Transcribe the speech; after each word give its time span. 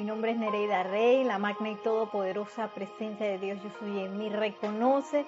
Mi 0.00 0.06
nombre 0.06 0.30
es 0.30 0.38
Nereida 0.38 0.82
Rey, 0.82 1.24
la 1.24 1.36
magna 1.36 1.68
y 1.68 1.74
todopoderosa 1.74 2.68
presencia 2.68 3.26
de 3.26 3.38
Dios 3.38 3.58
yo 3.62 3.68
soy 3.78 3.98
en 3.98 4.16
mí. 4.16 4.30
Reconoce, 4.30 5.26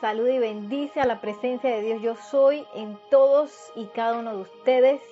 saluda 0.00 0.32
y 0.32 0.38
bendice 0.38 1.02
a 1.02 1.04
la 1.04 1.20
presencia 1.20 1.68
de 1.68 1.82
Dios 1.82 2.00
yo 2.00 2.16
soy 2.16 2.64
en 2.74 2.98
todos 3.10 3.52
y 3.76 3.84
cada 3.88 4.18
uno 4.18 4.34
de 4.34 4.40
ustedes. 4.40 5.02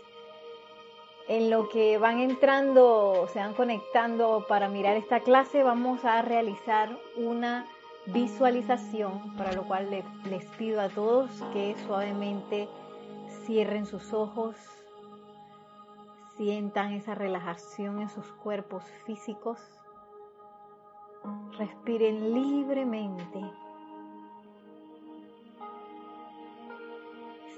En 1.29 1.51
lo 1.51 1.69
que 1.69 1.99
van 1.99 2.21
entrando, 2.21 3.29
se 3.31 3.39
van 3.39 3.53
conectando 3.53 4.47
para 4.49 4.71
mirar 4.71 4.97
esta 4.97 5.21
clase, 5.21 5.63
vamos 5.63 6.07
a 6.07 6.23
realizar 6.23 6.89
una 7.17 7.67
visualización, 8.07 9.37
para 9.37 9.53
lo 9.53 9.65
cual 9.65 9.91
les, 9.91 10.07
les 10.25 10.47
pido 10.57 10.81
a 10.81 10.89
todos 10.89 11.31
que 11.53 11.77
suavemente 11.87 12.67
cierren 13.45 13.85
sus 13.85 14.15
ojos, 14.15 14.57
sientan 16.37 16.93
esa 16.93 17.15
relajación 17.15 18.01
en 18.01 18.09
sus 18.09 18.27
cuerpos 18.33 18.85
físicos, 19.07 19.59
respiren 21.59 22.35
libremente, 22.35 23.41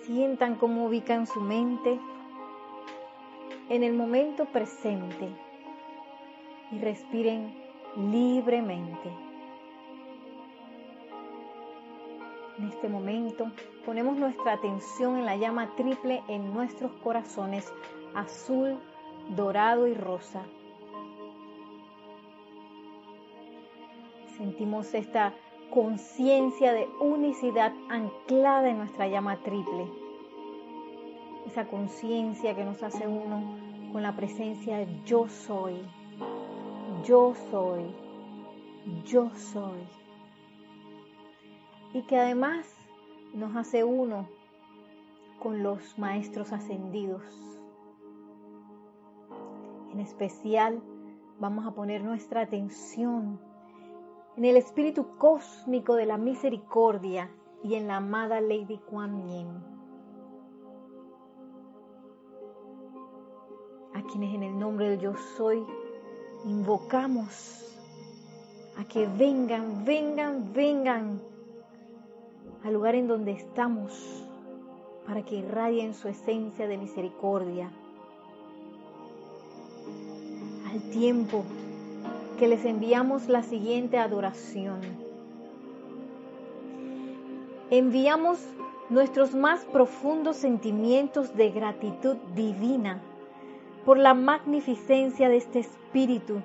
sientan 0.02 0.56
cómo 0.56 0.86
ubican 0.86 1.26
su 1.26 1.40
mente 1.40 1.98
en 3.68 3.82
el 3.82 3.94
momento 3.94 4.44
presente 4.46 5.30
y 6.70 6.78
respiren 6.78 7.54
libremente. 7.96 9.10
En 12.58 12.68
este 12.68 12.88
momento 12.88 13.50
ponemos 13.84 14.16
nuestra 14.16 14.52
atención 14.52 15.16
en 15.16 15.24
la 15.24 15.36
llama 15.36 15.74
triple 15.76 16.22
en 16.28 16.52
nuestros 16.54 16.92
corazones, 17.02 17.72
azul, 18.14 18.78
dorado 19.36 19.86
y 19.86 19.94
rosa. 19.94 20.42
Sentimos 24.36 24.94
esta 24.94 25.32
conciencia 25.70 26.72
de 26.72 26.88
unicidad 27.00 27.72
anclada 27.88 28.68
en 28.68 28.78
nuestra 28.78 29.08
llama 29.08 29.36
triple. 29.42 29.86
Esa 31.46 31.66
conciencia 31.66 32.54
que 32.54 32.64
nos 32.64 32.82
hace 32.82 33.06
uno 33.06 33.42
con 33.92 34.02
la 34.02 34.16
presencia 34.16 34.78
de 34.78 34.88
yo 35.04 35.28
soy, 35.28 35.74
yo 37.04 37.34
soy, 37.50 37.84
yo 39.04 39.30
soy 39.34 39.80
y 41.94 42.02
que 42.02 42.18
además 42.18 42.66
nos 43.32 43.56
hace 43.56 43.84
uno 43.84 44.28
con 45.38 45.62
los 45.62 45.96
maestros 45.96 46.52
ascendidos. 46.52 47.53
En 49.94 50.00
especial 50.00 50.82
vamos 51.38 51.66
a 51.66 51.70
poner 51.70 52.02
nuestra 52.02 52.40
atención 52.40 53.40
en 54.36 54.44
el 54.44 54.56
espíritu 54.56 55.16
cósmico 55.18 55.94
de 55.94 56.04
la 56.04 56.18
misericordia 56.18 57.30
y 57.62 57.76
en 57.76 57.86
la 57.86 57.98
amada 57.98 58.40
Lady 58.40 58.78
Kuan 58.78 59.28
Yin, 59.28 59.46
a 63.94 64.02
quienes 64.10 64.34
en 64.34 64.42
el 64.42 64.58
nombre 64.58 64.90
de 64.90 64.98
yo 64.98 65.14
soy 65.36 65.64
invocamos 66.44 67.78
a 68.76 68.82
que 68.82 69.06
vengan, 69.06 69.84
vengan, 69.84 70.52
vengan 70.52 71.22
al 72.64 72.74
lugar 72.74 72.96
en 72.96 73.06
donde 73.06 73.30
estamos 73.30 74.26
para 75.06 75.22
que 75.24 75.36
irradien 75.36 75.94
su 75.94 76.08
esencia 76.08 76.66
de 76.66 76.78
misericordia. 76.78 77.70
Al 80.74 80.82
tiempo 80.90 81.44
que 82.36 82.48
les 82.48 82.64
enviamos 82.64 83.28
la 83.28 83.44
siguiente 83.44 83.96
adoración. 83.96 84.80
Enviamos 87.70 88.40
nuestros 88.90 89.36
más 89.36 89.64
profundos 89.66 90.36
sentimientos 90.36 91.36
de 91.36 91.50
gratitud 91.50 92.16
divina 92.34 93.00
por 93.84 93.98
la 93.98 94.14
magnificencia 94.14 95.28
de 95.28 95.36
este 95.36 95.60
espíritu 95.60 96.40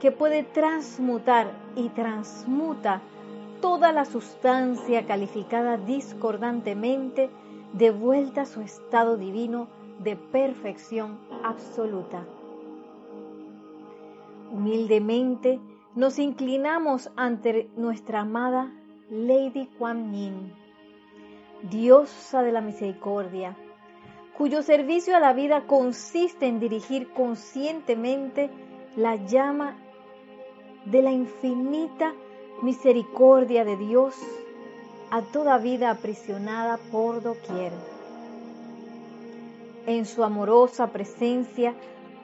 que 0.00 0.12
puede 0.12 0.44
transmutar 0.44 1.50
y 1.74 1.88
transmuta 1.88 3.02
toda 3.60 3.90
la 3.90 4.04
sustancia 4.04 5.08
calificada 5.08 5.76
discordantemente 5.76 7.30
de 7.72 7.90
vuelta 7.90 8.42
a 8.42 8.46
su 8.46 8.60
estado 8.60 9.16
divino 9.16 9.66
de 9.98 10.14
perfección 10.14 11.18
absoluta. 11.42 12.24
Humildemente 14.52 15.60
nos 15.94 16.18
inclinamos 16.18 17.10
ante 17.16 17.70
nuestra 17.74 18.20
amada 18.20 18.70
Lady 19.08 19.66
Kuan 19.78 20.12
Yin, 20.12 20.52
diosa 21.70 22.42
de 22.42 22.52
la 22.52 22.60
misericordia, 22.60 23.56
cuyo 24.36 24.62
servicio 24.62 25.16
a 25.16 25.20
la 25.20 25.32
vida 25.32 25.66
consiste 25.66 26.48
en 26.48 26.60
dirigir 26.60 27.08
conscientemente 27.14 28.50
la 28.94 29.16
llama 29.16 29.78
de 30.84 31.00
la 31.00 31.12
infinita 31.12 32.12
misericordia 32.60 33.64
de 33.64 33.78
Dios 33.78 34.14
a 35.10 35.22
toda 35.22 35.56
vida 35.56 35.90
aprisionada 35.90 36.76
por 36.90 37.22
doquier. 37.22 37.72
En 39.86 40.04
su 40.04 40.22
amorosa 40.22 40.88
presencia, 40.88 41.74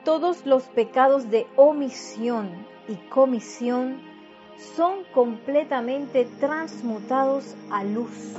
todos 0.03 0.45
los 0.45 0.63
pecados 0.63 1.29
de 1.29 1.47
omisión 1.55 2.49
y 2.87 2.95
comisión 3.09 4.01
son 4.75 5.03
completamente 5.13 6.25
transmutados 6.39 7.55
a 7.71 7.83
luz. 7.83 8.35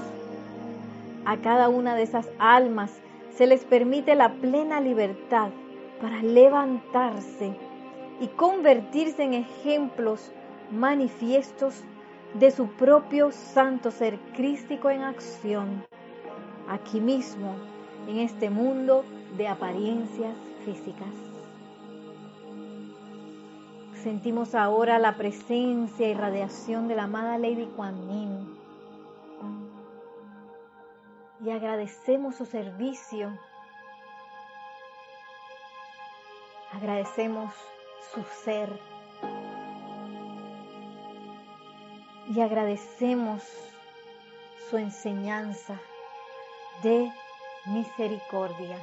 A 1.24 1.36
cada 1.38 1.68
una 1.68 1.94
de 1.94 2.02
esas 2.02 2.28
almas 2.38 2.92
se 3.36 3.46
les 3.46 3.64
permite 3.64 4.14
la 4.14 4.32
plena 4.34 4.80
libertad 4.80 5.50
para 6.00 6.22
levantarse 6.22 7.54
y 8.20 8.26
convertirse 8.28 9.22
en 9.22 9.34
ejemplos 9.34 10.32
manifiestos 10.70 11.82
de 12.34 12.50
su 12.50 12.68
propio 12.68 13.32
santo 13.32 13.90
ser 13.90 14.18
crístico 14.34 14.90
en 14.90 15.02
acción, 15.02 15.84
aquí 16.68 17.00
mismo, 17.00 17.54
en 18.06 18.18
este 18.18 18.50
mundo 18.50 19.04
de 19.36 19.48
apariencias 19.48 20.36
físicas. 20.64 21.29
Sentimos 24.02 24.54
ahora 24.54 24.98
la 24.98 25.16
presencia 25.16 26.08
y 26.08 26.14
radiación 26.14 26.88
de 26.88 26.94
la 26.94 27.02
amada 27.02 27.36
Lady 27.36 27.66
Kuan 27.76 28.08
Yin 28.08 28.58
y 31.44 31.50
agradecemos 31.50 32.34
su 32.34 32.46
servicio. 32.46 33.30
Agradecemos 36.72 37.52
su 38.14 38.22
ser 38.42 38.70
y 42.34 42.40
agradecemos 42.40 43.42
su 44.70 44.78
enseñanza 44.78 45.78
de 46.82 47.12
misericordia. 47.66 48.78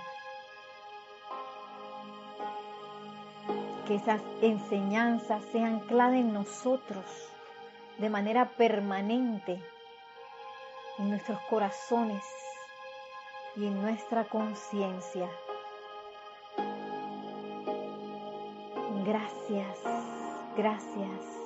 Que 3.88 3.96
esas 3.96 4.22
enseñanzas 4.42 5.42
sean 5.54 5.76
ancladas 5.76 6.16
en 6.16 6.34
nosotros 6.34 7.06
de 7.98 8.10
manera 8.10 8.50
permanente, 8.58 9.62
en 11.00 11.10
nuestros 11.10 11.40
corazones 11.50 12.24
y 13.56 13.66
en 13.66 13.82
nuestra 13.82 14.26
conciencia. 14.26 15.30
Gracias, 19.06 19.80
gracias. 20.58 21.38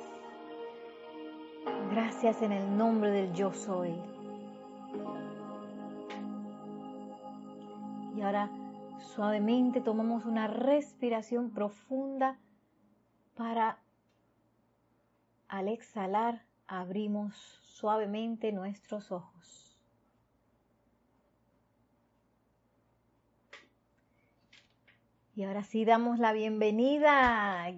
Gracias 1.92 2.42
en 2.42 2.54
el 2.54 2.76
nombre 2.76 3.12
del 3.12 3.34
yo 3.34 3.54
soy. 3.54 3.94
Y 8.16 8.22
ahora 8.22 8.50
suavemente 9.02 9.82
tomamos 9.82 10.26
una 10.26 10.48
respiración 10.48 11.52
profunda 11.52 12.40
para 13.36 13.80
al 15.48 15.68
exhalar 15.68 16.46
abrimos 16.68 17.36
suavemente 17.66 18.52
nuestros 18.52 19.12
ojos. 19.12 19.80
Y 25.36 25.44
ahora 25.44 25.64
sí 25.64 25.86
damos 25.86 26.20
la 26.20 26.34
bienvenida, 26.34 27.74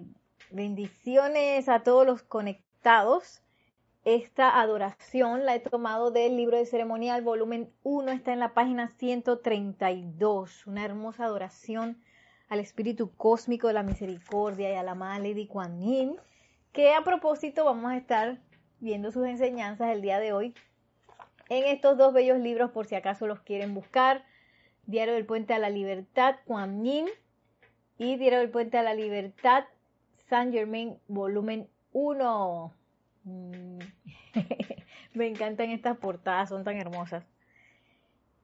bendiciones 0.50 1.68
a 1.68 1.82
todos 1.82 2.06
los 2.06 2.22
conectados 2.22 3.43
esta 4.04 4.60
adoración 4.60 5.46
la 5.46 5.54
he 5.54 5.60
tomado 5.60 6.10
del 6.10 6.36
libro 6.36 6.58
de 6.58 6.66
ceremonial, 6.66 7.22
volumen 7.22 7.72
1, 7.84 8.12
está 8.12 8.34
en 8.34 8.40
la 8.40 8.52
página 8.52 8.88
132. 8.88 10.66
Una 10.66 10.84
hermosa 10.84 11.24
adoración 11.24 12.02
al 12.48 12.60
espíritu 12.60 13.14
cósmico 13.16 13.68
de 13.68 13.74
la 13.74 13.82
misericordia 13.82 14.70
y 14.70 14.74
a 14.76 14.82
la 14.82 14.92
amada 14.92 15.18
Lady 15.18 15.46
Kuan 15.46 15.80
Yin, 15.80 16.16
que 16.72 16.92
a 16.92 17.02
propósito 17.02 17.64
vamos 17.64 17.90
a 17.90 17.96
estar 17.96 18.40
viendo 18.78 19.10
sus 19.10 19.26
enseñanzas 19.26 19.90
el 19.90 20.02
día 20.02 20.20
de 20.20 20.34
hoy 20.34 20.54
en 21.48 21.64
estos 21.64 21.96
dos 21.96 22.12
bellos 22.12 22.38
libros 22.38 22.70
por 22.72 22.86
si 22.86 22.94
acaso 22.94 23.26
los 23.26 23.40
quieren 23.40 23.74
buscar. 23.74 24.24
Diario 24.86 25.14
del 25.14 25.24
Puente 25.24 25.54
a 25.54 25.58
la 25.58 25.70
Libertad, 25.70 26.36
Kuan 26.44 26.84
Yin 26.84 27.06
y 27.96 28.16
Diario 28.16 28.40
del 28.40 28.50
Puente 28.50 28.76
a 28.76 28.82
la 28.82 28.92
Libertad, 28.92 29.64
Saint 30.28 30.52
Germain, 30.52 30.98
volumen 31.08 31.70
1. 31.92 32.83
Mm. 33.24 33.78
Me 35.14 35.26
encantan 35.26 35.70
estas 35.70 35.96
portadas, 35.98 36.48
son 36.48 36.64
tan 36.64 36.76
hermosas. 36.76 37.24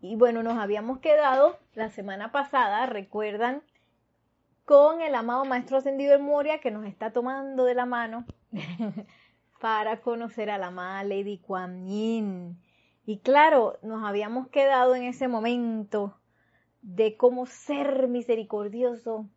Y 0.00 0.17
bueno, 0.17 0.43
nos 0.43 0.59
habíamos 0.59 0.99
quedado 1.00 1.59
la 1.75 1.91
semana 1.91 2.32
pasada, 2.32 2.87
recuerdan, 2.87 3.62
con 4.65 5.03
el 5.03 5.15
amado 5.15 5.44
Maestro 5.44 5.79
Ascendido 5.79 6.15
en 6.15 6.23
Moria 6.23 6.61
que 6.61 6.71
nos 6.71 6.87
está 6.87 7.12
tomando 7.12 7.65
de 7.65 7.75
la 7.75 7.87
mano 7.87 8.25
para 9.61 10.00
conocer 10.00 10.49
a 10.49 10.59
la 10.59 10.69
amada 10.69 11.05
Lady 11.05 11.38
Kuan 11.38 11.87
Yin. 11.87 12.62
Y 13.05 13.19
claro, 13.19 13.79
nos 13.83 14.05
habíamos 14.05 14.49
quedado 14.49 14.94
en 14.94 15.03
ese 15.03 15.26
momento 15.26 16.21
de 16.83 17.17
cómo 17.17 17.47
ser 17.47 18.09
misericordioso 18.09 19.29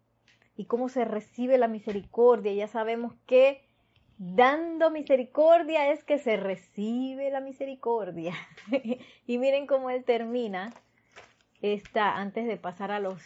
y 0.55 0.65
cómo 0.65 0.87
se 0.87 1.03
recibe 1.03 1.57
la 1.57 1.67
misericordia. 1.67 2.53
Ya 2.53 2.67
sabemos 2.67 3.13
que 3.25 3.67
dando 4.25 4.89
misericordia 4.89 5.91
es 5.91 6.03
que 6.05 6.17
se 6.17 6.37
recibe 6.37 7.29
la 7.29 7.41
misericordia. 7.41 8.33
y 9.27 9.37
miren 9.37 9.67
cómo 9.67 9.89
él 9.89 10.05
termina 10.05 10.73
esta, 11.61 12.15
antes 12.17 12.47
de 12.47 12.55
pasar 12.55 12.91
a 12.91 12.99
los, 12.99 13.21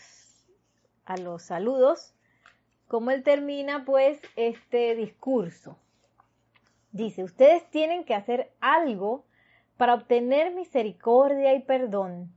a 1.06 1.18
los 1.18 1.44
saludos, 1.44 2.16
cómo 2.88 3.12
él 3.12 3.22
termina 3.22 3.86
pues 3.86 4.20
este 4.36 4.96
discurso. 4.96 5.78
Dice, 6.92 7.24
ustedes 7.24 7.70
tienen 7.70 8.04
que 8.04 8.16
hacer 8.16 8.52
algo 8.60 9.24
para 9.78 9.94
obtener 9.94 10.52
misericordia 10.56 11.54
y 11.54 11.60
perdón, 11.62 12.34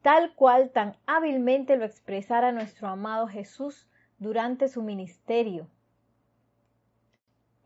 tal 0.00 0.34
cual 0.34 0.70
tan 0.70 0.96
hábilmente 1.04 1.76
lo 1.76 1.84
expresara 1.84 2.52
nuestro 2.52 2.88
amado 2.88 3.26
Jesús 3.28 3.86
durante 4.18 4.68
su 4.68 4.80
ministerio. 4.80 5.68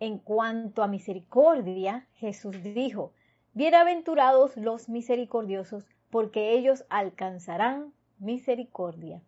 En 0.00 0.18
cuanto 0.18 0.82
a 0.82 0.88
misericordia, 0.88 2.06
Jesús 2.14 2.62
dijo, 2.62 3.12
Bienaventurados 3.52 4.56
los 4.56 4.88
misericordiosos, 4.88 5.86
porque 6.10 6.52
ellos 6.52 6.84
alcanzarán 6.88 7.92
misericordia. 8.18 9.22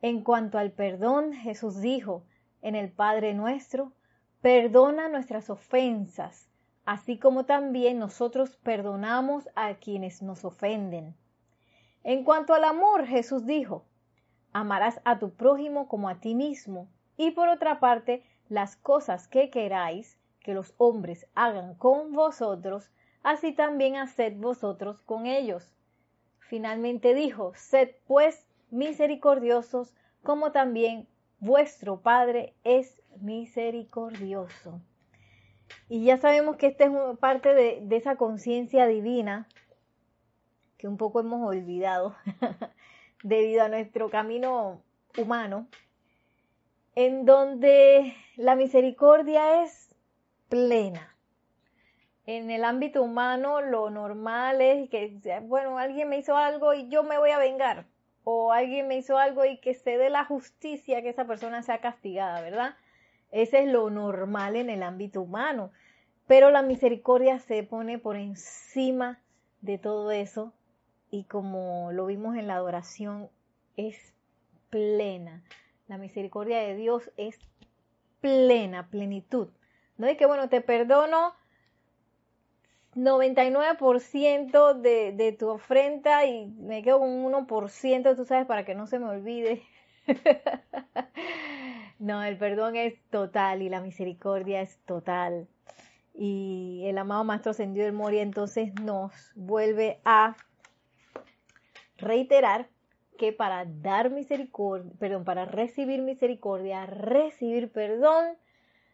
En 0.00 0.22
cuanto 0.22 0.58
al 0.58 0.72
perdón, 0.72 1.32
Jesús 1.32 1.80
dijo, 1.80 2.24
en 2.60 2.76
el 2.76 2.90
Padre 2.90 3.34
nuestro, 3.34 3.92
perdona 4.40 5.08
nuestras 5.08 5.50
ofensas, 5.50 6.48
así 6.84 7.18
como 7.18 7.44
también 7.44 7.98
nosotros 7.98 8.56
perdonamos 8.56 9.48
a 9.54 9.74
quienes 9.74 10.22
nos 10.22 10.44
ofenden. 10.44 11.16
En 12.04 12.24
cuanto 12.24 12.54
al 12.54 12.64
amor, 12.64 13.06
Jesús 13.06 13.46
dijo, 13.46 13.84
amarás 14.52 15.00
a 15.04 15.18
tu 15.18 15.30
prójimo 15.34 15.88
como 15.88 16.08
a 16.08 16.20
ti 16.20 16.34
mismo. 16.34 16.88
Y 17.16 17.32
por 17.32 17.48
otra 17.48 17.78
parte, 17.78 18.24
las 18.52 18.76
cosas 18.76 19.28
que 19.28 19.48
queráis 19.48 20.18
que 20.40 20.52
los 20.52 20.74
hombres 20.76 21.26
hagan 21.34 21.74
con 21.74 22.12
vosotros, 22.12 22.90
así 23.22 23.54
también 23.54 23.96
haced 23.96 24.36
vosotros 24.36 25.00
con 25.00 25.24
ellos. 25.24 25.74
Finalmente 26.38 27.14
dijo, 27.14 27.54
sed 27.54 27.92
pues 28.06 28.46
misericordiosos, 28.70 29.94
como 30.22 30.52
también 30.52 31.08
vuestro 31.40 32.02
Padre 32.02 32.54
es 32.62 33.00
misericordioso. 33.22 34.82
Y 35.88 36.04
ya 36.04 36.18
sabemos 36.18 36.56
que 36.56 36.66
esta 36.66 36.84
es 36.84 37.18
parte 37.18 37.54
de, 37.54 37.96
esa 37.96 38.16
conciencia 38.16 38.86
divina 38.86 39.48
que 40.76 40.88
un 40.88 40.98
poco 40.98 41.20
hemos 41.20 41.40
olvidado 41.48 42.16
debido 43.22 43.62
a 43.62 43.68
nuestro 43.68 44.10
camino 44.10 44.82
humano, 45.16 45.68
en 46.94 47.24
donde 47.24 48.14
la 48.36 48.54
misericordia 48.54 49.62
es 49.62 49.94
plena. 50.48 51.16
En 52.26 52.50
el 52.50 52.64
ámbito 52.64 53.02
humano 53.02 53.60
lo 53.60 53.90
normal 53.90 54.60
es 54.60 54.88
que, 54.90 55.18
bueno, 55.42 55.78
alguien 55.78 56.08
me 56.08 56.18
hizo 56.18 56.36
algo 56.36 56.74
y 56.74 56.88
yo 56.88 57.02
me 57.02 57.18
voy 57.18 57.30
a 57.30 57.38
vengar. 57.38 57.86
O 58.24 58.52
alguien 58.52 58.86
me 58.86 58.96
hizo 58.96 59.18
algo 59.18 59.44
y 59.44 59.58
que 59.58 59.74
se 59.74 59.96
dé 59.96 60.08
la 60.08 60.24
justicia 60.24 61.02
que 61.02 61.08
esa 61.08 61.26
persona 61.26 61.62
sea 61.62 61.80
castigada, 61.80 62.40
¿verdad? 62.40 62.76
Ese 63.32 63.64
es 63.64 63.68
lo 63.68 63.90
normal 63.90 64.54
en 64.54 64.70
el 64.70 64.84
ámbito 64.84 65.20
humano. 65.20 65.72
Pero 66.28 66.50
la 66.50 66.62
misericordia 66.62 67.40
se 67.40 67.64
pone 67.64 67.98
por 67.98 68.16
encima 68.16 69.18
de 69.60 69.78
todo 69.78 70.12
eso 70.12 70.52
y 71.10 71.24
como 71.24 71.90
lo 71.92 72.06
vimos 72.06 72.36
en 72.36 72.46
la 72.46 72.54
adoración, 72.54 73.28
es 73.76 74.14
plena. 74.70 75.42
La 75.86 75.98
misericordia 75.98 76.60
de 76.60 76.76
Dios 76.76 77.10
es 77.16 77.38
plena, 78.20 78.88
plenitud. 78.88 79.48
No 79.98 80.06
es 80.06 80.16
que, 80.16 80.26
bueno, 80.26 80.48
te 80.48 80.60
perdono 80.60 81.34
99% 82.94 84.74
de, 84.74 85.12
de 85.12 85.32
tu 85.32 85.48
ofrenda 85.48 86.26
y 86.26 86.46
me 86.46 86.82
quedo 86.82 87.00
con 87.00 87.10
un 87.10 87.32
1%, 87.32 88.16
tú 88.16 88.24
sabes, 88.24 88.46
para 88.46 88.64
que 88.64 88.74
no 88.74 88.86
se 88.86 88.98
me 88.98 89.06
olvide. 89.06 89.62
no, 91.98 92.22
el 92.22 92.36
perdón 92.36 92.76
es 92.76 92.94
total 93.10 93.62
y 93.62 93.68
la 93.68 93.80
misericordia 93.80 94.60
es 94.60 94.78
total. 94.84 95.48
Y 96.14 96.82
el 96.86 96.98
amado 96.98 97.24
Maestro 97.24 97.52
Ascendido 97.52 97.86
del 97.86 97.94
Moria 97.94 98.22
entonces 98.22 98.74
nos 98.82 99.32
vuelve 99.34 100.00
a 100.04 100.36
reiterar 101.96 102.68
que 103.22 103.32
para 103.32 103.64
dar 103.64 104.10
misericordia, 104.10 104.90
perdón, 104.98 105.22
para 105.22 105.44
recibir 105.44 106.02
misericordia, 106.02 106.86
recibir 106.86 107.70
perdón, 107.70 108.24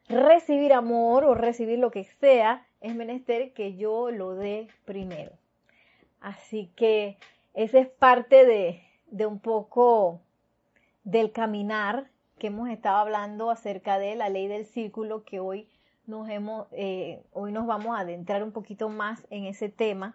recibir 0.07 0.75
amor 0.75 1.25
o 1.25 1.33
recibir 1.33 1.79
lo 1.79 1.91
que 1.91 2.05
sea, 2.05 2.67
es 2.83 2.95
menester 2.95 3.55
que 3.55 3.77
yo 3.77 4.11
lo 4.11 4.35
dé 4.35 4.69
primero. 4.85 5.33
Así 6.21 6.71
que 6.77 7.17
esa 7.55 7.79
es 7.79 7.89
parte 7.89 8.45
de, 8.45 8.83
de 9.07 9.25
un 9.25 9.41
poco 9.41 10.21
del 11.05 11.33
caminar 11.33 12.11
que 12.39 12.49
hemos 12.49 12.69
estado 12.69 12.99
hablando 12.99 13.51
acerca 13.51 13.99
de 13.99 14.15
la 14.15 14.29
ley 14.29 14.47
del 14.47 14.67
círculo 14.67 15.25
que 15.25 15.41
hoy 15.41 15.71
nos 16.05 16.29
hemos, 16.29 16.67
eh, 16.73 17.23
hoy 17.33 17.51
nos 17.51 17.67
vamos 17.67 17.97
a 17.97 18.01
adentrar 18.01 18.43
un 18.43 18.53
poquito 18.53 18.91
más 18.91 19.27
en 19.31 19.47
ese 19.47 19.71
tema 19.71 20.15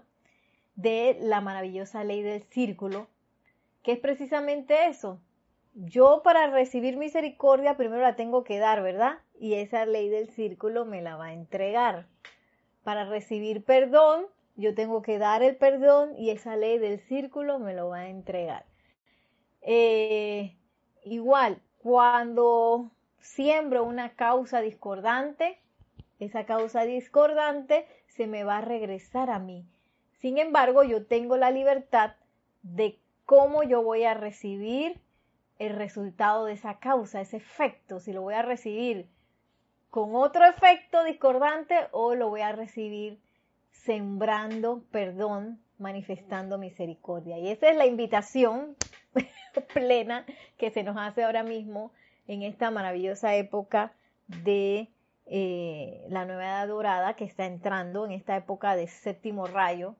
de 0.75 1.17
la 1.19 1.41
maravillosa 1.41 2.03
ley 2.03 2.21
del 2.21 2.43
círculo, 2.43 3.07
que 3.83 3.93
es 3.93 3.99
precisamente 3.99 4.87
eso. 4.87 5.19
Yo 5.75 6.21
para 6.23 6.47
recibir 6.47 6.97
misericordia 6.97 7.77
primero 7.77 8.01
la 8.01 8.15
tengo 8.15 8.43
que 8.43 8.59
dar, 8.59 8.81
¿verdad? 8.81 9.19
Y 9.39 9.55
esa 9.55 9.85
ley 9.85 10.09
del 10.09 10.29
círculo 10.29 10.85
me 10.85 11.01
la 11.01 11.15
va 11.15 11.27
a 11.27 11.33
entregar. 11.33 12.07
Para 12.83 13.05
recibir 13.05 13.63
perdón, 13.63 14.25
yo 14.55 14.75
tengo 14.75 15.01
que 15.01 15.17
dar 15.17 15.41
el 15.41 15.55
perdón 15.55 16.15
y 16.17 16.29
esa 16.29 16.55
ley 16.55 16.77
del 16.77 16.99
círculo 16.99 17.59
me 17.59 17.73
lo 17.73 17.89
va 17.89 17.99
a 17.99 18.09
entregar. 18.09 18.65
Eh, 19.61 20.55
igual, 21.03 21.61
cuando 21.79 22.91
siembro 23.19 23.83
una 23.83 24.15
causa 24.15 24.61
discordante, 24.61 25.59
esa 26.19 26.45
causa 26.45 26.83
discordante 26.83 27.87
se 28.07 28.27
me 28.27 28.43
va 28.43 28.57
a 28.57 28.61
regresar 28.61 29.29
a 29.29 29.39
mí. 29.39 29.65
Sin 30.19 30.37
embargo, 30.37 30.83
yo 30.83 31.05
tengo 31.05 31.35
la 31.35 31.51
libertad 31.51 32.15
de 32.61 32.99
cómo 33.25 33.63
yo 33.63 33.81
voy 33.83 34.03
a 34.03 34.13
recibir 34.13 34.99
el 35.59 35.75
resultado 35.75 36.45
de 36.45 36.53
esa 36.53 36.79
causa, 36.79 37.21
ese 37.21 37.37
efecto, 37.37 37.99
si 37.99 38.11
lo 38.13 38.21
voy 38.21 38.33
a 38.33 38.41
recibir 38.41 39.07
con 39.89 40.15
otro 40.15 40.45
efecto 40.45 41.03
discordante 41.03 41.75
o 41.91 42.15
lo 42.15 42.29
voy 42.29 42.41
a 42.41 42.51
recibir 42.51 43.19
sembrando 43.71 44.83
perdón, 44.91 45.59
manifestando 45.77 46.57
misericordia. 46.57 47.37
Y 47.37 47.49
esa 47.49 47.69
es 47.69 47.77
la 47.77 47.85
invitación 47.85 48.75
plena 49.73 50.25
que 50.57 50.71
se 50.71 50.83
nos 50.83 50.97
hace 50.97 51.23
ahora 51.23 51.43
mismo 51.43 51.91
en 52.27 52.41
esta 52.41 52.71
maravillosa 52.71 53.35
época 53.35 53.93
de 54.27 54.89
eh, 55.25 56.05
la 56.09 56.25
nueva 56.25 56.43
edad 56.43 56.67
dorada 56.67 57.15
que 57.15 57.25
está 57.25 57.45
entrando 57.45 58.05
en 58.05 58.13
esta 58.13 58.35
época 58.35 58.75
de 58.75 58.87
séptimo 58.87 59.45
rayo 59.45 59.95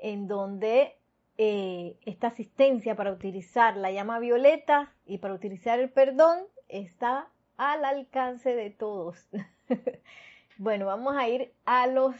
en 0.00 0.28
donde 0.28 0.97
eh, 1.40 1.96
esta 2.04 2.26
asistencia 2.26 2.96
para 2.96 3.12
utilizar 3.12 3.76
la 3.76 3.92
llama 3.92 4.18
violeta 4.18 4.92
y 5.06 5.18
para 5.18 5.34
utilizar 5.34 5.78
el 5.78 5.88
perdón 5.88 6.40
está 6.68 7.28
al 7.56 7.84
alcance 7.84 8.56
de 8.56 8.70
todos. 8.70 9.28
bueno, 10.58 10.86
vamos 10.86 11.16
a 11.16 11.28
ir 11.28 11.54
a 11.64 11.86
los 11.86 12.16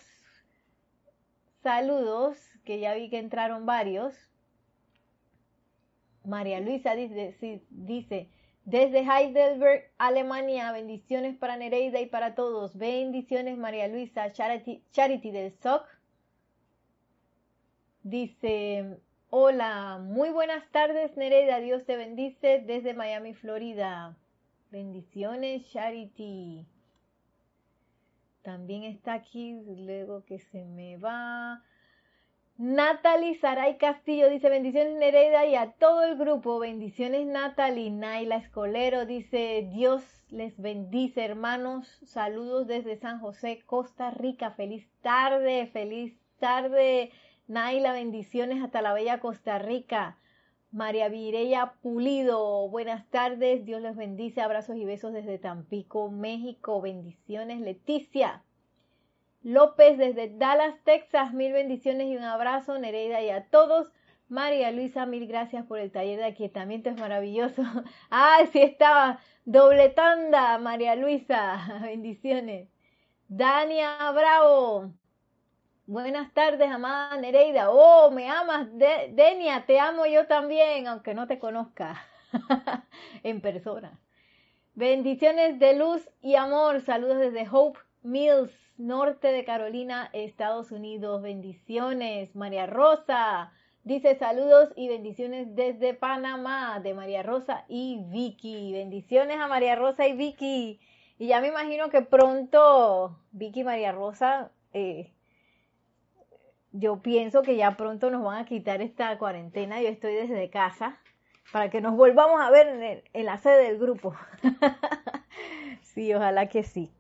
saludos, 1.64 2.38
que 2.64 2.78
ya 2.78 2.94
vi 2.94 3.10
que 3.10 3.18
entraron 3.18 3.66
varios. 3.66 4.14
María 6.24 6.60
Luisa 6.60 6.94
dice, 6.94 8.30
desde 8.64 9.00
Heidelberg, 9.00 9.90
Alemania, 9.98 10.70
bendiciones 10.70 11.36
para 11.36 11.56
Nereida 11.56 12.00
y 12.00 12.06
para 12.06 12.36
todos. 12.36 12.76
Bendiciones 12.76 13.58
María 13.58 13.88
Luisa, 13.88 14.30
Charity 14.32 15.30
del 15.32 15.52
SOC. 15.58 15.84
Dice, 18.04 19.00
hola, 19.30 19.98
muy 20.00 20.30
buenas 20.30 20.66
tardes 20.70 21.16
Nereida, 21.16 21.60
Dios 21.60 21.84
te 21.84 21.96
bendice 21.96 22.62
desde 22.66 22.94
Miami, 22.94 23.34
Florida. 23.34 24.16
Bendiciones 24.70 25.70
Charity. 25.70 26.66
También 28.42 28.84
está 28.84 29.14
aquí, 29.14 29.60
luego 29.64 30.24
que 30.24 30.38
se 30.38 30.64
me 30.64 30.96
va. 30.98 31.62
Natalie 32.58 33.38
Saray 33.38 33.78
Castillo 33.78 34.28
dice 34.28 34.50
bendiciones 34.50 34.98
Nereida 34.98 35.46
y 35.46 35.54
a 35.54 35.72
todo 35.72 36.02
el 36.02 36.16
grupo. 36.16 36.58
Bendiciones 36.58 37.24
Natalie. 37.26 37.90
Naila 37.90 38.36
Escolero 38.36 39.06
dice 39.06 39.68
Dios 39.72 40.02
les 40.30 40.60
bendice 40.60 41.24
hermanos. 41.24 41.86
Saludos 42.04 42.66
desde 42.66 42.96
San 42.96 43.20
José, 43.20 43.62
Costa 43.64 44.10
Rica. 44.10 44.50
Feliz 44.50 44.88
tarde, 45.02 45.68
feliz 45.72 46.18
tarde. 46.40 47.12
Naila, 47.48 47.92
bendiciones 47.94 48.62
hasta 48.62 48.82
la 48.82 48.92
bella 48.92 49.20
Costa 49.20 49.58
Rica. 49.58 50.18
María 50.70 51.08
Vireya 51.08 51.72
Pulido, 51.80 52.68
buenas 52.68 53.08
tardes. 53.08 53.64
Dios 53.64 53.80
les 53.80 53.96
bendice. 53.96 54.42
Abrazos 54.42 54.76
y 54.76 54.84
besos 54.84 55.14
desde 55.14 55.38
Tampico, 55.38 56.10
México. 56.10 56.82
Bendiciones. 56.82 57.62
Leticia. 57.62 58.42
López 59.42 59.96
desde 59.96 60.28
Dallas, 60.28 60.74
Texas, 60.84 61.32
mil 61.32 61.54
bendiciones 61.54 62.08
y 62.08 62.16
un 62.18 62.24
abrazo, 62.24 62.78
Nereida 62.78 63.22
y 63.22 63.30
a 63.30 63.46
todos. 63.46 63.90
María 64.28 64.70
Luisa, 64.70 65.06
mil 65.06 65.26
gracias 65.26 65.64
por 65.64 65.78
el 65.78 65.90
taller 65.90 66.18
de 66.18 66.26
aquietamiento, 66.26 66.90
es 66.90 67.00
maravilloso. 67.00 67.62
¡Ay, 68.10 68.48
sí 68.48 68.60
estaba! 68.60 69.20
Doble 69.46 69.88
tanda, 69.88 70.58
María 70.58 70.96
Luisa, 70.96 71.80
bendiciones. 71.82 72.68
Dania 73.28 74.10
Bravo, 74.12 74.92
buenas 75.88 76.32
tardes, 76.34 76.70
amada 76.70 77.16
Nereida. 77.16 77.70
Oh, 77.70 78.10
me 78.10 78.28
amas, 78.28 78.68
Denia, 78.72 79.64
te 79.66 79.80
amo 79.80 80.04
yo 80.04 80.26
también, 80.26 80.86
aunque 80.86 81.14
no 81.14 81.26
te 81.26 81.38
conozca 81.38 82.04
en 83.22 83.40
persona. 83.40 83.98
Bendiciones 84.74 85.58
de 85.58 85.74
luz 85.74 86.08
y 86.20 86.36
amor, 86.36 86.82
saludos 86.82 87.18
desde 87.18 87.48
Hope 87.50 87.80
Mills, 88.02 88.52
norte 88.76 89.28
de 89.28 89.44
Carolina, 89.44 90.10
Estados 90.12 90.70
Unidos. 90.72 91.22
Bendiciones, 91.22 92.36
María 92.36 92.66
Rosa. 92.66 93.50
Dice 93.82 94.14
saludos 94.16 94.68
y 94.76 94.88
bendiciones 94.88 95.56
desde 95.56 95.94
Panamá, 95.94 96.80
de 96.80 96.92
María 96.92 97.22
Rosa 97.22 97.64
y 97.66 98.04
Vicky. 98.10 98.74
Bendiciones 98.74 99.40
a 99.40 99.48
María 99.48 99.74
Rosa 99.74 100.06
y 100.06 100.12
Vicky. 100.12 100.80
Y 101.18 101.28
ya 101.28 101.40
me 101.40 101.48
imagino 101.48 101.88
que 101.88 102.02
pronto, 102.02 103.18
Vicky 103.32 103.60
y 103.60 103.64
María 103.64 103.92
Rosa, 103.92 104.52
eh, 104.74 105.14
yo 106.72 107.00
pienso 107.02 107.42
que 107.42 107.56
ya 107.56 107.76
pronto 107.76 108.10
nos 108.10 108.22
van 108.22 108.38
a 108.38 108.44
quitar 108.44 108.82
esta 108.82 109.16
cuarentena. 109.18 109.80
Yo 109.80 109.88
estoy 109.88 110.14
desde 110.14 110.50
casa 110.50 110.98
para 111.52 111.70
que 111.70 111.80
nos 111.80 111.96
volvamos 111.96 112.40
a 112.40 112.50
ver 112.50 112.68
en, 112.68 113.02
en 113.12 113.26
la 113.26 113.38
sede 113.38 113.64
del 113.64 113.78
grupo. 113.78 114.14
sí, 115.82 116.12
ojalá 116.14 116.48
que 116.48 116.62
sí. 116.62 116.92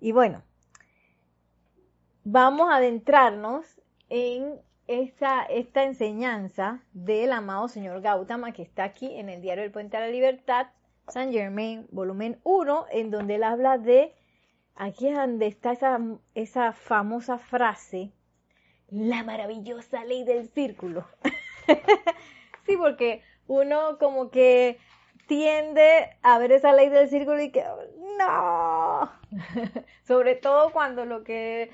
Y 0.00 0.12
bueno, 0.12 0.42
vamos 2.24 2.70
a 2.70 2.76
adentrarnos 2.76 3.80
en 4.08 4.60
esta, 4.86 5.44
esta 5.44 5.84
enseñanza 5.84 6.82
del 6.92 7.32
amado 7.32 7.68
señor 7.68 8.00
Gautama 8.02 8.52
que 8.52 8.62
está 8.62 8.84
aquí 8.84 9.14
en 9.16 9.28
el 9.28 9.40
diario 9.40 9.62
del 9.62 9.72
Puente 9.72 9.96
a 9.96 10.00
la 10.00 10.08
Libertad, 10.08 10.66
San 11.08 11.32
Germain, 11.32 11.86
volumen 11.90 12.38
1, 12.44 12.86
en 12.90 13.10
donde 13.10 13.36
él 13.36 13.44
habla 13.44 13.78
de, 13.78 14.14
aquí 14.74 15.08
es 15.08 15.16
donde 15.16 15.46
está 15.46 15.72
esa, 15.72 15.98
esa 16.34 16.72
famosa 16.72 17.38
frase, 17.38 18.12
la 18.94 19.24
maravillosa 19.24 20.04
ley 20.04 20.24
del 20.24 20.48
círculo. 20.48 21.04
sí, 22.66 22.76
porque 22.76 23.22
uno 23.46 23.98
como 23.98 24.30
que 24.30 24.78
tiende 25.26 26.16
a 26.22 26.38
ver 26.38 26.52
esa 26.52 26.72
ley 26.72 26.88
del 26.88 27.08
círculo 27.08 27.42
y 27.42 27.50
que 27.50 27.64
no, 28.18 29.10
sobre 30.06 30.36
todo 30.36 30.70
cuando 30.70 31.04
lo 31.04 31.24
que 31.24 31.72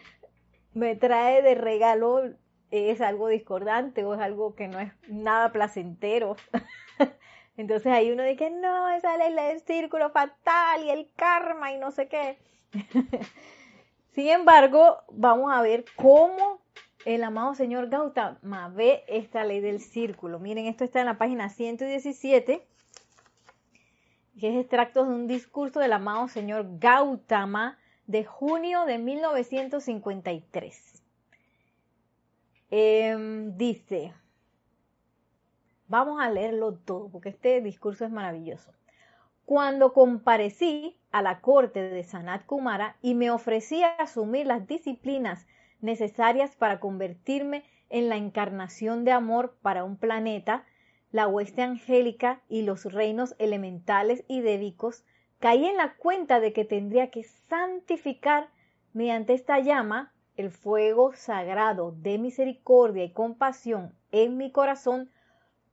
me 0.73 0.97
trae 0.97 1.43
de 1.43 1.55
regalo 1.55 2.23
es 2.71 3.00
algo 3.00 3.29
discordante 3.29 4.05
o 4.05 4.15
es 4.15 4.21
algo 4.21 4.55
que 4.55 4.69
no 4.69 4.79
es 4.81 4.93
nada 5.09 5.53
placentero. 5.53 6.37
Entonces 7.57 7.93
ahí 7.93 8.11
uno 8.11 8.23
dice, 8.23 8.49
no, 8.49 8.89
esa 8.91 9.19
ley 9.19 9.35
del 9.35 9.61
círculo 9.61 10.09
fatal 10.11 10.85
y 10.85 10.91
el 10.91 11.11
karma 11.17 11.73
y 11.73 11.79
no 11.79 11.91
sé 11.91 12.09
qué. 12.09 12.39
Sin 14.12 14.29
embargo, 14.29 15.03
vamos 15.11 15.53
a 15.53 15.61
ver 15.61 15.85
cómo 15.97 16.62
el 17.04 17.25
amado 17.25 17.54
señor 17.54 17.88
Gautama 17.88 18.69
ve 18.69 19.04
esta 19.09 19.45
ley 19.45 19.61
del 19.61 19.80
círculo. 19.80 20.38
Miren, 20.38 20.66
esto 20.66 20.85
está 20.85 21.00
en 21.00 21.07
la 21.07 21.19
página 21.19 21.49
117 21.49 22.66
que 24.40 24.49
es 24.49 24.57
extracto 24.59 25.04
de 25.04 25.14
un 25.14 25.26
discurso 25.26 25.80
del 25.80 25.92
amado 25.92 26.26
señor 26.26 26.78
Gautama 26.78 27.78
de 28.07 28.25
junio 28.25 28.87
de 28.87 28.99
1953. 28.99 31.02
Em, 32.71 33.57
dice, 33.57 34.14
vamos 35.88 36.23
a 36.23 36.30
leerlo 36.30 36.75
todo 36.75 37.11
porque 37.11 37.28
este 37.28 37.61
discurso 37.61 38.07
es 38.07 38.11
maravilloso. 38.11 38.73
Cuando 39.45 39.92
comparecí 39.92 40.97
a 41.11 41.21
la 41.21 41.40
corte 41.40 41.83
de 41.83 42.02
Sanat 42.02 42.47
Kumara 42.47 42.97
y 43.02 43.14
me 43.14 43.30
ofrecí 43.30 43.83
a 43.83 43.97
asumir 43.97 44.47
las 44.47 44.66
disciplinas 44.66 45.47
necesarias 45.82 46.56
para 46.56 46.80
convertirme 46.80 47.64
en 47.88 48.08
la 48.08 48.16
encarnación 48.16 49.04
de 49.04 49.12
amor 49.12 49.56
para 49.62 49.84
un 49.84 49.96
planeta, 49.96 50.64
la 51.10 51.26
hueste 51.26 51.62
angélica 51.62 52.40
y 52.49 52.62
los 52.62 52.84
reinos 52.84 53.34
elementales 53.38 54.25
y 54.28 54.40
dédicos, 54.40 55.04
caí 55.40 55.66
en 55.66 55.76
la 55.76 55.94
cuenta 55.94 56.38
de 56.38 56.52
que 56.52 56.64
tendría 56.64 57.10
que 57.10 57.25
santificar 57.25 58.49
mediante 58.92 59.34
esta 59.34 59.58
llama 59.58 60.12
el 60.37 60.50
fuego 60.50 61.12
sagrado 61.14 61.92
de 61.92 62.18
misericordia 62.18 63.04
y 63.04 63.12
compasión 63.12 63.94
en 64.12 64.37
mi 64.37 64.52
corazón 64.52 65.10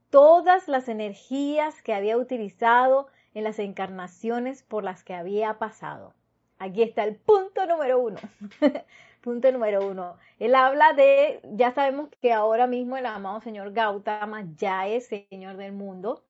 todas 0.10 0.68
las 0.68 0.88
energías 0.88 1.82
que 1.82 1.94
había 1.94 2.18
utilizado 2.18 3.08
en 3.34 3.44
las 3.44 3.60
encarnaciones 3.60 4.64
por 4.64 4.84
las 4.84 5.04
que 5.04 5.14
había 5.14 5.60
pasado. 5.60 6.14
Aquí 6.60 6.82
está 6.82 7.04
el 7.04 7.16
punto 7.16 7.66
número 7.68 8.00
uno. 8.00 8.20
Punto 9.22 9.52
número 9.52 9.88
uno. 9.88 10.18
Él 10.40 10.56
habla 10.56 10.94
de, 10.94 11.42
ya 11.44 11.72
sabemos 11.72 12.10
que 12.22 12.34
ahora 12.34 12.68
mismo 12.68 12.98
el 12.98 13.06
amado 13.06 13.42
señor 13.42 13.74
Gautama 13.74 14.46
ya 14.56 14.88
es 14.88 15.08
señor 15.08 15.58
del 15.58 15.74
mundo. 15.74 16.24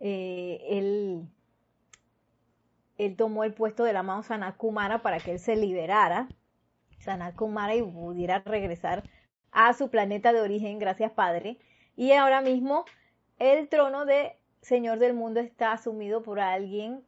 Eh, 0.00 0.60
él, 0.68 1.28
él 2.98 3.16
tomó 3.16 3.44
el 3.44 3.54
puesto 3.54 3.84
del 3.84 3.96
amado 3.96 4.22
Sanat 4.22 4.56
Kumara 4.56 5.02
para 5.02 5.18
que 5.18 5.32
él 5.32 5.38
se 5.38 5.56
liberara, 5.56 6.28
Sanat 6.98 7.34
Kumara, 7.34 7.74
y 7.74 7.82
pudiera 7.82 8.40
regresar 8.40 9.02
a 9.50 9.72
su 9.72 9.90
planeta 9.90 10.32
de 10.32 10.40
origen, 10.40 10.78
gracias 10.78 11.12
Padre. 11.12 11.58
Y 11.96 12.12
ahora 12.12 12.40
mismo 12.40 12.84
el 13.38 13.68
trono 13.68 14.04
de 14.04 14.36
Señor 14.60 14.98
del 14.98 15.14
Mundo 15.14 15.40
está 15.40 15.72
asumido 15.72 16.22
por 16.22 16.40
alguien 16.40 17.04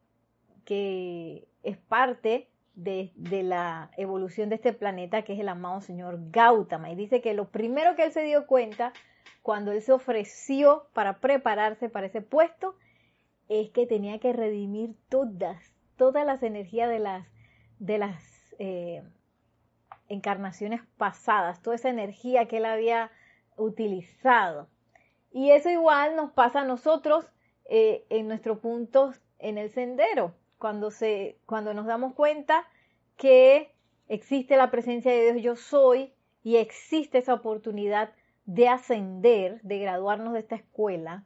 que 0.64 1.48
es 1.62 1.76
parte 1.76 2.49
de, 2.82 3.42
la 3.42 3.90
evolución 3.96 4.48
de 4.48 4.56
este 4.56 4.72
planeta, 4.72 5.22
que 5.22 5.34
es 5.34 5.40
el 5.40 5.48
amado 5.48 5.80
señor 5.80 6.18
Gautama. 6.30 6.90
Y 6.90 6.96
dice 6.96 7.20
que 7.20 7.34
lo 7.34 7.48
primero 7.48 7.94
que 7.94 8.04
él 8.04 8.12
se 8.12 8.22
dio 8.22 8.46
cuenta 8.46 8.92
cuando 9.42 9.72
él 9.72 9.82
se 9.82 9.92
ofreció 9.92 10.86
para 10.92 11.18
prepararse 11.18 11.88
para 11.88 12.06
ese 12.06 12.22
puesto 12.22 12.74
es 13.48 13.70
que 13.70 13.86
tenía 13.86 14.18
que 14.18 14.32
redimir 14.32 14.94
todas, 15.08 15.74
todas 15.96 16.24
las 16.24 16.42
energías 16.42 16.88
de 16.88 16.98
las, 17.00 17.26
de 17.78 17.98
las 17.98 18.54
eh, 18.58 19.02
encarnaciones 20.08 20.80
pasadas, 20.96 21.62
toda 21.62 21.76
esa 21.76 21.90
energía 21.90 22.46
que 22.46 22.58
él 22.58 22.64
había 22.64 23.10
utilizado. 23.56 24.68
Y 25.32 25.50
eso 25.50 25.68
igual 25.68 26.16
nos 26.16 26.32
pasa 26.32 26.60
a 26.60 26.64
nosotros 26.64 27.26
eh, 27.66 28.04
en 28.08 28.26
nuestro 28.26 28.58
punto 28.58 29.12
en 29.38 29.58
el 29.58 29.70
sendero 29.70 30.34
cuando, 30.60 30.90
se, 30.90 31.38
cuando 31.46 31.74
nos 31.74 31.86
damos 31.86 32.12
cuenta 32.12 32.68
que 33.16 33.72
existe 34.08 34.56
la 34.56 34.70
presencia 34.70 35.10
de 35.10 35.32
Dios 35.32 35.42
yo 35.42 35.56
soy 35.56 36.12
y 36.44 36.56
existe 36.56 37.18
esa 37.18 37.34
oportunidad 37.34 38.12
de 38.44 38.68
ascender, 38.68 39.60
de 39.62 39.78
graduarnos 39.78 40.34
de 40.34 40.40
esta 40.40 40.56
escuela, 40.56 41.24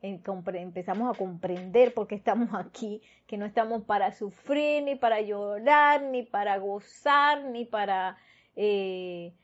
empezamos 0.00 1.12
a 1.12 1.18
comprender 1.18 1.92
por 1.92 2.06
qué 2.06 2.14
estamos 2.14 2.50
aquí, 2.54 3.02
que 3.26 3.36
no 3.36 3.46
estamos 3.46 3.82
para 3.82 4.12
sufrir, 4.12 4.84
ni 4.84 4.94
para 4.94 5.20
llorar, 5.20 6.02
ni 6.02 6.22
para 6.22 6.56
gozar, 6.58 7.44
ni 7.44 7.64
para 7.64 8.16
eh, 8.54 9.34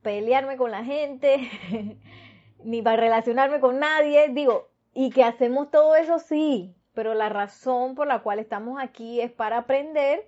pelearme 0.00 0.56
con 0.56 0.70
la 0.70 0.82
gente, 0.82 1.50
ni 2.64 2.80
para 2.80 2.96
relacionarme 2.96 3.60
con 3.60 3.78
nadie. 3.78 4.28
Digo, 4.30 4.68
Y 4.94 5.10
que 5.10 5.24
hacemos 5.24 5.70
todo 5.70 5.94
eso, 5.94 6.18
sí, 6.18 6.74
pero 6.98 7.14
la 7.14 7.28
razón 7.28 7.94
por 7.94 8.08
la 8.08 8.22
cual 8.24 8.40
estamos 8.40 8.82
aquí 8.82 9.20
es 9.20 9.30
para 9.30 9.58
aprender 9.58 10.26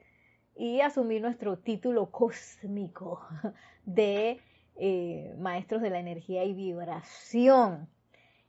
y 0.54 0.82
asumir 0.82 1.20
nuestro 1.20 1.58
título 1.58 2.12
cósmico 2.12 3.26
de 3.86 4.40
eh, 4.76 5.34
maestros 5.36 5.82
de 5.82 5.90
la 5.90 5.98
energía 5.98 6.44
y 6.44 6.54
vibración. 6.54 7.88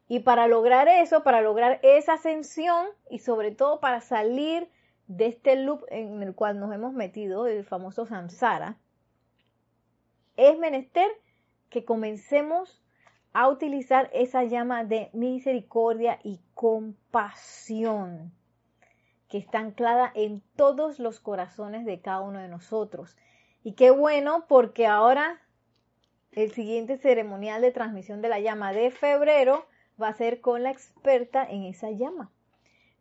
Y 0.08 0.20
para 0.20 0.46
lograr 0.46 0.88
eso, 0.88 1.24
para 1.24 1.42
lograr 1.42 1.80
esa 1.82 2.14
ascensión 2.14 2.86
y 3.10 3.18
sobre 3.18 3.50
todo 3.50 3.80
para 3.80 4.02
salir 4.02 4.70
de 5.08 5.26
este 5.26 5.56
loop 5.56 5.84
en 5.90 6.22
el 6.22 6.36
cual 6.36 6.60
nos 6.60 6.72
hemos 6.76 6.94
metido, 6.94 7.48
el 7.48 7.66
famoso 7.66 8.06
samsara, 8.06 8.78
es 10.38 10.60
menester 10.60 11.10
que 11.70 11.86
comencemos 11.86 12.81
a 13.34 13.48
utilizar 13.48 14.10
esa 14.14 14.44
llama 14.44 14.84
de 14.84 15.10
misericordia 15.14 16.20
y 16.24 16.40
compasión 16.54 18.32
que 19.30 19.38
está 19.38 19.60
anclada 19.60 20.12
en 20.14 20.42
todos 20.58 21.00
los 21.00 21.22
corazones 21.22 21.86
de 21.86 22.02
cada 22.02 22.20
uno 22.20 22.40
de 22.40 22.50
nosotros. 22.50 23.18
Y 23.64 23.74
qué 23.74 23.90
bueno 23.90 24.46
porque 24.50 24.88
ahora 24.88 25.40
el 26.34 26.52
siguiente 26.52 26.98
ceremonial 26.98 27.62
de 27.62 27.72
transmisión 27.72 28.22
de 28.22 28.30
la 28.30 28.42
llama 28.42 28.74
de 28.74 28.92
febrero 28.92 29.66
va 30.02 30.10
a 30.10 30.14
ser 30.14 30.42
con 30.42 30.64
la 30.64 30.72
experta 30.72 31.46
en 31.50 31.64
esa 31.64 31.92
llama, 31.92 32.32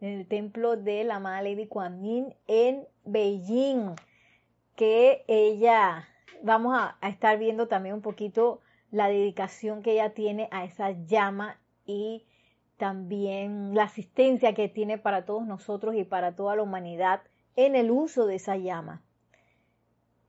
en 0.00 0.20
el 0.20 0.26
templo 0.26 0.76
de 0.76 1.02
la 1.02 1.16
amada 1.16 1.42
Lady 1.42 1.66
Kuan 1.66 2.02
Yin 2.02 2.34
en 2.46 2.86
Beijing, 3.04 3.96
que 4.76 5.24
ella, 5.26 6.08
vamos 6.42 6.76
a 6.78 7.08
estar 7.08 7.38
viendo 7.38 7.66
también 7.66 7.96
un 7.96 8.02
poquito 8.02 8.60
la 8.90 9.08
dedicación 9.08 9.82
que 9.82 9.92
ella 9.92 10.14
tiene 10.14 10.48
a 10.50 10.64
esa 10.64 10.90
llama 10.90 11.60
y 11.84 12.26
también 12.76 13.74
la 13.74 13.84
asistencia 13.84 14.54
que 14.54 14.68
tiene 14.68 14.98
para 14.98 15.24
todos 15.24 15.46
nosotros 15.46 15.94
y 15.94 16.04
para 16.04 16.34
toda 16.34 16.56
la 16.56 16.62
humanidad 16.62 17.22
en 17.56 17.76
el 17.76 17.90
uso 17.90 18.26
de 18.26 18.36
esa 18.36 18.56
llama. 18.56 19.02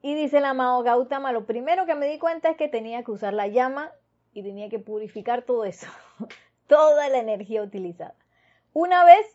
Y 0.02 0.14
dice 0.14 0.38
el 0.38 0.44
amado 0.44 0.82
Gautama, 0.82 1.32
lo 1.32 1.46
primero 1.46 1.86
que 1.86 1.94
me 1.94 2.06
di 2.06 2.18
cuenta 2.18 2.50
es 2.50 2.56
que 2.56 2.68
tenía 2.68 3.04
que 3.04 3.12
usar 3.12 3.32
la 3.32 3.46
llama 3.46 3.92
y 4.32 4.42
tenía 4.42 4.68
que 4.68 4.78
purificar 4.78 5.42
todo 5.42 5.64
eso, 5.64 5.86
toda 6.66 7.08
la 7.08 7.18
energía 7.18 7.62
utilizada. 7.62 8.16
Una 8.72 9.04
vez 9.04 9.26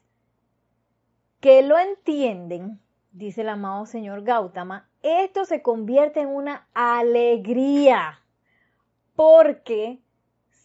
que 1.39 1.62
lo 1.62 1.77
entienden, 1.77 2.81
dice 3.12 3.41
el 3.41 3.50
amado 3.50 3.86
señor 3.86 4.24
Gautama, 4.24 4.89
esto 5.01 5.46
se 5.46 5.62
convierte 5.62 6.19
en 6.22 6.27
una 6.27 6.67
alegría 6.74 8.22
porque 9.17 9.97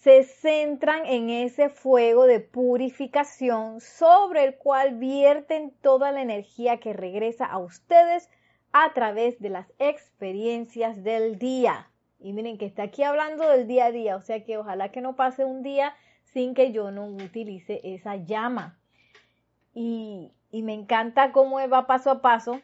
se 0.02 0.24
centran 0.24 1.06
en 1.06 1.30
ese 1.30 1.70
fuego 1.70 2.26
de 2.26 2.38
purificación 2.38 3.80
sobre 3.80 4.44
el 4.44 4.56
cual 4.56 4.98
vierten 4.98 5.72
toda 5.80 6.12
la 6.12 6.20
energía 6.20 6.78
que 6.78 6.92
regresa 6.92 7.46
a 7.46 7.56
ustedes 7.56 8.28
a 8.72 8.92
través 8.92 9.40
de 9.40 9.48
las 9.48 9.72
experiencias 9.78 11.02
del 11.02 11.38
día. 11.38 11.90
Y 12.20 12.34
miren 12.34 12.58
que 12.58 12.66
está 12.66 12.82
aquí 12.82 13.02
hablando 13.02 13.48
del 13.48 13.66
día 13.66 13.86
a 13.86 13.90
día, 13.90 14.16
o 14.16 14.20
sea 14.20 14.44
que 14.44 14.58
ojalá 14.58 14.90
que 14.90 15.00
no 15.00 15.16
pase 15.16 15.46
un 15.46 15.62
día 15.62 15.94
sin 16.24 16.52
que 16.52 16.72
yo 16.72 16.90
no 16.90 17.06
utilice 17.06 17.80
esa 17.84 18.16
llama. 18.16 18.78
Y, 19.72 20.30
y 20.50 20.62
me 20.62 20.74
encanta 20.74 21.32
cómo 21.32 21.56
va 21.70 21.86
paso 21.86 22.10
a 22.10 22.20
paso 22.20 22.60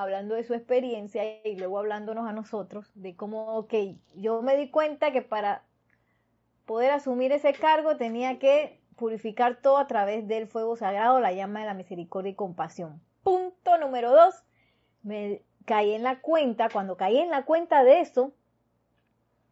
hablando 0.00 0.34
de 0.34 0.44
su 0.44 0.54
experiencia 0.54 1.46
y 1.46 1.56
luego 1.56 1.78
hablándonos 1.78 2.28
a 2.28 2.32
nosotros 2.32 2.90
de 2.94 3.14
cómo, 3.16 3.56
ok, 3.56 3.74
yo 4.16 4.42
me 4.42 4.56
di 4.56 4.70
cuenta 4.70 5.12
que 5.12 5.22
para 5.22 5.64
poder 6.66 6.90
asumir 6.90 7.32
ese 7.32 7.52
cargo 7.52 7.96
tenía 7.96 8.38
que 8.38 8.80
purificar 8.96 9.60
todo 9.60 9.78
a 9.78 9.86
través 9.86 10.28
del 10.28 10.46
fuego 10.46 10.76
sagrado, 10.76 11.20
la 11.20 11.32
llama 11.32 11.60
de 11.60 11.66
la 11.66 11.74
misericordia 11.74 12.30
y 12.30 12.34
compasión. 12.34 13.00
Punto 13.22 13.78
número 13.78 14.10
dos, 14.10 14.44
me 15.02 15.42
caí 15.64 15.92
en 15.92 16.02
la 16.02 16.20
cuenta, 16.20 16.68
cuando 16.68 16.96
caí 16.96 17.18
en 17.18 17.30
la 17.30 17.44
cuenta 17.44 17.84
de 17.84 18.00
eso, 18.00 18.32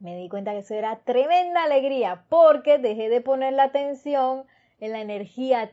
me 0.00 0.16
di 0.16 0.28
cuenta 0.28 0.52
que 0.52 0.58
eso 0.58 0.74
era 0.74 1.00
tremenda 1.00 1.64
alegría 1.64 2.24
porque 2.28 2.78
dejé 2.78 3.08
de 3.08 3.20
poner 3.20 3.54
la 3.54 3.64
atención 3.64 4.44
en 4.80 4.92
la 4.92 5.00
energía 5.00 5.72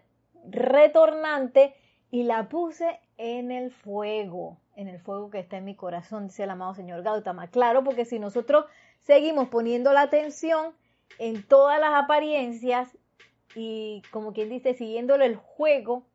retornante 0.49 1.75
y 2.11 2.23
la 2.23 2.49
puse 2.49 2.99
en 3.17 3.51
el 3.51 3.71
fuego, 3.71 4.57
en 4.75 4.88
el 4.88 4.99
fuego 4.99 5.29
que 5.29 5.39
está 5.39 5.57
en 5.57 5.65
mi 5.65 5.75
corazón, 5.75 6.27
dice 6.27 6.43
el 6.43 6.49
amado 6.49 6.75
señor 6.75 7.01
Gautama. 7.01 7.47
Claro, 7.47 7.83
porque 7.83 8.05
si 8.05 8.19
nosotros 8.19 8.65
seguimos 8.99 9.47
poniendo 9.49 9.93
la 9.93 10.01
atención 10.01 10.73
en 11.19 11.43
todas 11.43 11.79
las 11.79 11.93
apariencias 11.93 12.97
y 13.55 14.01
como 14.11 14.33
quien 14.33 14.49
dice, 14.49 14.73
siguiéndole 14.73 15.25
el 15.25 15.38
juego 15.38 16.05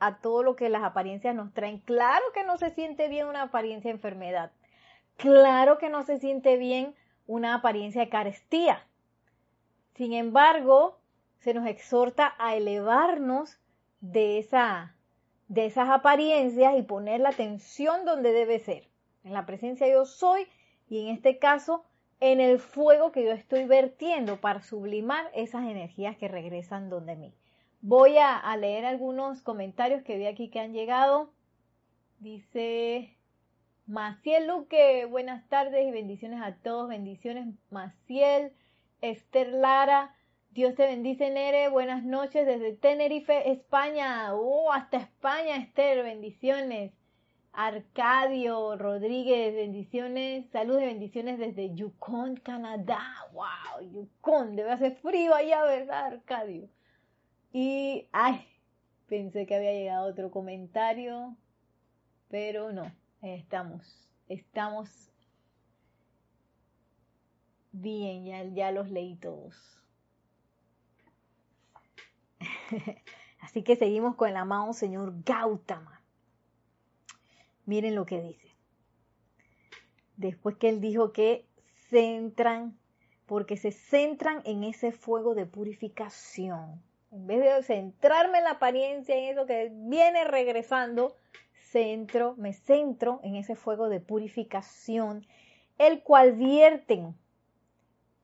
a 0.00 0.18
todo 0.18 0.42
lo 0.42 0.54
que 0.54 0.68
las 0.68 0.82
apariencias 0.82 1.34
nos 1.34 1.52
traen, 1.54 1.78
claro 1.78 2.24
que 2.34 2.44
no 2.44 2.58
se 2.58 2.70
siente 2.70 3.08
bien 3.08 3.26
una 3.26 3.42
apariencia 3.42 3.90
de 3.90 3.96
enfermedad, 3.96 4.52
claro 5.16 5.78
que 5.78 5.88
no 5.88 6.02
se 6.02 6.18
siente 6.18 6.56
bien 6.56 6.94
una 7.26 7.54
apariencia 7.54 8.02
de 8.02 8.08
carestía. 8.08 8.86
Sin 9.94 10.12
embargo, 10.12 10.98
se 11.40 11.54
nos 11.54 11.66
exhorta 11.66 12.34
a 12.38 12.54
elevarnos 12.54 13.58
de 14.00 14.38
esa 14.38 14.94
de 15.48 15.66
esas 15.66 15.88
apariencias 15.88 16.78
y 16.78 16.82
poner 16.82 17.20
la 17.20 17.30
atención 17.30 18.04
donde 18.04 18.32
debe 18.32 18.58
ser, 18.58 18.88
en 19.24 19.32
la 19.32 19.46
presencia 19.46 19.88
yo 19.88 20.04
soy 20.04 20.46
y 20.88 21.00
en 21.00 21.08
este 21.08 21.38
caso 21.38 21.84
en 22.20 22.40
el 22.40 22.58
fuego 22.58 23.12
que 23.12 23.24
yo 23.24 23.32
estoy 23.32 23.64
vertiendo 23.64 24.40
para 24.40 24.60
sublimar 24.60 25.30
esas 25.34 25.64
energías 25.64 26.16
que 26.16 26.28
regresan 26.28 26.90
donde 26.90 27.16
mí. 27.16 27.34
Voy 27.80 28.16
a, 28.18 28.56
leer 28.56 28.84
algunos 28.84 29.42
comentarios 29.42 30.02
que 30.02 30.18
vi 30.18 30.26
aquí 30.26 30.48
que 30.48 30.58
han 30.58 30.72
llegado. 30.72 31.30
Dice 32.18 33.16
Maciel 33.86 34.48
Luque, 34.48 35.04
buenas 35.04 35.48
tardes 35.48 35.86
y 35.86 35.92
bendiciones 35.92 36.42
a 36.42 36.56
todos. 36.56 36.88
Bendiciones 36.88 37.46
Maciel, 37.70 38.52
Esther 39.00 39.52
Lara, 39.52 40.12
Dios 40.50 40.74
te 40.74 40.86
bendice, 40.86 41.30
Nere. 41.30 41.68
Buenas 41.68 42.02
noches 42.04 42.46
desde 42.46 42.72
Tenerife, 42.72 43.50
España. 43.50 44.34
Oh, 44.34 44.72
hasta 44.72 44.96
España, 44.96 45.56
Esther. 45.56 46.02
Bendiciones. 46.02 46.92
Arcadio 47.52 48.76
Rodríguez, 48.76 49.54
bendiciones. 49.54 50.48
Saludos 50.50 50.82
y 50.82 50.86
bendiciones 50.86 51.38
desde 51.38 51.74
Yukon, 51.74 52.36
Canadá. 52.36 53.00
Wow, 53.32 53.90
Yukon. 53.92 54.56
Debe 54.56 54.70
hacer 54.70 54.96
frío 54.96 55.34
allá, 55.34 55.64
¿verdad, 55.64 56.06
Arcadio? 56.06 56.68
Y, 57.52 58.08
ay, 58.12 58.46
pensé 59.06 59.46
que 59.46 59.54
había 59.54 59.72
llegado 59.72 60.08
otro 60.08 60.30
comentario, 60.30 61.36
pero 62.28 62.72
no. 62.72 62.90
Estamos, 63.22 64.08
estamos 64.28 65.10
bien, 67.72 68.24
ya, 68.24 68.44
ya 68.44 68.72
los 68.72 68.90
leí 68.90 69.16
todos. 69.16 69.78
Así 73.40 73.62
que 73.62 73.76
seguimos 73.76 74.16
con 74.16 74.28
el 74.28 74.36
amado 74.36 74.72
señor 74.72 75.14
Gautama. 75.24 76.02
Miren 77.66 77.94
lo 77.94 78.06
que 78.06 78.20
dice. 78.20 78.48
Después 80.16 80.56
que 80.56 80.68
él 80.68 80.80
dijo 80.80 81.12
que 81.12 81.46
centran, 81.90 82.76
porque 83.26 83.56
se 83.56 83.72
centran 83.72 84.42
en 84.44 84.64
ese 84.64 84.90
fuego 84.90 85.34
de 85.34 85.46
purificación. 85.46 86.82
En 87.12 87.26
vez 87.26 87.40
de 87.40 87.62
centrarme 87.62 88.38
en 88.38 88.44
la 88.44 88.52
apariencia, 88.52 89.16
en 89.16 89.24
eso 89.24 89.46
que 89.46 89.70
viene 89.72 90.24
regresando, 90.24 91.14
centro, 91.54 92.34
me 92.36 92.52
centro 92.52 93.20
en 93.22 93.36
ese 93.36 93.54
fuego 93.54 93.88
de 93.88 94.00
purificación, 94.00 95.26
el 95.78 96.02
cual 96.02 96.32
vierten 96.32 97.14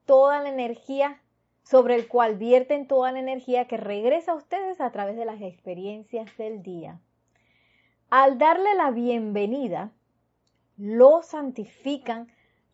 toda 0.04 0.42
la 0.42 0.48
energía 0.48 1.20
sobre 1.64 1.94
el 1.94 2.08
cual 2.08 2.36
vierten 2.36 2.86
toda 2.86 3.10
la 3.10 3.18
energía 3.18 3.66
que 3.66 3.78
regresa 3.78 4.32
a 4.32 4.36
ustedes 4.36 4.80
a 4.80 4.92
través 4.92 5.16
de 5.16 5.24
las 5.24 5.40
experiencias 5.40 6.36
del 6.36 6.62
día. 6.62 7.00
Al 8.10 8.38
darle 8.38 8.74
la 8.74 8.90
bienvenida, 8.90 9.90
lo 10.76 11.22
santifican, 11.22 12.30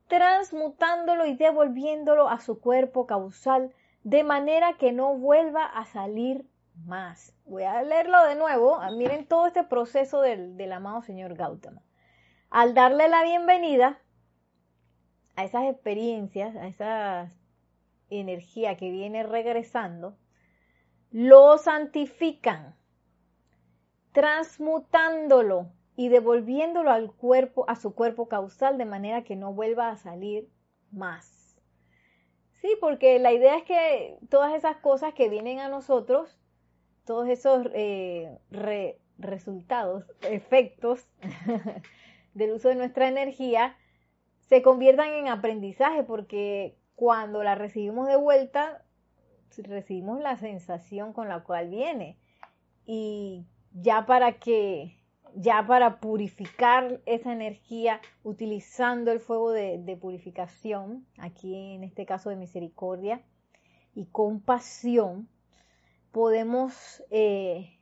transmutándolo 0.09 1.25
y 1.25 1.37
devolviéndolo 1.37 2.29
a 2.29 2.41
su 2.41 2.61
cuerpo 2.61 3.07
causal, 3.07 3.73
de 4.03 4.25
manera 4.25 4.73
que 4.73 4.93
no 4.93 5.17
vuelva 5.17 5.65
a 5.65 5.87
salir 5.87 6.45
más. 6.85 7.33
Voy 7.45 7.63
a 7.63 7.83
leerlo 7.83 8.25
de 8.25 8.35
nuevo. 8.35 8.81
Ah, 8.81 8.91
miren 8.91 9.25
todo 9.25 9.47
este 9.47 9.63
proceso 9.63 10.21
del, 10.21 10.57
del 10.57 10.73
amado 10.73 11.03
señor 11.03 11.35
Gautama. 11.35 11.83
Al 12.51 12.75
darle 12.75 13.09
la 13.09 13.23
bienvenida 13.23 14.01
a 15.37 15.45
esas 15.45 15.65
experiencias, 15.65 16.57
a 16.57 16.67
esas 16.67 17.31
energía 18.11 18.77
que 18.77 18.91
viene 18.91 19.23
regresando, 19.23 20.17
lo 21.11 21.59
santifican, 21.59 22.77
transmutándolo 24.13 25.73
y 25.97 26.09
devolviéndolo 26.09 26.91
al 26.91 27.13
cuerpo, 27.13 27.65
a 27.69 27.77
su 27.77 27.95
cuerpo 27.95 28.29
causal, 28.29 28.79
de 28.79 28.85
manera 28.85 29.25
que 29.25 29.37
no 29.37 29.53
vuelva 29.53 29.91
a 29.91 29.97
salir 29.97 30.49
más. 30.91 31.61
Sí, 32.61 32.77
porque 32.81 33.19
la 33.19 33.33
idea 33.33 33.57
es 33.57 33.65
que 33.65 34.19
todas 34.29 34.55
esas 34.55 34.77
cosas 34.79 35.15
que 35.15 35.29
vienen 35.29 35.61
a 35.61 35.69
nosotros 35.69 36.41
todos 37.11 37.29
esos 37.29 37.67
eh, 37.75 38.39
resultados, 39.19 40.05
efectos 40.23 41.09
del 42.35 42.53
uso 42.53 42.69
de 42.69 42.77
nuestra 42.77 43.09
energía, 43.09 43.77
se 44.49 44.63
conviertan 44.63 45.09
en 45.15 45.27
aprendizaje, 45.27 46.05
porque 46.05 46.77
cuando 47.01 47.43
la 47.43 47.55
recibimos 47.55 48.09
de 48.09 48.17
vuelta, 48.17 48.85
recibimos 49.57 50.21
la 50.21 50.37
sensación 50.37 51.15
con 51.15 51.31
la 51.31 51.43
cual 51.45 51.71
viene. 51.71 52.19
Y 52.85 53.47
ya 53.73 54.05
para 54.05 54.33
que, 54.33 54.99
ya 55.35 55.67
para 55.67 55.99
purificar 55.99 57.01
esa 57.07 57.33
energía 57.33 58.03
utilizando 58.23 59.13
el 59.13 59.21
fuego 59.21 59.51
de, 59.51 59.99
purificación, 59.99 61.07
aquí 61.17 61.75
en 61.75 61.85
este 61.85 62.05
caso 62.05 62.29
de 62.29 62.37
misericordia 62.37 63.23
y 63.95 64.05
compasión, 64.05 65.27
podemos 66.13 67.03
eh, 67.09 67.79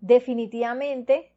definitivamente 0.00 1.32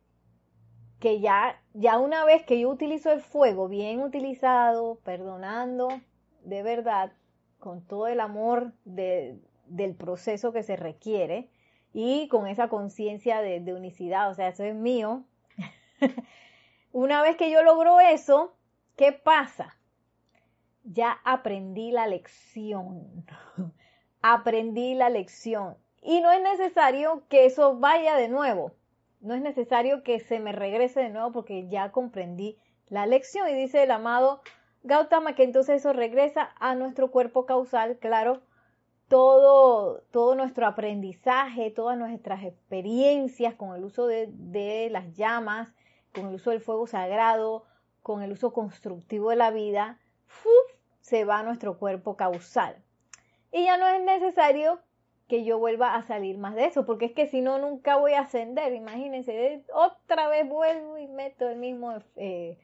que 1.00 1.20
ya, 1.20 1.62
ya 1.76 2.00
una 2.00 2.26
vez 2.26 2.44
que 2.48 2.60
yo 2.60 2.72
utilizo 2.72 3.12
el 3.12 3.22
fuego 3.22 3.68
bien 3.68 4.02
utilizado, 4.02 4.96
perdonando 5.04 6.02
de 6.44 6.64
verdad, 6.64 7.14
con 7.60 7.82
todo 7.86 8.08
el 8.08 8.20
amor 8.20 8.74
del 8.86 9.96
proceso 9.96 10.52
que 10.52 10.64
se 10.64 10.76
requiere 10.76 11.50
y 11.94 12.28
con 12.28 12.48
esa 12.48 12.70
conciencia 12.70 13.42
de, 13.42 13.60
de 13.60 13.74
unicidad, 13.74 14.30
o 14.30 14.34
sea, 14.34 14.48
eso 14.48 14.64
es 14.64 14.76
mío. 14.76 15.24
una 16.92 17.22
vez 17.22 17.38
que 17.38 17.52
yo 17.52 17.64
logro 17.64 18.00
eso, 18.00 18.56
¿qué 18.96 19.12
pasa? 19.12 19.78
Ya 20.84 21.20
aprendí 21.24 21.92
la 21.92 22.08
lección. 22.08 23.26
aprendí 24.22 24.96
la 24.96 25.10
lección. 25.10 25.78
Y 26.02 26.22
no 26.22 26.32
es 26.32 26.42
necesario 26.42 27.24
que 27.30 27.46
eso 27.46 27.78
vaya 27.78 28.16
de 28.16 28.28
nuevo. 28.28 28.74
No 29.20 29.36
es 29.36 29.42
necesario 29.42 30.02
que 30.02 30.20
se 30.20 30.40
me 30.40 30.52
regrese 30.52 31.00
de 31.02 31.10
nuevo 31.10 31.32
porque 31.32 31.68
ya 31.68 31.92
comprendí 31.92 32.58
la 32.90 33.06
lección. 33.06 33.48
Y 33.50 33.54
dice 33.54 33.84
el 33.84 33.92
amado 33.92 34.42
Gautama 34.84 35.36
que 35.36 35.44
entonces 35.44 35.78
eso 35.82 35.94
regresa 35.94 36.52
a 36.60 36.76
nuestro 36.76 37.12
cuerpo 37.12 37.46
causal, 37.46 37.98
claro, 37.98 38.42
todo, 39.08 40.02
todo 40.12 40.36
nuestro 40.36 40.66
aprendizaje, 40.66 41.70
todas 41.70 41.98
nuestras 41.98 42.44
experiencias 42.44 43.54
con 43.56 43.76
el 43.76 43.84
uso 43.84 44.08
de, 44.08 44.30
de 44.32 44.90
las 44.90 45.14
llamas, 45.16 45.74
con 46.14 46.28
el 46.28 46.36
uso 46.36 46.52
del 46.52 46.62
fuego 46.62 46.88
sagrado, 46.88 47.66
con 48.02 48.22
el 48.24 48.32
uso 48.32 48.54
constructivo 48.54 49.30
de 49.30 49.36
la 49.36 49.52
vida, 49.52 50.00
se 51.02 51.26
va 51.26 51.40
a 51.40 51.44
nuestro 51.44 51.78
cuerpo 51.78 52.16
causal. 52.16 52.78
Y 53.52 53.66
ya 53.66 53.78
no 53.78 53.88
es 53.88 54.02
necesario 54.02 54.80
que 55.28 55.44
yo 55.44 55.60
vuelva 55.60 55.96
a 55.96 56.04
salir 56.04 56.38
más 56.38 56.56
de 56.56 56.66
eso, 56.66 56.86
porque 56.86 57.06
es 57.06 57.14
que 57.14 57.28
si 57.28 57.42
no, 57.42 57.58
nunca 57.58 57.98
voy 57.98 58.14
a 58.14 58.22
ascender. 58.22 58.74
Imagínense, 58.74 59.64
otra 59.74 60.28
vez 60.28 60.48
vuelvo 60.48 60.98
y 60.98 61.08
meto 61.08 61.48
el 61.48 61.58
mismo 61.58 61.94
eh, 62.16 62.58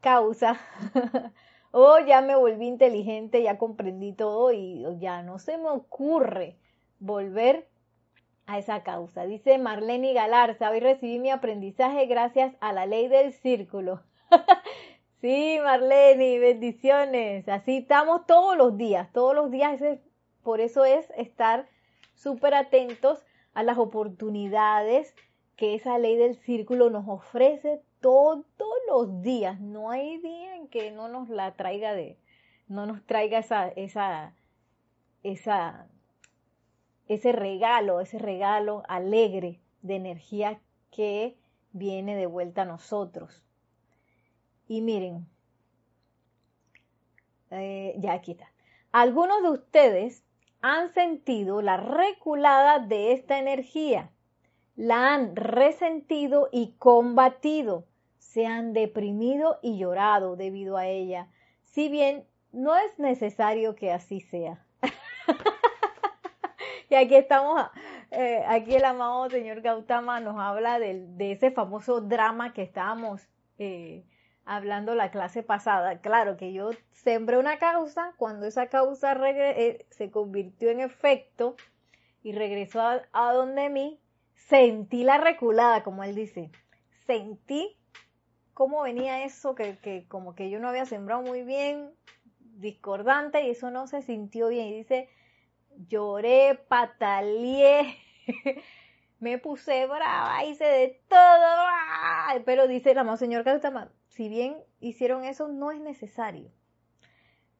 causa. 0.00 0.58
o 1.70 1.98
ya 2.00 2.20
me 2.20 2.34
volví 2.36 2.66
inteligente, 2.66 3.42
ya 3.42 3.58
comprendí 3.58 4.12
todo 4.12 4.52
y 4.52 4.84
ya 4.98 5.22
no 5.22 5.38
se 5.38 5.58
me 5.58 5.68
ocurre 5.68 6.56
volver 6.98 7.68
a 8.46 8.58
esa 8.58 8.82
causa. 8.82 9.24
Dice 9.24 9.58
Marlene 9.58 10.12
Galarza, 10.12 10.70
hoy 10.70 10.80
recibí 10.80 11.18
mi 11.18 11.30
aprendizaje 11.30 12.06
gracias 12.06 12.54
a 12.60 12.72
la 12.72 12.86
ley 12.86 13.08
del 13.08 13.32
círculo. 13.32 14.02
sí, 15.20 15.58
Marlene, 15.62 16.38
bendiciones. 16.38 17.48
Así 17.48 17.78
estamos 17.78 18.26
todos 18.26 18.56
los 18.56 18.76
días, 18.76 19.12
todos 19.12 19.34
los 19.34 19.50
días. 19.50 19.80
por 20.42 20.60
eso 20.60 20.84
es 20.84 21.08
estar 21.16 21.68
súper 22.14 22.54
atentos 22.54 23.24
a 23.54 23.62
las 23.62 23.78
oportunidades 23.78 25.14
que 25.56 25.74
esa 25.74 25.98
ley 25.98 26.16
del 26.16 26.36
círculo 26.36 26.90
nos 26.90 27.06
ofrece 27.06 27.82
todos 28.00 28.44
los 28.88 29.22
días. 29.22 29.60
No 29.60 29.90
hay 29.90 30.18
día 30.18 30.56
en 30.56 30.68
que 30.68 30.90
no 30.90 31.08
nos 31.08 31.28
la 31.28 31.52
traiga 31.52 31.92
de, 31.92 32.18
no 32.68 32.86
nos 32.86 33.04
traiga 33.06 33.38
esa, 33.38 33.68
esa, 33.68 34.34
esa, 35.22 35.86
ese 37.08 37.32
regalo, 37.32 38.00
ese 38.00 38.18
regalo 38.18 38.82
alegre 38.88 39.60
de 39.82 39.96
energía 39.96 40.60
que 40.90 41.36
viene 41.72 42.16
de 42.16 42.26
vuelta 42.26 42.62
a 42.62 42.66
nosotros. 42.66 43.44
Y 44.68 44.82
miren, 44.82 45.26
eh, 47.50 47.94
ya 47.98 48.12
aquí 48.12 48.32
está. 48.32 48.50
Algunos 48.92 49.42
de 49.42 49.50
ustedes 49.50 50.24
han 50.62 50.92
sentido 50.92 51.62
la 51.62 51.76
reculada 51.76 52.78
de 52.78 53.12
esta 53.12 53.38
energía, 53.38 54.10
la 54.76 55.14
han 55.14 55.36
resentido 55.36 56.48
y 56.52 56.74
combatido, 56.78 57.84
se 58.32 58.46
han 58.46 58.72
deprimido 58.72 59.58
y 59.62 59.78
llorado 59.78 60.36
debido 60.36 60.76
a 60.76 60.86
ella, 60.86 61.28
si 61.64 61.88
bien 61.88 62.24
no 62.52 62.76
es 62.76 62.98
necesario 62.98 63.74
que 63.74 63.92
así 63.92 64.20
sea. 64.20 64.64
y 66.88 66.94
aquí 66.94 67.16
estamos, 67.16 67.62
eh, 68.10 68.44
aquí 68.46 68.76
el 68.76 68.84
amado 68.84 69.28
señor 69.30 69.62
Gautama 69.62 70.20
nos 70.20 70.38
habla 70.38 70.78
de, 70.78 71.06
de 71.06 71.32
ese 71.32 71.50
famoso 71.50 72.00
drama 72.00 72.52
que 72.52 72.62
estábamos 72.62 73.28
eh, 73.58 74.04
hablando 74.44 74.94
la 74.94 75.10
clase 75.10 75.42
pasada. 75.42 76.00
Claro 76.00 76.36
que 76.36 76.52
yo 76.52 76.70
sembré 76.92 77.36
una 77.36 77.58
causa, 77.58 78.14
cuando 78.16 78.46
esa 78.46 78.68
causa 78.68 79.12
eh, 79.28 79.86
se 79.90 80.10
convirtió 80.10 80.70
en 80.70 80.80
efecto 80.80 81.56
y 82.22 82.32
regresó 82.32 82.80
a, 82.80 83.32
donde 83.32 83.70
mí, 83.70 84.00
sentí 84.34 85.02
la 85.02 85.18
reculada, 85.18 85.82
como 85.82 86.04
él 86.04 86.14
dice. 86.14 86.50
Sentí 87.06 87.79
cómo 88.60 88.82
venía 88.82 89.24
eso 89.24 89.54
que, 89.54 89.78
que 89.78 90.04
como 90.06 90.34
que 90.34 90.50
yo 90.50 90.60
no 90.60 90.68
había 90.68 90.84
sembrado 90.84 91.22
muy 91.22 91.44
bien, 91.44 91.94
discordante, 92.58 93.40
y 93.46 93.52
eso 93.52 93.70
no 93.70 93.86
se 93.86 94.02
sintió 94.02 94.48
bien. 94.48 94.66
Y 94.66 94.74
dice, 94.74 95.08
lloré, 95.88 96.60
pataleé. 96.68 97.96
me 99.18 99.38
puse 99.38 99.86
brava, 99.86 100.44
hice 100.44 100.64
de 100.66 101.02
todo, 101.08 101.56
pero 102.44 102.68
dice 102.68 102.90
amado 102.98 103.16
señor 103.16 103.44
Gautama, 103.44 103.92
si 104.08 104.28
bien 104.28 104.58
hicieron 104.78 105.24
eso, 105.24 105.48
no 105.48 105.70
es 105.70 105.80
necesario. 105.80 106.50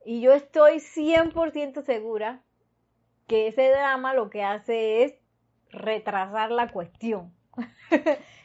Y 0.05 0.21
yo 0.21 0.35
estoy 0.35 0.81
100% 0.81 1.81
segura 1.81 2.43
que 3.27 3.47
ese 3.47 3.71
drama 3.71 4.13
lo 4.13 4.29
que 4.29 4.45
hace 4.45 5.05
es 5.05 5.15
retrasar 5.71 6.51
la 6.51 6.71
cuestión. 6.71 7.33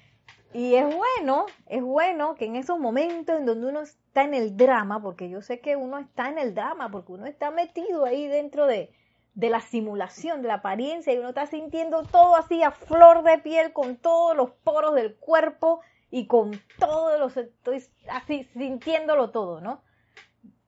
y 0.56 0.76
es 0.76 0.86
bueno, 0.86 1.48
es 1.65 1.84
bueno 1.84 2.36
que 2.36 2.46
en 2.46 2.56
esos 2.56 2.80
momentos 2.80 3.38
en 3.38 3.46
donde 3.46 3.68
uno 3.68 3.82
está 3.82 4.24
en 4.24 4.34
el 4.34 4.56
drama, 4.56 5.02
porque 5.02 5.30
yo 5.30 5.41
sé 5.41 5.60
que 5.60 5.76
uno 5.76 6.00
está 6.00 6.30
en 6.30 6.38
el 6.38 6.56
drama, 6.56 6.89
porque 6.89 7.12
uno 7.12 7.26
está 7.26 7.52
metido 7.52 8.06
ahí 8.06 8.26
dentro 8.26 8.65
de, 8.65 8.89
de 9.34 9.50
la 9.50 9.60
simulación, 9.60 10.41
de 10.41 10.48
la 10.48 10.54
apariencia, 10.54 11.12
y 11.12 11.18
uno 11.18 11.28
está 11.28 11.46
sintiendo 11.46 12.04
todo 12.04 12.38
así 12.38 12.63
a 12.63 12.72
flor 12.72 13.24
de 13.24 13.38
piel, 13.39 13.74
con 13.74 13.98
todos 13.98 14.34
los 14.38 14.52
poros 14.52 14.96
del 14.96 15.18
cuerpo, 15.18 15.82
y 16.10 16.26
con 16.26 16.52
todos 16.80 17.20
los, 17.20 17.36
estoy 17.36 17.84
así 18.08 18.46
sintiéndolo 18.54 19.32
todo, 19.32 19.60
¿no? 19.60 19.84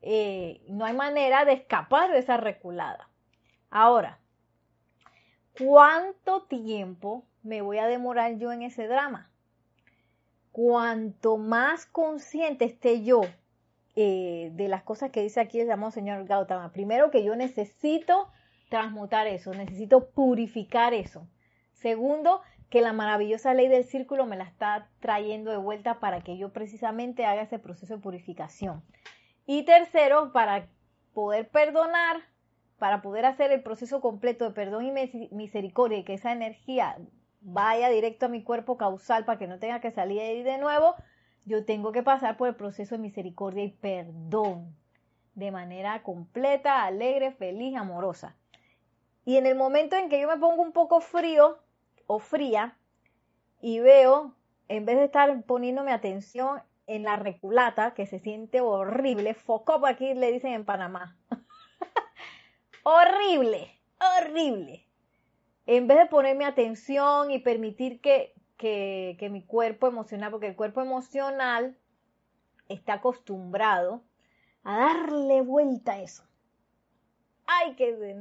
Eh, 0.01 0.65
no 0.67 0.83
hay 0.83 0.95
manera 0.95 1.45
de 1.45 1.53
escapar 1.53 2.11
de 2.11 2.19
esa 2.19 2.35
reculada. 2.35 3.09
Ahora, 3.69 4.19
¿cuánto 5.57 6.43
tiempo 6.43 7.23
me 7.41 7.61
voy 7.61 7.77
a 7.77 7.87
demorar 7.87 8.37
yo 8.37 8.51
en 8.51 8.63
ese 8.63 8.85
drama? 8.89 9.31
Cuanto 10.57 11.37
más 11.37 11.85
consciente 11.85 12.65
esté 12.65 13.03
yo 13.03 13.21
eh, 13.95 14.49
de 14.55 14.67
las 14.67 14.81
cosas 14.81 15.11
que 15.11 15.21
dice 15.21 15.39
aquí 15.39 15.59
el 15.59 15.67
llamado 15.67 15.91
señor 15.91 16.25
Gautama, 16.25 16.71
primero 16.71 17.11
que 17.11 17.23
yo 17.23 17.35
necesito 17.35 18.31
transmutar 18.67 19.27
eso, 19.27 19.53
necesito 19.53 20.09
purificar 20.09 20.95
eso. 20.95 21.27
Segundo, 21.73 22.41
que 22.71 22.81
la 22.81 22.91
maravillosa 22.91 23.53
ley 23.53 23.67
del 23.67 23.83
círculo 23.83 24.25
me 24.25 24.35
la 24.35 24.45
está 24.45 24.89
trayendo 24.99 25.51
de 25.51 25.57
vuelta 25.57 25.99
para 25.99 26.21
que 26.21 26.39
yo 26.39 26.51
precisamente 26.51 27.27
haga 27.27 27.43
ese 27.43 27.59
proceso 27.59 27.97
de 27.97 28.01
purificación. 28.01 28.83
Y 29.45 29.61
tercero, 29.61 30.31
para 30.33 30.69
poder 31.13 31.49
perdonar, 31.49 32.17
para 32.79 33.03
poder 33.03 33.27
hacer 33.27 33.51
el 33.51 33.61
proceso 33.61 34.01
completo 34.01 34.45
de 34.45 34.55
perdón 34.55 34.87
y 34.87 35.29
misericordia 35.29 35.99
y 35.99 36.03
que 36.03 36.15
esa 36.15 36.31
energía 36.31 36.97
vaya 37.41 37.89
directo 37.89 38.25
a 38.25 38.29
mi 38.29 38.43
cuerpo 38.43 38.77
causal 38.77 39.25
para 39.25 39.39
que 39.39 39.47
no 39.47 39.59
tenga 39.59 39.81
que 39.81 39.91
salir 39.91 40.19
ahí 40.19 40.43
de 40.43 40.57
nuevo, 40.57 40.95
yo 41.45 41.65
tengo 41.65 41.91
que 41.91 42.03
pasar 42.03 42.37
por 42.37 42.49
el 42.49 42.55
proceso 42.55 42.95
de 42.95 43.01
misericordia 43.01 43.63
y 43.63 43.69
perdón 43.69 44.75
de 45.35 45.51
manera 45.51 46.01
completa, 46.01 46.83
alegre, 46.83 47.31
feliz, 47.31 47.75
amorosa. 47.75 48.35
Y 49.23 49.37
en 49.37 49.45
el 49.45 49.55
momento 49.55 49.95
en 49.95 50.09
que 50.09 50.19
yo 50.19 50.27
me 50.27 50.37
pongo 50.37 50.63
un 50.63 50.71
poco 50.71 50.99
frío, 50.99 51.59
o 52.07 52.19
fría 52.19 52.77
y 53.61 53.79
veo, 53.79 54.33
en 54.67 54.85
vez 54.85 54.97
de 54.97 55.05
estar 55.05 55.43
poniéndome 55.43 55.91
atención 55.91 56.61
en 56.87 57.03
la 57.03 57.17
reculata, 57.17 57.93
que 57.93 58.07
se 58.07 58.19
siente 58.19 58.61
horrible, 58.61 59.33
foco 59.33 59.85
aquí 59.85 60.13
le 60.13 60.31
dicen 60.31 60.53
en 60.53 60.65
Panamá. 60.65 61.17
horrible, 62.83 63.79
horrible. 63.99 64.86
En 65.67 65.87
vez 65.87 65.97
de 65.97 66.05
ponerme 66.07 66.45
atención 66.45 67.29
y 67.29 67.39
permitir 67.39 68.01
que, 68.01 68.33
que, 68.57 69.15
que 69.19 69.29
mi 69.29 69.43
cuerpo 69.43 69.87
emocional, 69.87 70.31
porque 70.31 70.47
el 70.47 70.55
cuerpo 70.55 70.81
emocional 70.81 71.77
está 72.69 72.93
acostumbrado 72.93 74.01
a 74.63 74.79
darle 74.79 75.41
vuelta 75.41 75.93
a 75.93 76.01
eso. 76.01 76.23
Ay, 77.45 77.75
que 77.75 78.15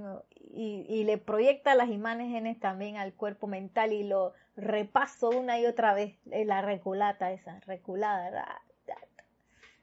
y, 0.53 0.87
y, 0.89 1.05
le 1.05 1.19
proyecta 1.19 1.75
las 1.75 1.89
imágenes 1.89 2.61
también 2.61 2.97
al 2.97 3.13
cuerpo 3.15 3.49
mental 3.49 3.93
y 3.93 4.05
lo 4.05 4.33
repaso 4.57 5.31
una 5.31 5.59
y 5.59 5.67
otra 5.67 5.95
vez, 5.95 6.17
la 6.25 6.63
reculata 6.63 7.33
esa, 7.33 7.61
reculada, 7.67 8.63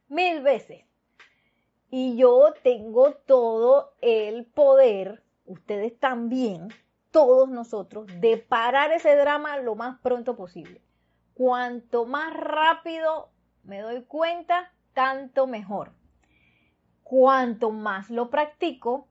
mil 0.07 0.41
veces. 0.41 0.85
Y 1.89 2.15
yo 2.17 2.53
tengo 2.63 3.13
todo 3.13 3.93
el 4.01 4.45
poder, 4.45 5.21
ustedes 5.45 5.99
también, 5.99 6.69
todos 7.13 7.47
nosotros, 7.47 8.07
de 8.19 8.37
parar 8.37 8.91
ese 8.91 9.15
drama 9.15 9.55
lo 9.57 9.75
más 9.75 9.99
pronto 9.99 10.35
posible. 10.35 10.81
Cuanto 11.35 12.05
más 12.05 12.33
rápido 12.33 13.29
me 13.63 13.79
doy 13.79 14.03
cuenta, 14.03 14.73
tanto 14.93 15.45
mejor. 15.47 15.93
Cuanto 17.03 17.69
más 17.69 18.09
lo 18.09 18.31
practico, 18.31 19.07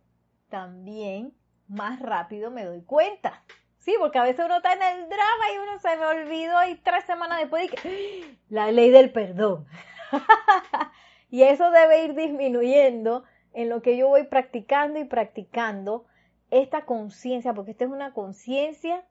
también 0.50 1.32
más 1.68 2.00
rápido 2.00 2.50
me 2.50 2.64
doy 2.64 2.82
cuenta. 2.82 3.44
Sí, 3.78 3.94
porque 3.98 4.18
a 4.18 4.24
veces 4.24 4.44
uno 4.44 4.56
está 4.56 4.72
en 4.72 4.82
el 4.82 5.08
drama 5.08 5.52
y 5.54 5.58
uno 5.58 5.78
se 5.78 5.96
me 5.96 6.06
olvidó 6.06 6.68
y 6.68 6.74
tres 6.76 7.04
semanas 7.04 7.38
después 7.38 7.70
que 7.70 7.78
¡Ah! 7.88 8.36
la 8.48 8.72
ley 8.72 8.90
del 8.90 9.12
perdón. 9.12 9.66
y 11.30 11.44
eso 11.44 11.70
debe 11.70 12.04
ir 12.04 12.14
disminuyendo 12.14 13.22
en 13.52 13.68
lo 13.68 13.80
que 13.80 13.96
yo 13.96 14.08
voy 14.08 14.24
practicando 14.24 14.98
y 14.98 15.04
practicando 15.04 16.06
esta 16.52 16.84
conciencia, 16.84 17.54
porque 17.54 17.70
esta 17.70 17.86
es 17.86 17.90
una 17.90 18.12
conciencia 18.12 19.06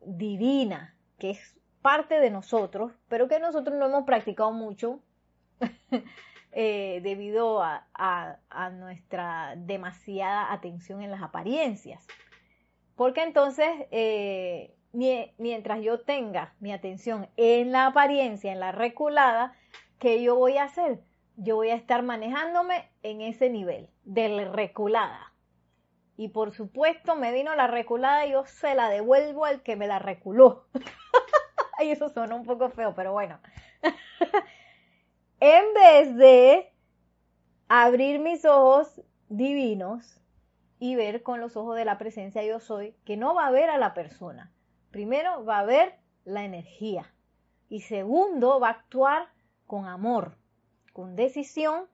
divina, 0.00 0.96
que 1.18 1.30
es 1.30 1.54
parte 1.82 2.20
de 2.20 2.30
nosotros, 2.30 2.92
pero 3.06 3.28
que 3.28 3.38
nosotros 3.38 3.76
no 3.78 3.84
hemos 3.84 4.04
practicado 4.04 4.50
mucho 4.50 5.00
eh, 6.52 7.00
debido 7.02 7.62
a, 7.62 8.38
nuestra 8.72 9.56
demasiada 9.56 10.50
atención 10.50 11.02
en 11.02 11.10
las 11.10 11.22
apariencias. 11.22 12.06
Porque 12.96 13.22
entonces, 13.22 13.68
eh, 13.90 14.74
mientras 14.92 15.82
yo 15.82 16.00
tenga 16.00 16.54
mi 16.60 16.72
atención 16.72 17.28
en 17.36 17.72
la 17.72 17.88
apariencia, 17.88 18.52
en 18.52 18.60
la 18.60 18.72
reculada, 18.72 19.52
¿qué 19.98 20.22
yo 20.22 20.34
voy 20.34 20.56
a 20.56 20.64
hacer? 20.64 21.02
Yo 21.36 21.56
voy 21.56 21.68
a 21.68 21.74
estar 21.74 22.02
manejándome 22.02 22.88
en 23.02 23.20
ese 23.20 23.50
nivel 23.50 23.90
de 24.04 24.30
la 24.30 24.44
reculada. 24.50 25.34
Y 26.18 26.30
por 26.30 26.50
supuesto 26.52 27.14
me 27.14 27.32
vino 27.32 27.54
la 27.54 27.68
reculada 27.68 28.26
y 28.26 28.32
yo 28.32 28.44
se 28.44 28.74
la 28.74 28.88
devuelvo 28.88 29.44
al 29.44 29.62
que 29.62 29.76
me 29.76 29.86
la 29.86 30.00
reculó. 30.00 30.66
y 31.80 31.90
eso 31.90 32.08
suena 32.08 32.34
un 32.34 32.44
poco 32.44 32.70
feo, 32.70 32.92
pero 32.92 33.12
bueno. 33.12 33.38
en 35.40 35.74
vez 35.74 36.16
de 36.16 36.72
abrir 37.68 38.18
mis 38.18 38.44
ojos 38.44 39.00
divinos 39.28 40.20
y 40.80 40.96
ver 40.96 41.22
con 41.22 41.38
los 41.38 41.56
ojos 41.56 41.76
de 41.76 41.84
la 41.84 41.98
presencia 41.98 42.42
yo 42.42 42.58
soy, 42.58 42.96
que 43.04 43.16
no 43.16 43.32
va 43.36 43.46
a 43.46 43.52
ver 43.52 43.70
a 43.70 43.78
la 43.78 43.94
persona. 43.94 44.50
Primero 44.90 45.44
va 45.44 45.60
a 45.60 45.66
ver 45.66 46.00
la 46.24 46.44
energía. 46.44 47.14
Y 47.68 47.82
segundo 47.82 48.58
va 48.58 48.70
a 48.70 48.72
actuar 48.72 49.28
con 49.68 49.86
amor, 49.86 50.36
con 50.92 51.14
decisión 51.14 51.84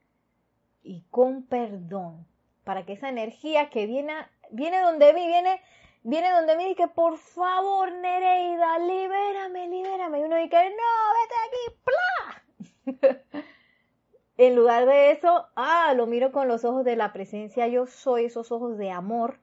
y 0.83 1.03
con 1.11 1.43
perdón. 1.43 2.27
Para 2.64 2.85
que 2.85 2.94
esa 2.94 3.09
energía 3.09 3.70
que 3.70 3.87
viene, 3.87 4.14
viene 4.50 4.81
donde 4.81 5.12
mí, 5.12 5.27
viene, 5.27 5.61
viene 6.03 6.31
donde 6.31 6.57
mí 6.57 6.70
y 6.70 6.74
que 6.74 6.88
por 6.88 7.18
favor, 7.18 7.92
Nereida, 7.92 8.79
libérame, 8.79 9.68
libérame. 9.68 10.18
Y 10.18 10.22
uno 10.22 10.37
dice, 10.37 10.70
no, 10.70 10.92
vete 11.14 11.35
aquí, 11.46 11.79
¡plá! 11.85 13.14
en 14.37 14.57
lugar 14.57 14.87
de 14.87 15.12
eso, 15.12 15.46
ah, 15.57 15.92
lo 15.94 16.07
miro 16.07 16.33
con 16.33 16.48
los 16.48 16.64
ojos 16.64 16.85
de 16.85 16.96
la 16.96 17.12
presencia, 17.12 17.68
yo 17.68 17.87
soy 17.87 18.24
esos 18.24 18.50
ojos 18.50 18.79
de 18.79 18.90
amor 18.90 19.38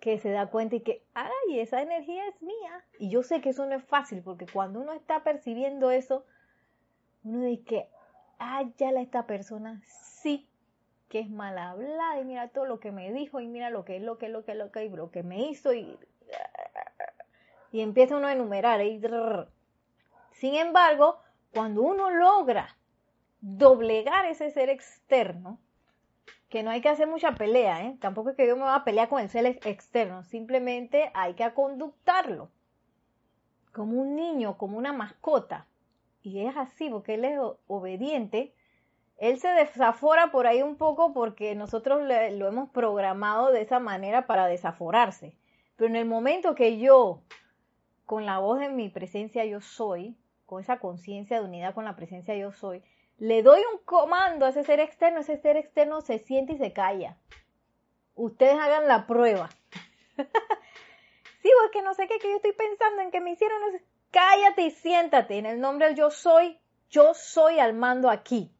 que 0.00 0.18
se 0.18 0.30
da 0.30 0.46
cuenta 0.46 0.76
y 0.76 0.80
que, 0.80 1.02
ay, 1.14 1.60
esa 1.60 1.82
energía 1.82 2.26
es 2.28 2.40
mía. 2.40 2.84
Y 2.98 3.10
yo 3.10 3.22
sé 3.22 3.40
que 3.40 3.50
eso 3.50 3.66
no 3.66 3.74
es 3.74 3.84
fácil, 3.84 4.22
porque 4.22 4.46
cuando 4.46 4.80
uno 4.80 4.92
está 4.92 5.24
percibiendo 5.24 5.90
eso, 5.90 6.24
uno 7.24 7.44
dice 7.44 7.88
ay, 8.38 8.72
ya 8.78 8.92
la 8.92 9.00
esta 9.00 9.26
persona 9.26 9.82
sí 9.84 10.47
que 11.08 11.20
es 11.20 11.30
mal 11.30 11.56
hablada 11.58 12.20
y 12.20 12.24
mira 12.24 12.48
todo 12.48 12.66
lo 12.66 12.80
que 12.80 12.92
me 12.92 13.12
dijo 13.12 13.40
y 13.40 13.48
mira 13.48 13.70
lo 13.70 13.84
que 13.84 13.96
es, 13.96 14.02
lo 14.02 14.18
que 14.18 14.26
es, 14.26 14.32
lo 14.32 14.44
que 14.44 14.52
es, 14.52 14.58
lo 14.58 14.70
que 14.70 14.84
es, 14.84 14.92
lo 14.92 15.10
que 15.10 15.22
me 15.22 15.48
hizo 15.48 15.72
y, 15.72 15.98
y 17.72 17.80
empieza 17.80 18.16
uno 18.16 18.26
a 18.26 18.32
enumerar. 18.32 18.82
Y, 18.82 19.00
sin 20.32 20.54
embargo, 20.54 21.18
cuando 21.52 21.82
uno 21.82 22.10
logra 22.10 22.76
doblegar 23.40 24.26
ese 24.26 24.50
ser 24.50 24.68
externo, 24.68 25.58
que 26.48 26.62
no 26.62 26.70
hay 26.70 26.80
que 26.80 26.88
hacer 26.88 27.06
mucha 27.06 27.32
pelea, 27.32 27.84
¿eh? 27.84 27.96
tampoco 28.00 28.30
es 28.30 28.36
que 28.36 28.46
yo 28.46 28.56
me 28.56 28.62
voy 28.62 28.72
a 28.72 28.84
pelear 28.84 29.08
con 29.08 29.20
el 29.20 29.28
ser 29.28 29.44
externo, 29.46 30.22
simplemente 30.24 31.10
hay 31.14 31.34
que 31.34 31.52
conductarlo 31.52 32.50
como 33.72 34.00
un 34.00 34.16
niño, 34.16 34.58
como 34.58 34.76
una 34.76 34.92
mascota. 34.92 35.66
Y 36.22 36.40
es 36.40 36.56
así, 36.56 36.90
porque 36.90 37.14
él 37.14 37.24
es 37.24 37.38
obediente. 37.68 38.52
Él 39.18 39.40
se 39.40 39.48
desafora 39.48 40.30
por 40.30 40.46
ahí 40.46 40.62
un 40.62 40.76
poco 40.76 41.12
porque 41.12 41.56
nosotros 41.56 42.02
lo 42.02 42.46
hemos 42.46 42.70
programado 42.70 43.50
de 43.50 43.62
esa 43.62 43.80
manera 43.80 44.26
para 44.26 44.46
desaforarse. 44.46 45.34
Pero 45.76 45.90
en 45.90 45.96
el 45.96 46.06
momento 46.06 46.54
que 46.54 46.78
yo, 46.78 47.22
con 48.06 48.26
la 48.26 48.38
voz 48.38 48.60
de 48.60 48.68
mi 48.68 48.88
presencia 48.88 49.44
yo 49.44 49.60
soy, 49.60 50.16
con 50.46 50.62
esa 50.62 50.78
conciencia 50.78 51.38
de 51.38 51.44
unidad 51.44 51.74
con 51.74 51.84
la 51.84 51.96
presencia 51.96 52.36
yo 52.36 52.52
soy, 52.52 52.82
le 53.18 53.42
doy 53.42 53.60
un 53.72 53.80
comando 53.84 54.46
a 54.46 54.50
ese 54.50 54.62
ser 54.62 54.78
externo, 54.78 55.20
ese 55.20 55.36
ser 55.36 55.56
externo 55.56 56.00
se 56.00 56.20
siente 56.20 56.52
y 56.52 56.58
se 56.58 56.72
calla. 56.72 57.16
Ustedes 58.14 58.54
hagan 58.54 58.86
la 58.86 59.06
prueba. 59.06 59.48
sí, 61.42 61.50
que 61.72 61.82
no 61.82 61.94
sé 61.94 62.06
qué, 62.06 62.18
que 62.18 62.30
yo 62.30 62.36
estoy 62.36 62.52
pensando 62.52 63.02
en 63.02 63.10
que 63.10 63.20
me 63.20 63.32
hicieron. 63.32 63.60
Cállate 64.12 64.62
y 64.62 64.70
siéntate. 64.70 65.38
En 65.38 65.46
el 65.46 65.60
nombre 65.60 65.88
del 65.88 65.96
yo 65.96 66.10
soy, 66.10 66.58
yo 66.88 67.14
soy 67.14 67.58
al 67.58 67.74
mando 67.74 68.10
aquí. 68.10 68.52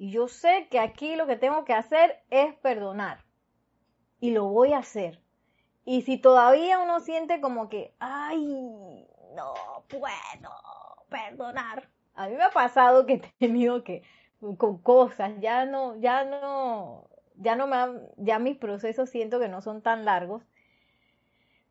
Y 0.00 0.12
yo 0.12 0.28
sé 0.28 0.66
que 0.70 0.80
aquí 0.80 1.14
lo 1.14 1.26
que 1.26 1.36
tengo 1.36 1.66
que 1.66 1.74
hacer 1.74 2.22
es 2.30 2.54
perdonar. 2.54 3.22
Y 4.18 4.30
lo 4.30 4.46
voy 4.46 4.72
a 4.72 4.78
hacer. 4.78 5.20
Y 5.84 6.00
si 6.00 6.16
todavía 6.16 6.78
uno 6.78 7.00
siente 7.00 7.42
como 7.42 7.68
que, 7.68 7.92
ay, 7.98 9.06
no 9.36 9.52
puedo 9.90 11.04
perdonar, 11.10 11.90
a 12.14 12.28
mí 12.28 12.34
me 12.34 12.44
ha 12.44 12.50
pasado 12.50 13.04
que 13.04 13.12
he 13.12 13.18
tenido 13.38 13.84
que, 13.84 14.02
con 14.56 14.78
cosas, 14.78 15.32
ya 15.38 15.66
no, 15.66 15.94
ya 15.96 16.24
no, 16.24 17.06
ya 17.36 17.54
no 17.54 17.66
me 17.66 17.76
ya 18.16 18.38
mis 18.38 18.56
procesos 18.56 19.10
siento 19.10 19.38
que 19.38 19.48
no 19.48 19.60
son 19.60 19.82
tan 19.82 20.06
largos. 20.06 20.42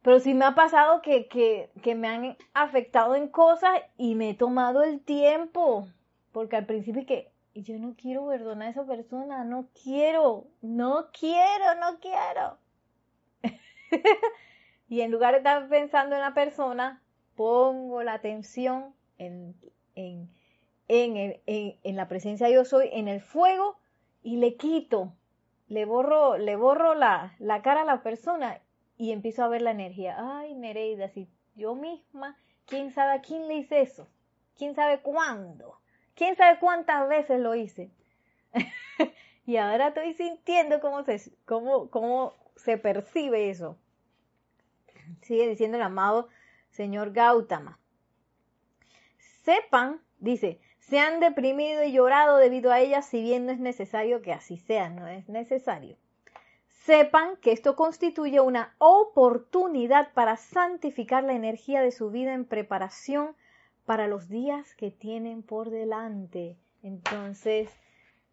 Pero 0.04 0.20
sí 0.20 0.36
me 0.36 0.46
ha 0.46 0.54
pasado 0.54 1.02
que, 1.02 1.28
que, 1.28 1.72
que 1.82 1.96
me 1.96 2.08
han 2.08 2.38
afectado 2.54 3.16
en 3.16 3.28
cosas 3.28 3.72
y 3.98 4.14
me 4.14 4.30
he 4.30 4.34
tomado 4.36 4.84
el 4.84 5.02
tiempo. 5.04 5.88
Porque 6.32 6.58
al 6.58 6.68
principio 6.68 7.08
que 7.08 7.32
yo 7.64 7.78
no 7.80 7.96
quiero 7.96 8.28
perdonar 8.28 8.68
a 8.68 8.72
esa 8.72 8.86
persona, 8.86 9.44
no 9.44 9.70
quiero, 9.84 10.48
no 10.62 11.10
quiero, 11.12 11.76
no 11.80 12.00
quiero. 12.00 12.58
y 14.90 15.02
en 15.02 15.12
lugar 15.12 15.34
de 15.34 15.40
estar 15.40 15.68
pensando 15.70 16.16
en 16.16 16.22
la 16.22 16.34
persona, 16.34 17.02
pongo 17.36 18.04
la 18.04 18.14
atención 18.14 18.94
en, 19.18 19.56
en, 19.96 20.30
en, 20.88 21.96
la 21.96 22.08
presencia 22.08 22.50
yo 22.50 22.66
soy, 22.66 22.90
en 22.92 23.08
el 23.08 23.22
fuego, 23.22 23.78
y 24.22 24.38
le 24.38 24.56
quito, 24.56 25.14
le 25.68 25.86
borro, 25.86 26.38
le 26.38 26.56
borro 26.56 26.96
la, 26.96 27.36
la 27.40 27.62
cara 27.62 27.82
a 27.82 27.86
la 27.86 28.04
persona 28.04 28.62
y 28.98 29.12
empiezo 29.12 29.44
a 29.44 29.48
ver 29.48 29.62
la 29.62 29.72
energía. 29.72 30.16
Ay, 30.18 30.56
Nereida, 30.56 31.10
si 31.10 31.30
yo 31.56 31.76
misma, 31.76 32.38
¿quién 32.66 32.92
sabe 32.92 33.14
a 33.14 33.22
quién 33.22 33.48
le 33.48 33.56
hice 33.56 33.82
eso? 33.82 34.08
¿Quién 34.58 34.76
sabe 34.76 35.00
cuándo? 35.02 35.79
¿Quién 36.20 36.36
sabe 36.36 36.60
cuántas 36.60 37.08
veces 37.08 37.40
lo 37.40 37.56
hice? 37.56 37.92
y 39.46 39.56
ahora 39.56 39.88
estoy 39.88 40.14
sintiendo 40.14 40.82
cómo 40.82 41.06
se, 41.06 41.18
cómo, 41.46 41.90
cómo 41.90 42.34
se 42.58 42.78
percibe 42.78 43.50
eso. 43.50 43.78
Sigue 45.22 45.48
diciendo 45.48 45.78
el 45.78 45.84
amado 45.84 46.28
señor 46.72 47.14
Gautama. 47.14 47.80
Sepan, 49.46 50.02
dice, 50.18 50.60
se 50.80 51.00
han 51.00 51.22
deprimido 51.22 51.86
y 51.86 51.94
llorado 51.94 52.36
debido 52.36 52.74
a 52.74 52.82
ellas, 52.82 53.06
si 53.06 53.22
bien 53.22 53.46
no 53.46 53.54
es 53.54 53.60
necesario 53.60 54.22
que 54.22 54.34
así 54.34 54.58
sea, 54.58 54.90
no 54.90 55.08
es 55.08 55.30
necesario. 55.30 55.96
Sepan 56.84 57.38
que 57.38 57.54
esto 57.54 57.78
constituye 57.78 58.42
una 58.42 58.76
oportunidad 58.80 60.12
para 60.12 60.36
santificar 60.36 61.24
la 61.24 61.32
energía 61.32 61.82
de 61.82 61.94
su 61.94 62.12
vida 62.12 62.34
en 62.34 62.44
preparación 62.44 63.38
para 63.90 64.08
los 64.08 64.30
días 64.30 64.76
que 64.76 64.92
tienen 64.92 65.42
por 65.42 65.72
delante. 65.72 66.60
Entonces, 66.84 67.72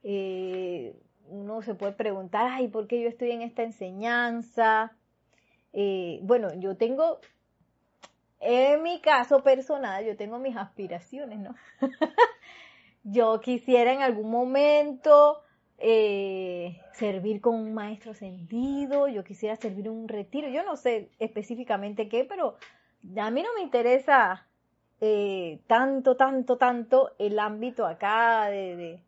eh, 0.03 0.95
uno 1.31 1.63
se 1.63 1.75
puede 1.75 1.93
preguntar, 1.93 2.47
ay, 2.47 2.69
¿por 2.69 2.87
qué 2.87 3.01
yo 3.01 3.09
estoy 3.09 3.31
en 3.31 3.41
esta 3.41 3.63
enseñanza? 3.63 4.95
eh, 5.73 6.19
bueno, 6.25 6.53
yo 6.57 6.77
tengo, 6.77 7.21
en 8.39 8.83
mi 8.83 9.01
caso 9.01 9.43
personal, 9.43 10.05
yo 10.05 10.15
tengo 10.15 10.39
mis 10.39 10.59
aspiraciones, 10.59 11.39
¿no? 11.39 11.55
yo 13.03 13.41
quisiera 13.41 13.95
en 13.95 14.03
algún 14.03 14.31
momento 14.31 15.41
eh, 15.79 16.83
servir 16.93 17.41
con 17.41 17.55
un 17.55 17.73
maestro 17.73 18.11
ascendido, 18.11 19.09
yo 19.09 19.25
quisiera 19.25 19.57
servir 19.57 19.89
un 19.89 20.07
retiro, 20.07 20.51
yo 20.51 20.65
no 20.65 20.77
sé 20.77 21.09
específicamente 21.19 22.11
qué, 22.11 22.27
pero 22.27 22.57
a 23.17 23.31
mí 23.31 23.43
no 23.43 23.55
me 23.55 23.63
interesa 23.63 24.46
eh, 25.01 25.61
tanto, 25.67 26.17
tanto, 26.17 26.57
tanto 26.57 27.13
el 27.19 27.39
ámbito 27.39 27.87
acá 27.87 28.47
de, 28.47 29.03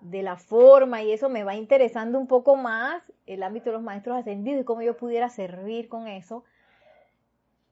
de, 0.00 0.22
la 0.22 0.36
forma 0.36 1.02
y 1.02 1.12
eso 1.12 1.28
me 1.28 1.44
va 1.44 1.54
interesando 1.54 2.18
un 2.18 2.26
poco 2.26 2.56
más 2.56 3.02
el 3.26 3.42
ámbito 3.42 3.66
de 3.66 3.72
los 3.72 3.82
maestros 3.82 4.16
ascendidos 4.16 4.62
y 4.62 4.64
cómo 4.64 4.82
yo 4.82 4.96
pudiera 4.96 5.28
servir 5.28 5.88
con 5.88 6.08
eso. 6.08 6.44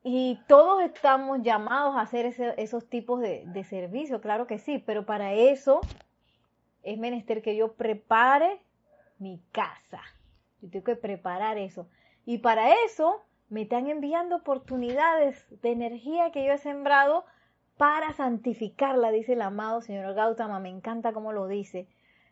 Y 0.03 0.39
todos 0.47 0.83
estamos 0.83 1.43
llamados 1.43 1.97
a 1.97 2.03
hacer 2.03 2.27
esos 2.27 2.89
tipos 2.89 3.21
de, 3.21 3.45
de 3.47 3.65
servicio, 3.65 4.21
claro 4.21 4.47
que 4.47 4.59
sí, 4.59 4.79
pero 4.79 5.05
para 5.05 5.33
eso 5.33 5.81
es 6.83 6.99
menester 6.99 7.43
que 7.43 7.57
yo 7.57 7.73
prepare 7.73 8.61
mi 9.19 9.41
casa. 9.51 10.01
Yo 10.61 10.71
tengo 10.71 10.85
que 10.85 10.97
preparar 10.97 11.59
eso. 11.59 11.89
Y 12.25 12.39
para 12.39 12.75
eso 12.85 13.25
me 13.49 13.63
están 13.63 13.89
enviando 13.89 14.37
oportunidades 14.37 15.47
de 15.63 15.73
energía 15.73 16.31
que 16.33 16.45
yo 16.45 16.53
he 16.53 16.59
sembrado 16.59 17.25
para 17.77 18.15
santificarla, 18.15 19.11
dice 19.11 19.35
el 19.35 19.43
amado 19.43 19.83
señor 19.83 20.15
Gautama. 20.15 20.61
Me 20.61 20.71
encanta 20.71 21.13
cómo 21.13 21.33
lo 21.33 21.47
dice. 21.47 21.89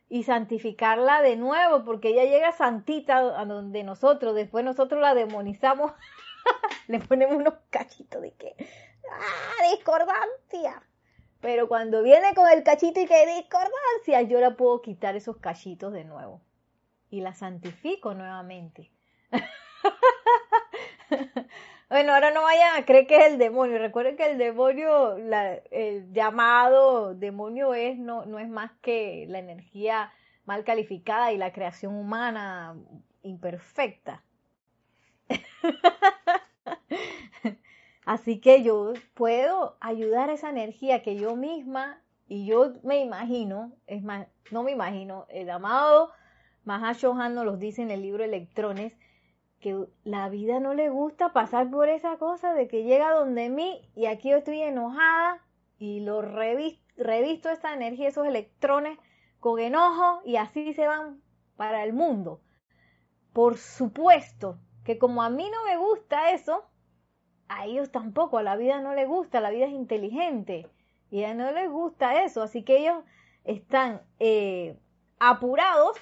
Y 0.09 0.25
santificarla 0.25 1.23
de 1.23 1.37
nuevo, 1.37 1.85
porque 1.85 2.09
ella 2.09 2.25
llega 2.25 2.53
santita 2.53 3.41
a 3.41 3.45
donde 3.45 3.85
nosotros, 3.85 4.35
después 4.35 4.65
nosotros 4.65 5.01
la 5.01 5.15
demonizamos, 5.15 5.93
le 6.89 7.01
ponemos 7.01 7.37
unos 7.37 7.55
cachitos 7.71 8.23
de 8.23 8.33
que, 8.33 8.55
¡ah, 9.11 9.71
discordancia! 9.71 10.83
Pero 11.41 11.69
cuando 11.69 12.03
viene 12.03 12.35
con 12.35 12.51
el 12.51 12.63
cachito 12.63 13.01
y 13.01 13.07
que 13.07 13.27
discordancia, 13.37 14.23
yo 14.23 14.41
la 14.41 14.57
puedo 14.57 14.81
quitar 14.81 15.17
esos 15.17 15.39
cachitos 15.39 15.93
de 15.93 16.05
nuevo. 16.05 16.41
Y 17.11 17.21
la 17.21 17.35
santifico 17.35 18.15
nuevamente. 18.15 18.91
bueno, 21.95 22.13
ahora 22.13 22.33
no 22.33 22.43
vayan 22.43 22.75
a 22.75 22.85
creer 22.85 23.07
que 23.07 23.19
es 23.19 23.27
el 23.27 23.39
demonio. 23.39 23.79
Recuerden 23.79 24.17
que 24.17 24.27
el 24.27 24.37
demonio, 24.37 25.17
el 25.71 26.13
llamado 26.13 27.15
demonio 27.15 27.73
es 27.73 27.97
no, 27.97 28.25
no 28.25 28.41
es 28.41 28.49
más 28.49 28.73
que 28.83 29.27
la 29.29 29.39
energía 29.39 30.13
mal 30.45 30.65
calificada 30.65 31.31
y 31.31 31.37
la 31.37 31.53
creación 31.53 31.95
humana 31.95 32.75
imperfecta. 33.23 34.25
Así 38.05 38.41
que 38.41 38.65
yo 38.65 38.95
puedo 39.15 39.77
ayudar 39.79 40.31
a 40.31 40.33
esa 40.33 40.51
energía 40.51 41.01
que 41.01 41.15
yo 41.15 41.37
misma, 41.37 42.03
y 42.27 42.45
yo 42.45 42.73
me 42.83 43.03
imagino, 43.03 43.71
es 43.87 44.03
más, 44.03 44.27
no 44.51 44.65
me 44.65 44.73
imagino, 44.73 45.27
el 45.29 45.49
amado 45.49 46.11
Mahashohan 46.65 47.37
nos 47.37 47.45
los 47.45 47.61
dice 47.61 47.83
en 47.83 47.93
el 47.93 48.03
libro 48.03 48.25
Electrones, 48.25 48.95
que 49.65 49.87
la 50.05 50.29
vida 50.29 50.61
no 50.61 50.75
le 50.75 50.91
gusta 50.91 51.33
pasar 51.33 51.71
por 51.71 51.89
esa 51.89 52.19
cosa 52.19 52.53
de 52.53 52.69
que 52.69 52.85
llega 52.85 53.15
donde 53.15 53.49
mí 53.49 53.81
y 53.97 54.05
aquí 54.05 54.29
yo 54.29 54.37
estoy 54.37 54.61
enojada 54.61 55.43
y 55.79 56.01
lo 56.01 56.21
revisto, 56.21 56.85
revisto 56.99 57.49
esa 57.49 57.73
energía, 57.73 58.09
esos 58.09 58.27
electrones 58.27 58.99
con 59.41 59.59
enojo 59.59 60.21
y 60.27 60.37
así 60.37 60.75
se 60.75 60.87
van 60.87 61.23
para 61.57 61.83
el 61.83 61.95
mundo. 61.95 62.43
Por 63.33 63.57
supuesto 63.57 64.59
que 64.85 64.99
como 64.99 65.23
a 65.23 65.31
mí 65.31 65.49
no 65.51 65.65
me 65.65 65.79
gusta 65.79 66.33
eso, 66.33 66.67
a 67.49 67.65
ellos 67.65 67.91
tampoco, 67.91 68.37
a 68.37 68.43
la 68.43 68.57
vida 68.57 68.83
no 68.83 68.95
les 68.95 69.09
gusta, 69.09 69.41
la 69.41 69.49
vida 69.49 69.65
es 69.65 69.73
inteligente 69.73 70.69
y 71.11 71.25
a 71.25 71.33
no 71.33 71.53
les 71.53 71.71
gusta 71.71 72.23
eso, 72.23 72.43
así 72.43 72.65
que 72.65 72.81
ellos 72.81 73.03
están 73.45 74.03
eh, 74.19 74.79
apurados, 75.19 75.97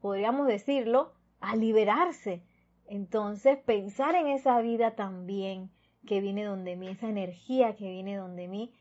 podríamos 0.00 0.46
decirlo, 0.46 1.12
a 1.40 1.56
liberarse. 1.56 2.44
Entonces, 2.86 3.58
pensar 3.58 4.14
en 4.14 4.26
esa 4.28 4.60
vida 4.60 4.94
también 4.94 5.70
que 6.06 6.20
viene 6.20 6.44
donde 6.44 6.76
mí, 6.76 6.88
esa 6.88 7.08
energía 7.08 7.76
que 7.76 7.90
viene 7.90 8.16
donde 8.16 8.48
mí, 8.48 8.72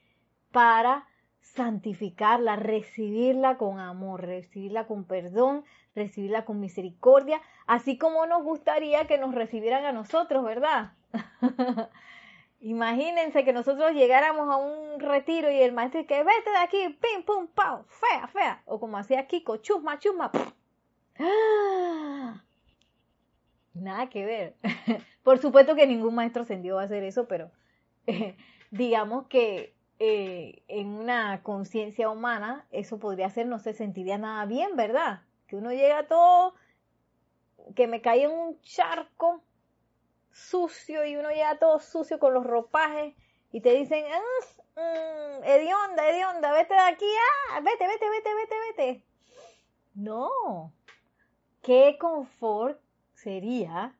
para 0.51 1.07
santificarla, 1.41 2.55
recibirla 2.55 3.57
con 3.57 3.79
amor, 3.79 4.21
recibirla 4.21 4.87
con 4.87 5.05
perdón, 5.05 5.63
recibirla 5.95 6.45
con 6.45 6.59
misericordia, 6.59 7.41
así 7.67 7.97
como 7.97 8.25
nos 8.25 8.43
gustaría 8.43 9.05
que 9.07 9.17
nos 9.17 9.35
recibieran 9.35 9.85
a 9.85 9.91
nosotros, 9.91 10.43
¿verdad? 10.43 10.93
Imagínense 12.59 13.43
que 13.43 13.51
nosotros 13.51 13.91
llegáramos 13.91 14.49
a 14.49 14.55
un 14.55 14.99
retiro 14.99 15.51
y 15.51 15.61
el 15.61 15.73
maestro 15.73 16.05
que 16.07 16.23
vete 16.23 16.49
de 16.49 16.57
aquí, 16.57 16.97
pim, 17.01 17.23
pum, 17.23 17.47
pau, 17.47 17.83
fea, 17.87 18.27
fea. 18.27 18.63
O 18.65 18.79
como 18.79 18.97
hacía 18.97 19.27
Kiko, 19.27 19.57
chusma, 19.57 19.99
chusma. 19.99 20.31
Nada 23.73 24.09
que 24.09 24.25
ver. 24.25 24.55
Por 25.23 25.39
supuesto 25.39 25.75
que 25.75 25.87
ningún 25.87 26.15
maestro 26.15 26.43
ascendido 26.43 26.75
va 26.77 26.83
a 26.83 26.85
hacer 26.85 27.03
eso, 27.03 27.27
pero 27.27 27.51
digamos 28.71 29.27
que 29.27 29.73
eh, 29.99 30.63
en 30.67 30.87
una 30.87 31.41
conciencia 31.43 32.09
humana 32.09 32.67
eso 32.71 32.99
podría 32.99 33.29
ser, 33.29 33.47
no 33.47 33.59
se 33.59 33.73
sentiría 33.73 34.17
nada 34.17 34.45
bien, 34.45 34.75
¿verdad? 34.75 35.21
Que 35.47 35.55
uno 35.55 35.71
llega 35.71 36.07
todo, 36.07 36.55
que 37.75 37.87
me 37.87 38.01
cae 38.01 38.23
en 38.23 38.31
un 38.31 38.59
charco 38.61 39.43
sucio 40.31 41.05
y 41.05 41.15
uno 41.15 41.29
llega 41.29 41.57
todo 41.59 41.79
sucio 41.79 42.19
con 42.19 42.33
los 42.33 42.43
ropajes 42.43 43.15
y 43.51 43.61
te 43.61 43.71
dicen, 43.71 44.03
mm, 44.03 44.79
mm, 44.79 45.43
hedionda, 45.43 46.09
hedionda, 46.09 46.51
vete 46.51 46.73
de 46.73 46.79
aquí, 46.79 47.09
ah, 47.51 47.61
vete, 47.61 47.87
vete, 47.87 48.09
vete, 48.09 48.29
vete, 48.35 48.55
vete. 48.67 49.05
No, 49.93 50.73
qué 51.61 51.97
confort 51.99 52.82
sería 53.23 53.93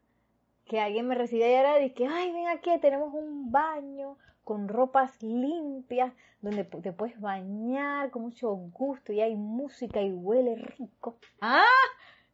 que 0.66 0.80
alguien 0.80 1.08
me 1.08 1.16
recibiera 1.16 1.80
y 1.82 1.92
que, 1.92 2.08
ay, 2.08 2.32
ven 2.32 2.48
aquí, 2.48 2.70
tenemos 2.80 3.14
un 3.14 3.52
baño 3.52 4.18
con 4.44 4.68
ropas 4.68 5.22
limpias, 5.22 6.14
donde 6.42 6.66
te 6.66 6.92
puedes 6.92 7.20
bañar 7.20 8.10
con 8.12 8.24
mucho 8.24 8.50
gusto 8.50 9.14
y 9.14 9.22
hay 9.22 9.36
música 9.36 10.02
y 10.02 10.12
huele 10.12 10.56
rico. 10.56 11.18
Ah, 11.42 11.64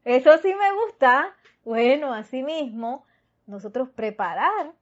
eso 0.04 0.38
sí 0.40 0.54
me 0.54 0.74
gusta. 0.86 1.36
Bueno, 1.64 2.14
así 2.14 2.42
mismo, 2.42 3.06
nosotros 3.46 3.90
preparar 3.90 4.74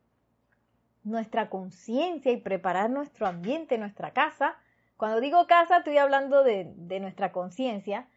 nuestra 1.04 1.50
conciencia 1.50 2.32
y 2.32 2.38
preparar 2.38 2.90
nuestro 2.90 3.28
ambiente, 3.28 3.78
nuestra 3.78 4.12
casa. 4.12 4.56
Cuando 4.98 5.20
digo 5.20 5.48
casa, 5.48 5.78
estoy 5.78 5.98
hablando 5.98 6.44
de, 6.44 6.74
nuestra 7.00 7.32
conciencia, 7.32 8.08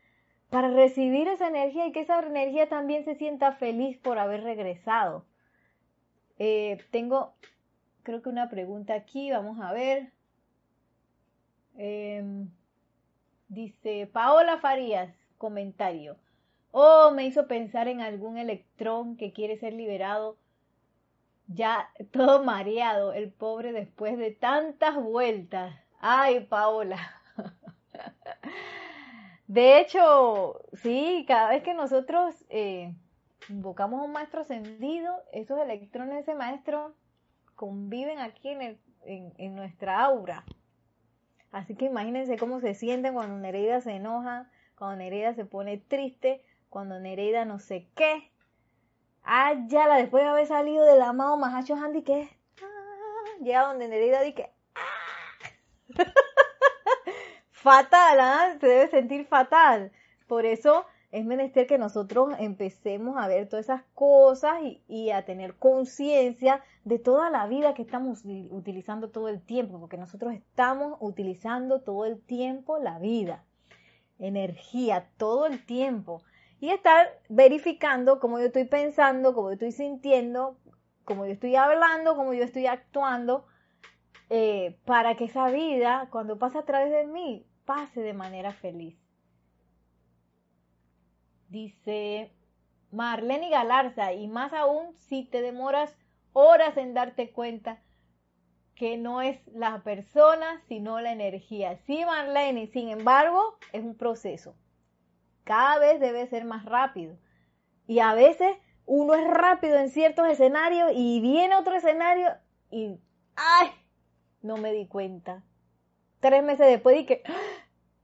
para 0.51 0.69
recibir 0.69 1.29
esa 1.29 1.49
energía 1.49 1.87
y 1.87 1.93
que 1.93 2.01
esa 2.01 2.19
energía 2.21 2.69
también 2.69 3.05
se 3.05 3.15
sienta 3.15 3.53
feliz 3.53 3.97
por 3.99 4.19
haber 4.19 4.43
regresado. 4.43 5.25
Eh, 6.39 6.79
tengo, 6.91 7.35
creo 8.03 8.21
que 8.21 8.29
una 8.29 8.51
pregunta 8.51 8.95
aquí, 8.95 9.31
vamos 9.31 9.61
a 9.61 9.73
ver. 9.73 10.13
Em, 11.77 12.51
dice 13.49 14.09
Paola 14.13 14.59
Farías, 14.59 15.15
comentario. 15.39 16.17
Oh, 16.73 17.13
me 17.15 17.27
hizo 17.27 17.47
pensar 17.47 17.89
en 17.89 18.01
algún 18.01 18.37
electrón 18.37 19.17
que 19.17 19.33
quiere 19.33 19.59
ser 19.59 19.73
liberado. 19.75 20.37
Ya 21.47 21.91
todo 22.13 22.43
mareado, 22.45 23.13
el 23.13 23.31
pobre 23.33 23.73
después 23.73 24.19
de 24.19 24.33
tantas 24.33 24.97
vueltas. 24.97 25.75
Ay, 26.01 26.41
Paola. 26.41 26.99
De 29.51 29.81
hecho, 29.81 30.61
sí, 30.75 31.25
cada 31.27 31.49
vez 31.49 31.65
que 31.65 31.75
nosotros 31.75 32.37
eh, 32.51 32.95
invocamos 33.49 34.01
a 34.01 34.05
un 34.05 34.13
maestro 34.13 34.43
ascendido, 34.43 35.13
esos 35.33 35.59
electrones 35.59 36.15
de 36.15 36.21
ese 36.21 36.35
maestro 36.37 36.95
conviven 37.57 38.21
aquí 38.21 38.49
en, 38.49 39.57
nuestra 39.57 40.05
aura. 40.05 40.45
Así 41.51 41.75
que 41.75 41.87
imagínense 41.87 42.39
cómo 42.39 42.61
se 42.61 42.77
sienten 42.77 43.13
cuando 43.13 43.39
Nereida 43.39 43.81
se 43.81 43.91
enoja, 43.91 44.49
cuando 44.79 44.99
Nereida 44.99 45.35
se 45.35 45.45
pone 45.45 45.79
triste, 45.79 46.45
cuando 46.69 47.01
Nereida 47.01 47.45
no 47.45 47.59
sé 47.59 47.89
qué. 47.97 48.31
Ah, 49.25 49.55
ya 49.67 49.89
la 49.89 49.97
después 49.97 50.23
de 50.23 50.31
haber 50.31 50.47
salido 50.47 50.85
del 50.85 51.03
amado 51.03 51.37
Mahacho 51.37 51.75
Handy, 51.75 52.03
que 52.03 52.29
ah, 52.63 53.43
llega 53.43 53.67
donde 53.67 53.89
Nereida 53.89 54.23
dice, 54.23 54.49
ah. 54.77 55.51
fatal, 57.61 58.19
¿ah? 58.21 58.57
se 58.59 58.67
debe 58.67 58.89
sentir 58.89 59.27
fatal. 59.27 59.93
Por 60.27 60.47
eso 60.47 60.87
es 61.13 61.27
menester 61.27 61.67
que 61.67 61.77
nosotros 61.77 62.35
empecemos 62.39 63.17
a 63.19 63.29
ver 63.29 63.49
todas 63.49 63.67
esas 63.67 63.83
cosas 63.95 64.61
y, 64.89 65.11
a 65.11 65.25
tener 65.25 65.57
conciencia 65.57 66.63
de 66.85 66.99
toda 66.99 67.31
la 67.31 67.47
vida 67.47 67.75
que 67.75 67.83
estamos 67.83 68.23
utilizando 68.51 69.11
todo 69.11 69.29
el 69.29 69.43
tiempo, 69.43 69.79
porque 69.79 69.99
nosotros 69.99 70.33
estamos 70.33 70.97
utilizando 71.01 71.81
todo 71.83 72.07
el 72.07 72.21
tiempo 72.21 72.79
la 72.79 72.99
vida, 72.99 73.45
energía, 74.19 75.09
todo 75.19 75.47
el 75.47 75.65
tiempo 75.67 76.23
y 76.61 76.71
estar 76.71 77.09
verificando 77.29 78.21
cómo 78.21 78.39
yo 78.39 78.47
estoy 78.47 78.65
pensando, 78.65 79.35
cómo 79.35 79.49
yo 79.49 79.55
estoy 79.55 79.73
sintiendo, 79.73 80.57
como 81.05 81.27
yo 81.27 81.33
estoy 81.33 81.57
hablando, 81.57 82.17
como 82.17 82.33
yo 82.33 82.45
estoy 82.45 82.67
actuando, 82.67 83.45
eh, 84.29 84.79
para 84.85 85.17
que 85.17 85.25
esa 85.25 85.51
vida, 85.51 86.09
cuando 86.13 86.39
pase 86.39 86.59
a 86.59 86.65
través 86.65 86.93
de 86.93 87.05
mí, 87.07 87.45
pase 87.71 88.01
de 88.01 88.15
manera 88.15 88.53
feliz. 88.53 88.99
Dice 91.51 92.33
Marlene 92.91 93.49
Galarza, 93.49 94.13
y 94.13 94.27
más 94.27 94.53
aún 94.53 94.93
si 94.97 95.23
te 95.25 95.41
demoras 95.41 95.97
horas 96.33 96.77
en 96.77 96.95
darte 96.95 97.31
cuenta 97.31 97.81
que 98.75 98.97
no 98.97 99.23
es 99.23 99.39
la 99.47 99.85
persona, 99.85 100.61
sino 100.67 101.01
la 101.01 101.13
energía. 101.13 101.77
Sí, 101.87 102.05
Marlene, 102.05 102.67
sin 102.67 102.89
embargo, 102.89 103.57
es 103.73 103.85
un 103.85 103.97
proceso. 103.97 104.57
Cada 105.45 105.79
vez 105.79 106.01
debe 106.01 106.27
ser 106.27 106.45
más 106.45 106.65
rápido. 106.65 107.19
Y 107.87 108.01
a 108.01 108.15
veces 108.15 108.57
uno 108.85 109.15
es 109.15 109.25
rápido 109.29 109.77
en 109.77 109.91
ciertos 109.91 110.27
escenarios 110.27 110.91
y 110.93 111.21
viene 111.21 111.55
otro 111.55 111.77
escenario 111.77 112.31
y 112.69 112.99
¡ay! 113.37 113.71
No 114.43 114.57
me 114.57 114.73
di 114.73 114.89
cuenta. 114.89 115.45
Tres 116.19 116.43
meses 116.43 116.67
después 116.67 116.97
dije. 116.97 117.23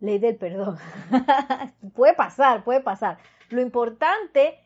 Ley 0.00 0.18
del 0.18 0.36
perdón. 0.36 0.78
puede 1.94 2.14
pasar, 2.14 2.64
puede 2.64 2.80
pasar. 2.80 3.18
Lo 3.50 3.60
importante 3.60 4.58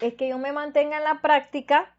es 0.00 0.14
que 0.14 0.28
yo 0.28 0.38
me 0.38 0.52
mantenga 0.52 0.98
en 0.98 1.04
la 1.04 1.20
práctica 1.20 1.94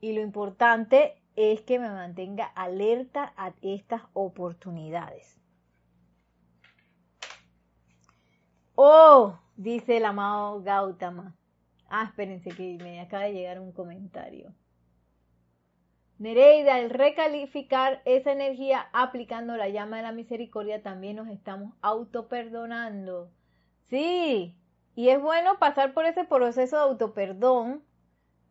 y 0.00 0.12
lo 0.12 0.20
importante 0.20 1.22
es 1.36 1.60
que 1.62 1.78
me 1.78 1.88
mantenga 1.88 2.44
alerta 2.44 3.32
a 3.36 3.52
estas 3.62 4.02
oportunidades. 4.12 5.40
Oh, 8.74 9.38
dice 9.56 9.98
el 9.98 10.04
amado 10.04 10.62
Gautama. 10.62 11.36
Ah, 11.88 12.04
espérense 12.04 12.50
que 12.50 12.78
me 12.82 13.00
acaba 13.00 13.24
de 13.24 13.32
llegar 13.32 13.60
un 13.60 13.72
comentario. 13.72 14.54
Nereida, 16.20 16.74
al 16.74 16.90
recalificar 16.90 18.02
esa 18.04 18.32
energía 18.32 18.90
aplicando 18.92 19.56
la 19.56 19.70
llama 19.70 19.96
de 19.96 20.02
la 20.02 20.12
misericordia, 20.12 20.82
también 20.82 21.16
nos 21.16 21.28
estamos 21.28 21.72
autoperdonando. 21.80 23.30
Sí, 23.88 24.54
y 24.94 25.08
es 25.08 25.18
bueno 25.18 25.58
pasar 25.58 25.94
por 25.94 26.04
ese 26.04 26.24
proceso 26.24 26.76
de 26.76 26.82
autoperdón, 26.82 27.82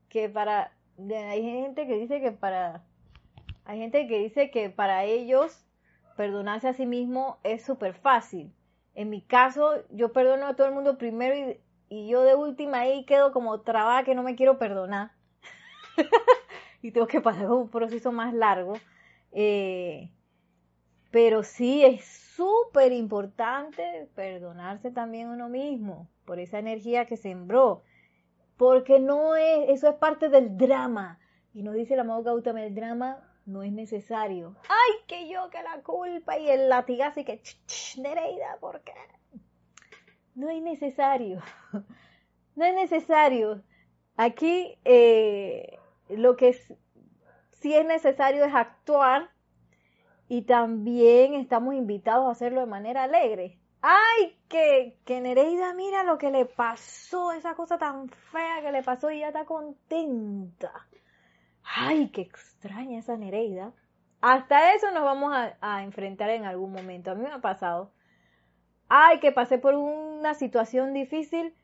que 0.09 0.29
para, 0.29 0.71
hay 0.97 1.43
gente 1.43 1.85
que 1.85 1.99
dice 1.99 2.19
que 2.21 2.31
para, 2.31 2.81
hay 3.65 3.77
gente 3.77 4.07
que 4.07 4.17
dice 4.17 4.49
que 4.49 4.71
para 4.71 5.03
ellos 5.03 5.63
perdonarse 6.17 6.69
a 6.69 6.73
sí 6.73 6.87
mismo 6.87 7.37
es 7.43 7.63
súper 7.63 7.93
fácil. 7.93 8.51
En 8.95 9.11
mi 9.11 9.21
caso, 9.21 9.87
yo 9.91 10.11
perdono 10.11 10.47
a 10.47 10.55
todo 10.55 10.65
el 10.65 10.73
mundo 10.73 10.97
primero 10.97 11.35
y, 11.35 11.59
y 11.87 12.07
yo 12.07 12.23
de 12.23 12.33
última 12.33 12.79
ahí 12.79 13.05
quedo 13.05 13.31
como 13.31 13.61
trabada 13.61 14.03
que 14.03 14.15
no 14.15 14.23
me 14.23 14.35
quiero 14.35 14.57
perdonar. 14.57 15.11
y 16.81 16.91
tengo 16.91 17.07
que 17.07 17.21
pasar 17.21 17.51
un 17.51 17.69
proceso 17.69 18.11
más 18.11 18.33
largo. 18.33 18.73
Eh, 19.31 20.11
pero 21.11 21.43
sí 21.43 21.83
es 21.83 22.05
súper 22.05 22.91
importante 22.91 24.09
perdonarse 24.15 24.91
también 24.91 25.27
uno 25.29 25.49
mismo 25.49 26.07
por 26.25 26.39
esa 26.39 26.59
energía 26.59 27.05
que 27.05 27.17
sembró. 27.17 27.83
Porque 28.57 28.99
no 28.99 29.35
es, 29.35 29.69
eso 29.69 29.89
es 29.89 29.95
parte 29.95 30.29
del 30.29 30.57
drama. 30.57 31.19
Y 31.53 31.63
nos 31.63 31.73
dice 31.73 31.95
el 31.95 32.01
amado 32.01 32.23
Gautama, 32.23 32.63
el 32.63 32.75
drama 32.75 33.25
no 33.45 33.63
es 33.63 33.71
necesario. 33.71 34.55
Ay, 34.69 34.91
que 35.07 35.27
yo, 35.27 35.49
que 35.49 35.63
la 35.63 35.81
culpa 35.81 36.37
y 36.37 36.49
el 36.49 36.69
latigazo 36.69 37.21
y 37.21 37.23
que, 37.23 37.41
ch, 37.41 37.97
Nereida, 37.97 38.57
¿por 38.59 38.81
qué? 38.81 38.93
No 40.35 40.49
es 40.49 40.61
necesario. 40.61 41.41
No 42.55 42.65
es 42.65 42.75
necesario. 42.75 43.63
Aquí 44.17 44.77
eh, 44.83 45.79
lo 46.09 46.35
que 46.35 46.53
sí 46.53 47.73
es 47.73 47.85
necesario 47.85 48.45
es 48.45 48.53
actuar 48.53 49.29
y 50.27 50.43
también 50.43 51.33
estamos 51.33 51.73
invitados 51.75 52.27
a 52.27 52.31
hacerlo 52.31 52.61
de 52.61 52.67
manera 52.67 53.03
alegre. 53.03 53.59
¡Ay! 53.81 54.37
Que, 54.49 54.99
que 55.05 55.21
Nereida, 55.21 55.73
mira 55.73 56.03
lo 56.03 56.17
que 56.17 56.31
le 56.31 56.45
pasó, 56.45 57.31
esa 57.31 57.55
cosa 57.55 57.77
tan 57.77 58.09
fea 58.09 58.61
que 58.61 58.71
le 58.71 58.83
pasó 58.83 59.09
y 59.09 59.17
ella 59.17 59.27
está 59.27 59.45
contenta. 59.45 60.71
¡Ay, 61.63 62.09
qué 62.09 62.21
extraña 62.21 62.99
esa 62.99 63.15
Nereida! 63.15 63.73
Hasta 64.21 64.73
eso 64.73 64.91
nos 64.91 65.03
vamos 65.03 65.33
a, 65.33 65.57
a 65.61 65.83
enfrentar 65.83 66.29
en 66.29 66.45
algún 66.45 66.73
momento. 66.73 67.11
A 67.11 67.15
mí 67.15 67.23
me 67.23 67.31
ha 67.31 67.39
pasado. 67.39 67.93
¡Ay, 68.89 69.19
que 69.19 69.31
pasé 69.31 69.59
por 69.59 69.75
una 69.75 70.33
situación 70.33 70.93
difícil 70.93 71.55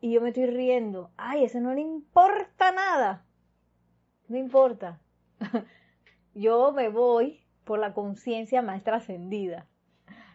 y 0.00 0.12
yo 0.12 0.20
me 0.20 0.30
estoy 0.30 0.46
riendo! 0.46 1.10
¡Ay, 1.16 1.44
eso 1.44 1.60
no 1.60 1.72
le 1.72 1.82
importa 1.82 2.72
nada! 2.72 3.24
No 4.30 4.38
importa. 4.38 5.00
Yo 6.34 6.70
me 6.70 6.88
voy 6.88 7.42
por 7.64 7.80
la 7.80 7.92
conciencia 7.92 8.62
más 8.62 8.84
trascendida. 8.84 9.66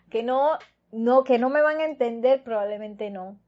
Que 0.10 0.22
no, 0.22 0.58
no, 0.92 1.24
que 1.24 1.40
no 1.40 1.50
me 1.50 1.62
van 1.62 1.80
a 1.80 1.86
entender, 1.86 2.44
probablemente 2.44 3.10
no. 3.10 3.40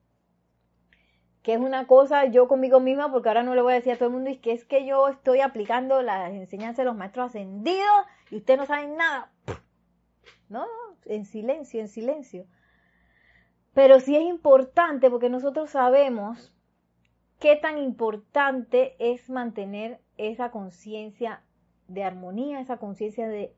Que 1.44 1.54
es 1.54 1.60
una 1.60 1.86
cosa 1.86 2.26
yo 2.26 2.48
conmigo 2.48 2.80
misma, 2.80 3.12
porque 3.12 3.28
ahora 3.28 3.44
no 3.44 3.56
le 3.56 3.62
voy 3.62 3.74
a 3.74 3.76
decir 3.76 3.92
a 3.92 3.98
todo 3.98 4.08
el 4.08 4.16
mundo, 4.16 4.30
y 4.30 4.38
que 4.38 4.54
es 4.54 4.64
que 4.64 4.86
yo 4.86 5.10
estoy 5.10 5.42
aplicando 5.42 6.02
las 6.02 6.32
enseñanzas 6.32 6.78
de 6.78 6.86
los 6.86 6.96
maestros 6.96 7.28
ascendidos 7.28 8.06
y 8.32 8.38
ustedes 8.38 8.60
no 8.60 8.66
saben 8.66 8.96
nada. 8.96 9.30
No, 10.48 10.66
en 11.06 11.26
silencio, 11.26 11.82
en 11.82 11.90
silencio. 11.90 12.46
Pero 13.74 14.00
sí 14.00 14.16
es 14.16 14.24
importante 14.24 15.10
porque 15.10 15.30
nosotros 15.30 15.72
sabemos 15.72 16.54
qué 17.38 17.58
tan 17.58 17.78
importante 17.78 18.96
es 19.00 19.30
mantener 19.30 20.00
esa 20.18 20.52
conciencia 20.52 21.42
de 21.88 22.04
armonía, 22.04 22.60
esa 22.60 22.78
conciencia 22.78 23.28
de, 23.28 23.54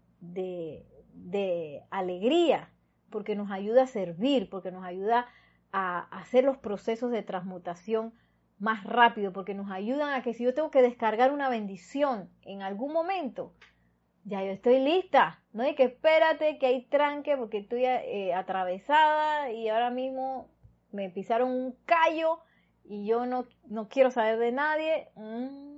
alegría, 1.89 2.69
porque 3.09 3.35
nos 3.35 3.51
ayuda 3.51 3.83
a 3.83 3.87
servir, 3.87 4.49
porque 4.49 4.71
nos 4.71 4.83
ayuda 4.83 5.27
a 5.71 5.99
hacer 6.19 6.43
los 6.43 6.57
procesos 6.57 7.11
de 7.11 7.23
transmutación 7.23 8.13
más 8.59 8.83
rápido, 8.83 9.31
porque 9.31 9.53
nos 9.53 9.71
ayudan 9.71 10.13
a 10.13 10.21
que 10.21 10.33
si 10.33 10.43
yo 10.43 10.53
tengo 10.53 10.69
que 10.69 10.81
descargar 10.81 11.31
una 11.31 11.49
bendición 11.49 12.29
en 12.43 12.61
algún 12.61 12.91
momento, 12.93 13.53
ya 14.25 14.43
yo 14.43 14.51
estoy 14.51 14.79
lista, 14.79 15.41
no 15.53 15.63
hay 15.63 15.75
que 15.75 15.83
espérate 15.83 16.59
que 16.59 16.67
hay 16.67 16.85
tranque 16.85 17.37
porque 17.37 17.59
estoy 17.59 17.85
eh, 17.85 18.33
atravesada 18.33 19.51
y 19.51 19.69
ahora 19.69 19.89
mismo 19.89 20.49
me 20.91 21.09
pisaron 21.09 21.49
un 21.49 21.75
callo 21.85 22.39
y 22.83 23.05
yo 23.05 23.25
no, 23.25 23.45
no 23.67 23.87
quiero 23.87 24.11
saber 24.11 24.37
de 24.39 24.51
nadie. 24.51 25.09
Mm, 25.15 25.68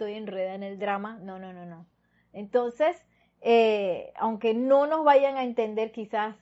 estoy 0.00 0.14
enredada 0.14 0.54
en 0.54 0.62
el 0.62 0.78
drama. 0.78 1.18
No, 1.18 1.38
no, 1.38 1.52
no, 1.52 1.66
no. 1.66 1.86
Entonces, 2.32 2.96
eh, 3.42 4.14
aunque 4.16 4.54
no 4.54 4.86
nos 4.86 5.04
vayan 5.04 5.36
a 5.36 5.44
entender 5.44 5.92
quizás 5.92 6.36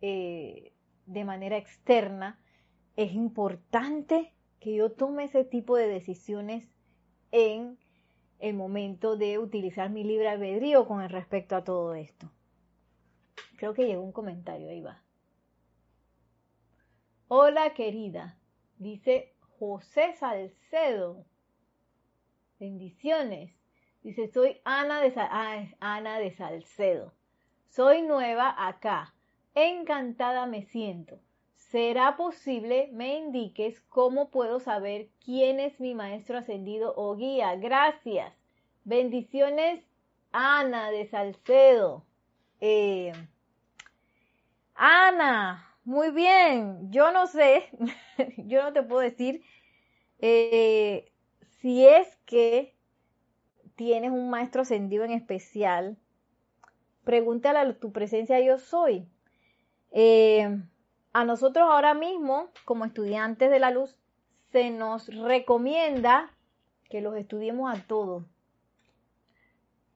eh, 0.00 0.72
de 1.04 1.24
manera 1.24 1.58
externa, 1.58 2.40
es 2.96 3.12
importante 3.12 4.32
que 4.58 4.74
yo 4.74 4.90
tome 4.92 5.24
ese 5.24 5.44
tipo 5.44 5.76
de 5.76 5.86
decisiones 5.86 6.66
en 7.30 7.76
el 8.38 8.54
momento 8.54 9.16
de 9.18 9.38
utilizar 9.38 9.90
mi 9.90 10.02
libre 10.02 10.28
albedrío 10.28 10.86
con 10.86 11.06
respecto 11.06 11.56
a 11.56 11.64
todo 11.64 11.94
esto. 11.94 12.30
Creo 13.58 13.74
que 13.74 13.86
llegó 13.86 14.02
un 14.02 14.12
comentario, 14.12 14.70
ahí 14.70 14.80
va. 14.80 15.02
Hola 17.28 17.74
querida, 17.74 18.38
dice 18.78 19.34
José 19.58 20.14
Salcedo. 20.14 21.26
Bendiciones. 22.58 23.52
Dice, 24.02 24.28
soy 24.28 24.60
Ana 24.64 25.00
de, 25.00 25.12
ah, 25.16 25.66
Ana 25.80 26.18
de 26.18 26.30
Salcedo. 26.30 27.12
Soy 27.68 28.02
nueva 28.02 28.54
acá. 28.56 29.14
Encantada 29.54 30.46
me 30.46 30.62
siento. 30.62 31.18
¿Será 31.54 32.16
posible 32.16 32.88
me 32.92 33.16
indiques 33.16 33.80
cómo 33.88 34.30
puedo 34.30 34.60
saber 34.60 35.08
quién 35.24 35.58
es 35.58 35.80
mi 35.80 35.94
maestro 35.94 36.38
ascendido 36.38 36.94
o 36.96 37.16
guía? 37.16 37.56
Gracias. 37.56 38.32
Bendiciones, 38.84 39.82
Ana 40.30 40.90
de 40.90 41.06
Salcedo. 41.06 42.04
Eh, 42.60 43.12
Ana, 44.74 45.74
muy 45.84 46.10
bien. 46.10 46.92
Yo 46.92 47.10
no 47.10 47.26
sé, 47.26 47.70
yo 48.36 48.62
no 48.62 48.72
te 48.72 48.82
puedo 48.82 49.00
decir 49.00 49.42
eh, 50.20 51.10
si 51.64 51.86
es 51.86 52.14
que 52.26 52.76
tienes 53.74 54.10
un 54.10 54.28
maestro 54.28 54.60
ascendido 54.60 55.02
en 55.02 55.12
especial, 55.12 55.96
pregúntale 57.04 57.58
a 57.58 57.78
tu 57.78 57.90
presencia 57.90 58.38
yo 58.38 58.58
soy. 58.58 59.08
Eh, 59.90 60.60
a 61.14 61.24
nosotros 61.24 61.66
ahora 61.66 61.94
mismo, 61.94 62.50
como 62.66 62.84
estudiantes 62.84 63.50
de 63.50 63.60
la 63.60 63.70
luz, 63.70 63.96
se 64.52 64.68
nos 64.68 65.08
recomienda 65.08 66.30
que 66.90 67.00
los 67.00 67.16
estudiemos 67.16 67.74
a 67.74 67.80
todos. 67.86 68.26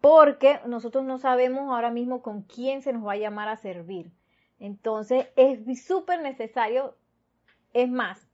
Porque 0.01 0.61
nosotros 0.65 1.05
no 1.05 1.19
sabemos 1.19 1.71
ahora 1.71 1.91
mismo 1.91 2.23
con 2.23 2.45
quién 2.45 2.81
se 2.81 2.95
nos 2.95 3.07
va 3.07 3.13
a 3.13 3.17
llamar 3.17 3.51
a 3.51 3.59
servir. 3.59 4.11
Entonces 4.59 5.27
es 5.37 5.85
súper 5.85 6.23
necesario, 6.23 6.97
es 7.75 7.91
más, 7.91 8.28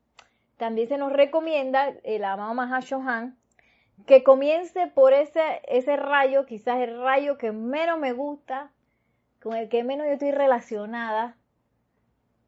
también 0.56 0.88
se 0.88 0.98
nos 0.98 1.12
recomienda 1.12 1.92
el 2.02 2.24
amado 2.24 2.54
Mahashohan 2.54 3.36
que 4.06 4.22
comience 4.22 4.86
por 4.88 5.12
ese, 5.12 5.62
ese 5.68 5.96
rayo, 5.96 6.46
quizás 6.46 6.80
el 6.80 7.00
rayo 7.00 7.38
que 7.38 7.52
menos 7.52 7.98
me 7.98 8.12
gusta, 8.12 8.70
con 9.40 9.54
el 9.54 9.68
que 9.68 9.84
menos 9.84 10.06
yo 10.06 10.14
estoy 10.14 10.32
relacionada. 10.32 11.36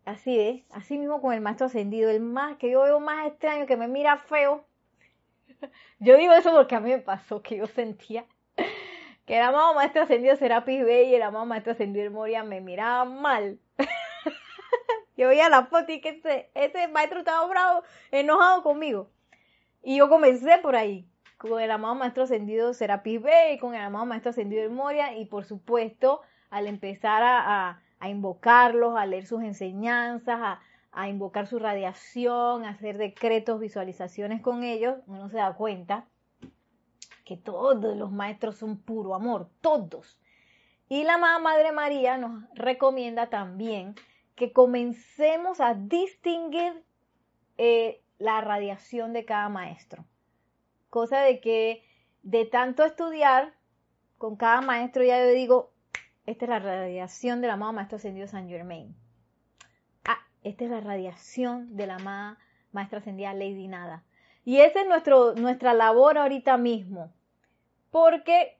Así 0.04 0.38
es, 0.38 0.62
así 0.70 0.98
mismo 0.98 1.20
con 1.20 1.32
el 1.32 1.40
maestro 1.40 1.66
ascendido, 1.66 2.10
el 2.10 2.20
más 2.20 2.56
que 2.58 2.70
yo 2.70 2.82
veo 2.82 3.00
más 3.00 3.26
extraño, 3.26 3.66
que 3.66 3.76
me 3.76 3.88
mira 3.88 4.16
feo. 4.18 4.64
Yo 5.98 6.16
digo 6.16 6.32
eso 6.34 6.52
porque 6.52 6.74
a 6.74 6.80
mí 6.80 6.90
me 6.90 6.98
pasó 6.98 7.40
que 7.40 7.56
yo 7.56 7.66
sentía 7.66 8.26
que 9.24 9.36
el 9.36 9.42
amado 9.42 9.74
maestro 9.74 10.02
ascendido 10.02 10.36
Serapis 10.36 10.84
Bey 10.84 11.08
y 11.08 11.14
el 11.14 11.22
amado 11.22 11.46
maestro 11.46 11.72
ascendido 11.72 12.10
Moria 12.10 12.44
me 12.44 12.60
miraban 12.60 13.20
mal. 13.20 13.58
yo 15.16 15.28
veía 15.28 15.48
la 15.48 15.66
foto 15.66 15.92
y 15.92 16.00
que 16.00 16.20
ese, 16.54 16.88
maestro 16.88 17.20
estaba 17.20 17.46
bravo, 17.46 17.82
enojado 18.10 18.62
conmigo. 18.62 19.10
Y 19.82 19.98
yo 19.98 20.08
comencé 20.08 20.58
por 20.58 20.76
ahí 20.76 21.08
con 21.38 21.60
el 21.60 21.70
amado 21.70 21.94
maestro 21.94 22.24
ascendido 22.24 22.74
Serapis 22.74 23.22
Bey, 23.22 23.58
con 23.58 23.74
el 23.74 23.80
amado 23.80 24.04
maestro 24.06 24.30
ascendido 24.30 24.62
El 24.62 24.70
Moria 24.70 25.16
y 25.16 25.26
por 25.26 25.44
supuesto 25.44 26.20
al 26.50 26.66
empezar 26.66 27.22
a, 27.24 27.80
invocarlos, 28.08 28.96
a 28.96 29.06
leer 29.06 29.26
sus 29.26 29.42
enseñanzas, 29.42 30.38
a, 30.40 30.60
a 30.92 31.08
invocar 31.08 31.46
su 31.46 31.58
radiación, 31.58 32.64
a 32.64 32.70
hacer 32.70 32.98
decretos, 32.98 33.60
visualizaciones 33.60 34.42
con 34.42 34.64
ellos, 34.64 34.96
uno 35.06 35.28
se 35.28 35.38
da 35.38 35.54
cuenta 35.54 36.06
que 37.24 37.36
todos 37.36 37.96
los 37.96 38.12
maestros 38.12 38.56
son 38.56 38.78
puro 38.78 39.14
amor, 39.14 39.48
todos. 39.60 40.18
Y 40.88 41.02
la 41.02 41.18
Madre 41.18 41.72
María 41.72 42.16
nos 42.16 42.44
recomienda 42.54 43.28
también 43.28 43.96
que 44.36 44.52
comencemos 44.52 45.60
a 45.60 45.74
distinguir 45.74 46.84
eh, 47.58 48.02
la 48.18 48.40
radiación 48.42 49.12
de 49.12 49.24
cada 49.24 49.48
maestro. 49.48 50.04
Cosa 50.90 51.20
de 51.20 51.40
que 51.40 51.82
de 52.22 52.44
tanto 52.44 52.84
estudiar 52.84 53.54
con 54.18 54.36
cada 54.36 54.60
maestro 54.60 55.02
ya 55.02 55.18
yo 55.18 55.30
digo, 55.30 55.72
esta 56.26 56.44
es 56.44 56.48
la 56.48 56.58
radiación 56.58 57.40
del 57.40 57.50
amado 57.50 57.72
maestro 57.72 57.96
ascendido 57.96 58.28
San 58.28 58.48
Germain. 58.48 58.94
Ah, 60.04 60.18
esta 60.42 60.64
es 60.64 60.70
la 60.70 60.80
radiación 60.80 61.76
de 61.76 61.86
la 61.86 61.96
amada 61.96 62.38
maestra 62.72 62.98
ascendida 62.98 63.32
Lady 63.32 63.68
Nada. 63.68 64.04
Y 64.44 64.58
esa 64.58 64.82
es 64.82 64.86
nuestro, 64.86 65.34
nuestra 65.34 65.72
labor 65.72 66.18
ahorita 66.18 66.56
mismo. 66.56 67.12
Porque 67.90 68.58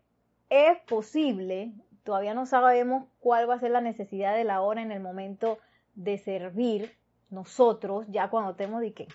es 0.48 0.78
posible, 0.82 1.72
todavía 2.02 2.34
no 2.34 2.46
sabemos 2.46 3.04
cuál 3.20 3.48
va 3.48 3.54
a 3.54 3.60
ser 3.60 3.72
la 3.72 3.80
necesidad 3.80 4.34
de 4.34 4.44
la 4.44 4.62
hora 4.62 4.80
en 4.82 4.90
el 4.90 5.00
momento 5.00 5.58
de 5.96 6.18
servir 6.18 6.96
nosotros, 7.30 8.06
ya 8.08 8.30
cuando 8.30 8.54
tenemos 8.54 8.80
de 8.80 8.92
qué 8.92 9.08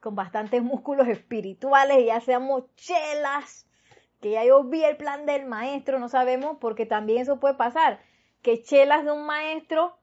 con 0.00 0.14
bastantes 0.14 0.62
músculos 0.62 1.08
espirituales, 1.08 2.06
ya 2.06 2.20
seamos 2.20 2.64
chelas, 2.76 3.66
que 4.20 4.30
ya 4.30 4.44
yo 4.44 4.64
vi 4.64 4.84
el 4.84 4.96
plan 4.96 5.26
del 5.26 5.46
maestro, 5.46 5.98
no 5.98 6.08
sabemos, 6.08 6.58
porque 6.60 6.86
también 6.86 7.22
eso 7.22 7.40
puede 7.40 7.54
pasar, 7.54 8.00
que 8.42 8.62
chelas 8.62 9.04
de 9.04 9.12
un 9.12 9.26
maestro, 9.26 9.98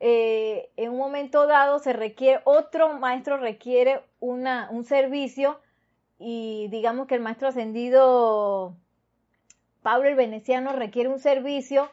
eh, 0.00 0.70
en 0.76 0.90
un 0.90 0.98
momento 0.98 1.46
dado 1.46 1.78
se 1.78 1.92
requiere, 1.92 2.42
otro 2.44 2.98
maestro 2.98 3.38
requiere 3.38 4.02
una, 4.20 4.68
un 4.70 4.84
servicio 4.84 5.60
y 6.18 6.68
digamos 6.68 7.06
que 7.06 7.14
el 7.14 7.22
maestro 7.22 7.48
ascendido 7.48 8.76
Pablo 9.82 10.08
el 10.08 10.16
Veneciano 10.16 10.72
requiere 10.72 11.08
un 11.08 11.20
servicio, 11.20 11.90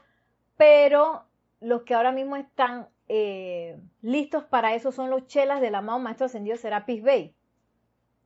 pero 0.58 1.24
los 1.64 1.84
que 1.84 1.94
ahora 1.94 2.12
mismo 2.12 2.36
están 2.36 2.90
eh, 3.08 3.80
listos 4.02 4.44
para 4.44 4.76
eso 4.76 4.92
son 4.92 5.10
los 5.10 5.28
chelas 5.28 5.62
del 5.62 5.76
amado 5.76 6.00
maestro 6.00 6.26
ascendido 6.26 6.58
Serapis 6.58 7.02
Bey. 7.02 7.36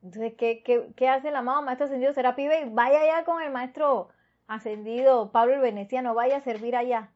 Entonces, 0.04 0.34
¿qué, 0.38 0.64
qué, 0.64 1.10
hace 1.10 1.30
el 1.30 1.36
amado 1.36 1.62
maestro 1.62 1.86
ascendido 1.86 2.14
Serapis 2.14 2.50
Bey? 2.50 2.70
Vaya 2.72 3.02
allá 3.02 3.26
con 3.26 3.42
el 3.42 3.52
maestro 3.52 4.10
ascendido 4.48 5.32
Pablo 5.32 5.56
el 5.56 5.62
Veneciano, 5.62 6.14
vaya 6.14 6.38
a 6.38 6.42
servir 6.42 6.76
allá. 6.76 7.12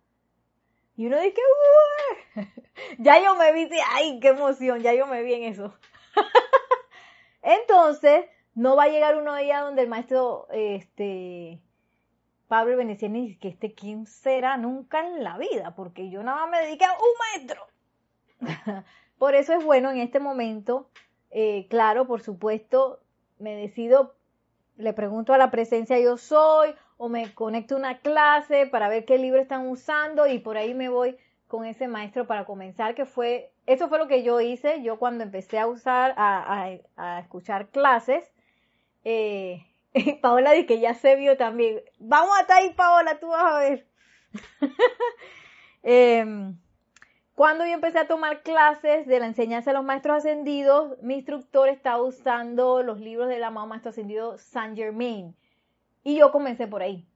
Y 0.95 1.07
uno 1.07 1.19
dice, 1.19 1.41
ya 2.99 3.19
yo 3.23 3.35
me 3.35 3.51
vi, 3.53 3.69
ay, 3.93 4.19
qué 4.19 4.29
emoción, 4.29 4.81
ya 4.81 4.93
yo 4.93 5.07
me 5.07 5.23
vi 5.23 5.33
en 5.33 5.43
eso. 5.43 5.73
Entonces, 7.41 8.25
no 8.53 8.75
va 8.75 8.83
a 8.83 8.89
llegar 8.89 9.15
uno 9.17 9.33
allá 9.33 9.61
donde 9.61 9.81
el 9.81 9.87
maestro, 9.87 10.47
este, 10.51 11.61
Pablo 12.51 12.73
el 12.73 12.79
Veneciano 12.79 13.15
dice 13.15 13.39
que 13.39 13.47
este 13.47 13.73
quién 13.73 14.05
será 14.05 14.57
nunca 14.57 15.07
en 15.07 15.23
la 15.23 15.37
vida, 15.37 15.73
porque 15.73 16.09
yo 16.09 16.21
nada 16.21 16.41
más 16.41 16.49
me 16.49 16.65
dediqué 16.65 16.83
a 16.83 16.91
un 16.91 17.47
maestro. 17.47 17.65
Por 19.17 19.35
eso 19.35 19.53
es 19.53 19.63
bueno 19.63 19.89
en 19.89 19.99
este 19.99 20.19
momento 20.19 20.89
eh, 21.29 21.67
claro, 21.69 22.07
por 22.07 22.21
supuesto, 22.21 22.99
me 23.39 23.55
decido, 23.55 24.15
le 24.75 24.91
pregunto 24.91 25.33
a 25.33 25.37
la 25.37 25.49
presencia 25.49 25.97
yo 25.97 26.17
soy 26.17 26.75
o 26.97 27.07
me 27.07 27.33
conecto 27.33 27.75
a 27.75 27.77
una 27.77 27.99
clase 27.99 28.67
para 28.67 28.89
ver 28.89 29.05
qué 29.05 29.17
libro 29.17 29.39
están 29.39 29.69
usando 29.69 30.27
y 30.27 30.39
por 30.39 30.57
ahí 30.57 30.73
me 30.73 30.89
voy 30.89 31.15
con 31.47 31.63
ese 31.63 31.87
maestro 31.87 32.27
para 32.27 32.43
comenzar, 32.43 32.95
que 32.95 33.05
fue, 33.05 33.53
eso 33.65 33.87
fue 33.87 33.97
lo 33.97 34.09
que 34.09 34.23
yo 34.23 34.41
hice, 34.41 34.83
yo 34.83 34.99
cuando 34.99 35.23
empecé 35.23 35.57
a 35.57 35.67
usar, 35.67 36.15
a, 36.17 37.21
escuchar 37.21 37.69
clases, 37.69 38.29
eh, 39.05 39.65
Paola 40.21 40.51
dice 40.51 40.67
que 40.67 40.79
ya 40.79 40.93
se 40.93 41.15
vio 41.15 41.37
también, 41.37 41.81
vamos 41.99 42.37
a 42.37 42.41
estar 42.41 42.57
ahí 42.57 42.73
Paola, 42.73 43.19
tú 43.19 43.27
vas 43.27 43.43
a 43.43 43.59
ver. 43.59 43.87
eh, 45.83 46.53
cuando 47.41 47.65
yo 47.65 47.71
empecé 47.73 47.97
a 47.97 48.07
tomar 48.07 48.43
clases 48.43 49.07
de 49.07 49.19
la 49.19 49.25
enseñanza 49.25 49.71
de 49.71 49.77
los 49.77 49.83
maestros 49.83 50.17
ascendidos, 50.17 51.01
mi 51.01 51.15
instructor 51.15 51.69
estaba 51.69 51.99
usando 52.03 52.83
los 52.83 52.99
libros 52.99 53.29
del 53.29 53.43
amado 53.43 53.65
maestro 53.65 53.89
ascendido 53.89 54.37
Saint 54.37 54.77
Germain. 54.77 55.35
Y 56.03 56.17
yo 56.17 56.31
comencé 56.31 56.67
por 56.67 56.83
ahí. 56.83 57.07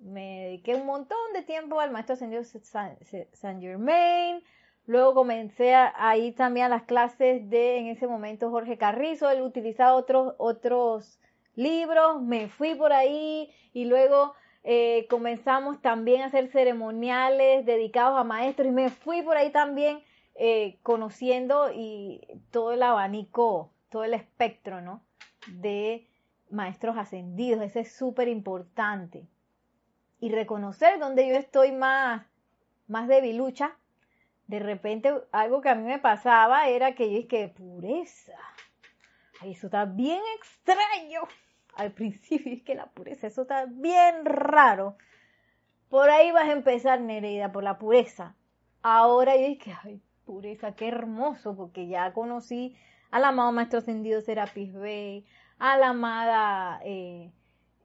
Me 0.00 0.44
dediqué 0.44 0.74
un 0.74 0.86
montón 0.86 1.18
de 1.34 1.42
tiempo 1.42 1.80
al 1.80 1.90
maestro 1.90 2.14
ascendido 2.14 2.44
Saint 2.44 3.60
Germain. 3.60 4.42
Luego 4.86 5.12
comencé 5.12 5.74
a, 5.74 6.16
ir 6.16 6.34
también 6.34 6.66
a 6.66 6.70
las 6.70 6.84
clases 6.84 7.50
de, 7.50 7.76
en 7.76 7.88
ese 7.88 8.06
momento, 8.06 8.50
Jorge 8.50 8.78
Carrizo. 8.78 9.28
Él 9.28 9.42
utilizaba 9.42 9.96
otros, 9.96 10.34
otros 10.38 11.20
libros. 11.56 12.22
Me 12.22 12.48
fui 12.48 12.74
por 12.74 12.92
ahí 12.92 13.52
y 13.72 13.86
luego 13.86 14.34
eh, 14.62 15.06
comenzamos 15.08 15.80
también 15.80 16.22
a 16.22 16.26
hacer 16.26 16.48
ceremoniales 16.48 17.64
dedicados 17.66 18.18
a 18.18 18.24
maestros 18.24 18.68
y 18.68 18.72
me 18.72 18.90
fui 18.90 19.22
por 19.22 19.36
ahí 19.36 19.50
también 19.50 20.02
eh, 20.34 20.78
conociendo 20.82 21.70
y 21.72 22.20
todo 22.50 22.72
el 22.72 22.82
abanico, 22.82 23.72
todo 23.90 24.04
el 24.04 24.14
espectro, 24.14 24.80
¿no? 24.80 25.02
De 25.48 26.06
maestros 26.50 26.96
ascendidos, 26.96 27.62
ese 27.62 27.80
es 27.80 27.96
súper 27.96 28.28
importante. 28.28 29.26
Y 30.20 30.30
reconocer 30.30 30.98
donde 30.98 31.28
yo 31.28 31.36
estoy 31.36 31.72
más, 31.72 32.26
más 32.88 33.08
debilucha. 33.08 33.76
De 34.46 34.58
repente, 34.58 35.12
algo 35.32 35.60
que 35.60 35.68
a 35.68 35.74
mí 35.74 35.84
me 35.84 35.98
pasaba 35.98 36.68
era 36.68 36.94
que 36.94 37.12
yo 37.12 37.28
que 37.28 37.48
pureza. 37.48 38.38
Eso 39.42 39.66
está 39.66 39.84
bien 39.84 40.22
extraño 40.38 41.22
al 41.76 41.92
principio, 41.92 42.52
es 42.52 42.62
que 42.62 42.74
la 42.74 42.86
pureza, 42.86 43.26
eso 43.26 43.42
está 43.42 43.66
bien 43.66 44.24
raro. 44.24 44.96
Por 45.88 46.10
ahí 46.10 46.32
vas 46.32 46.48
a 46.48 46.52
empezar, 46.52 47.00
Nereida, 47.00 47.52
por 47.52 47.62
la 47.62 47.78
pureza. 47.78 48.34
Ahora 48.82 49.36
yo 49.36 49.58
que 49.58 49.72
ay, 49.84 50.00
pureza, 50.24 50.74
qué 50.74 50.88
hermoso, 50.88 51.56
porque 51.56 51.86
ya 51.86 52.12
conocí 52.12 52.76
al 53.10 53.24
amado 53.24 53.52
Maestro 53.52 53.78
Ascendido 53.78 54.20
Serapis 54.20 54.72
Bey, 54.74 55.24
a 55.58 55.78
la 55.78 55.90
amada 55.90 56.80
eh, 56.84 57.32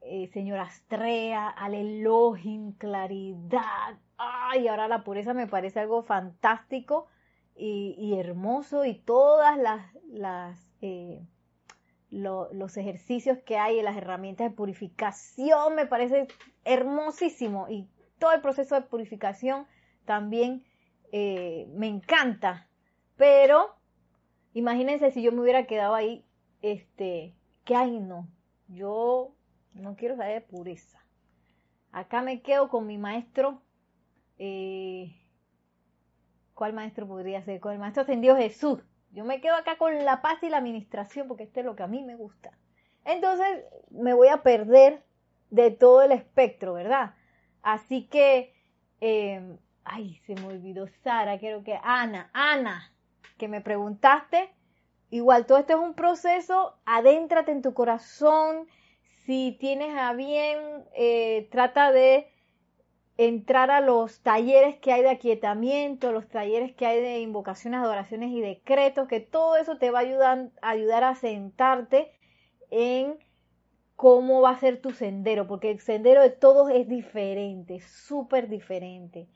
eh, 0.01 0.27
señora 0.33 0.63
Astrea, 0.63 1.49
al 1.49 1.75
Elohim, 1.75 2.73
claridad. 2.73 3.97
Ay, 4.17 4.67
ahora 4.67 4.87
la 4.87 5.03
pureza 5.03 5.33
me 5.33 5.47
parece 5.47 5.79
algo 5.79 6.03
fantástico 6.03 7.07
y, 7.55 8.15
hermoso 8.17 8.85
y 8.85 8.95
todas 8.95 9.57
las, 9.57 9.85
las 10.07 10.59
eh, 10.81 11.21
los 12.11 12.75
ejercicios 12.75 13.37
que 13.39 13.57
hay 13.57 13.79
y 13.79 13.81
las 13.81 13.95
herramientas 13.95 14.49
de 14.49 14.55
purificación 14.55 15.75
me 15.75 15.85
parece 15.85 16.27
hermosísimo 16.65 17.67
y 17.69 17.87
todo 18.19 18.33
el 18.33 18.41
proceso 18.41 18.75
de 18.75 18.81
purificación 18.81 19.65
también 20.05 20.65
eh, 21.13 21.67
me 21.73 21.87
encanta. 21.87 22.67
Pero 23.15 23.75
imagínense 24.53 25.11
si 25.11 25.23
yo 25.23 25.31
me 25.31 25.41
hubiera 25.41 25.65
quedado 25.65 25.95
ahí, 25.95 26.25
este, 26.61 27.33
que 27.63 27.75
ay 27.75 27.99
no, 27.99 28.27
yo 28.67 29.33
no 29.73 29.95
quiero 29.95 30.17
saber 30.17 30.41
de 30.41 30.47
pureza. 30.47 30.99
Acá 31.93 32.21
me 32.21 32.41
quedo 32.41 32.69
con 32.69 32.87
mi 32.87 32.97
maestro. 32.97 33.61
Eh, 34.37 35.15
¿Cuál 36.53 36.73
maestro 36.73 37.07
podría 37.07 37.41
ser? 37.43 37.59
Con 37.59 37.73
el 37.73 37.79
maestro 37.79 38.03
ascendido 38.03 38.35
Jesús 38.35 38.83
yo 39.11 39.25
me 39.25 39.41
quedo 39.41 39.55
acá 39.55 39.77
con 39.77 40.03
la 40.05 40.21
paz 40.21 40.41
y 40.41 40.49
la 40.49 40.57
administración 40.57 41.27
porque 41.27 41.43
este 41.43 41.61
es 41.61 41.65
lo 41.65 41.75
que 41.75 41.83
a 41.83 41.87
mí 41.87 42.03
me 42.03 42.15
gusta. 42.15 42.57
Entonces 43.05 43.65
me 43.89 44.13
voy 44.13 44.29
a 44.29 44.43
perder 44.43 45.03
de 45.49 45.71
todo 45.71 46.01
el 46.01 46.11
espectro, 46.11 46.73
¿verdad? 46.73 47.15
Así 47.61 48.07
que, 48.07 48.53
em, 49.01 49.57
ay, 49.83 50.15
se 50.25 50.35
me 50.35 50.47
olvidó 50.47 50.87
Sara, 51.03 51.39
creo 51.39 51.63
que 51.63 51.77
Ana, 51.83 52.29
Ana, 52.33 52.93
que 53.37 53.47
me 53.47 53.61
preguntaste 53.61 54.49
igual 55.11 55.45
todo 55.45 55.57
esto 55.57 55.73
es 55.73 55.79
un 55.79 55.93
proceso, 55.93 56.77
adéntrate 56.85 57.51
en 57.51 57.61
tu 57.61 57.73
corazón, 57.73 58.67
si 59.25 59.57
tienes 59.59 59.95
a 59.95 60.13
bien, 60.13 60.85
eh, 60.95 61.47
trata 61.51 61.91
de 61.91 62.30
entrar 63.17 63.71
a 63.71 63.81
los 63.81 64.21
talleres 64.21 64.77
que 64.77 64.91
hay 64.91 65.01
de 65.01 65.09
aquietamiento, 65.09 66.11
los 66.11 66.27
talleres 66.27 66.73
que 66.73 66.85
hay 66.85 67.01
de 67.01 67.19
invocaciones, 67.19 67.81
adoraciones 67.81 68.31
y 68.31 68.41
decretos, 68.41 69.07
que 69.07 69.19
todo 69.19 69.57
eso 69.57 69.77
te 69.77 69.91
va 69.91 69.99
a 69.99 70.69
ayudar, 70.69 71.03
a 71.03 71.15
sentarte 71.15 72.11
en 72.69 73.17
cómo 73.95 74.41
va 74.41 74.51
a 74.51 74.59
ser 74.59 74.81
tu 74.81 74.91
sendero, 74.91 75.47
porque 75.47 75.69
el 75.69 75.79
sendero 75.79 76.21
de 76.21 76.31
todos 76.31 76.71
es 76.71 76.87
diferente, 76.87 77.81
súper 77.81 78.49
diferente. 78.49 79.27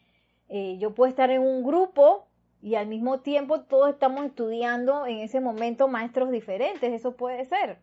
Eh, 0.47 0.78
yo 0.80 0.95
puedo 0.95 1.09
estar 1.09 1.30
en 1.30 1.41
un 1.41 1.63
grupo 1.63 2.28
y 2.61 2.76
al 2.76 2.88
mismo 2.88 3.19
tiempo 3.19 3.61
todos 3.61 3.89
estamos 3.89 4.26
estudiando 4.26 5.05
en 5.05 5.19
ese 5.19 5.39
momento 5.39 5.88
maestros 5.88 6.32
diferentes, 6.32 6.91
eso 6.91 7.15
puede 7.15 7.45
ser. 7.45 7.80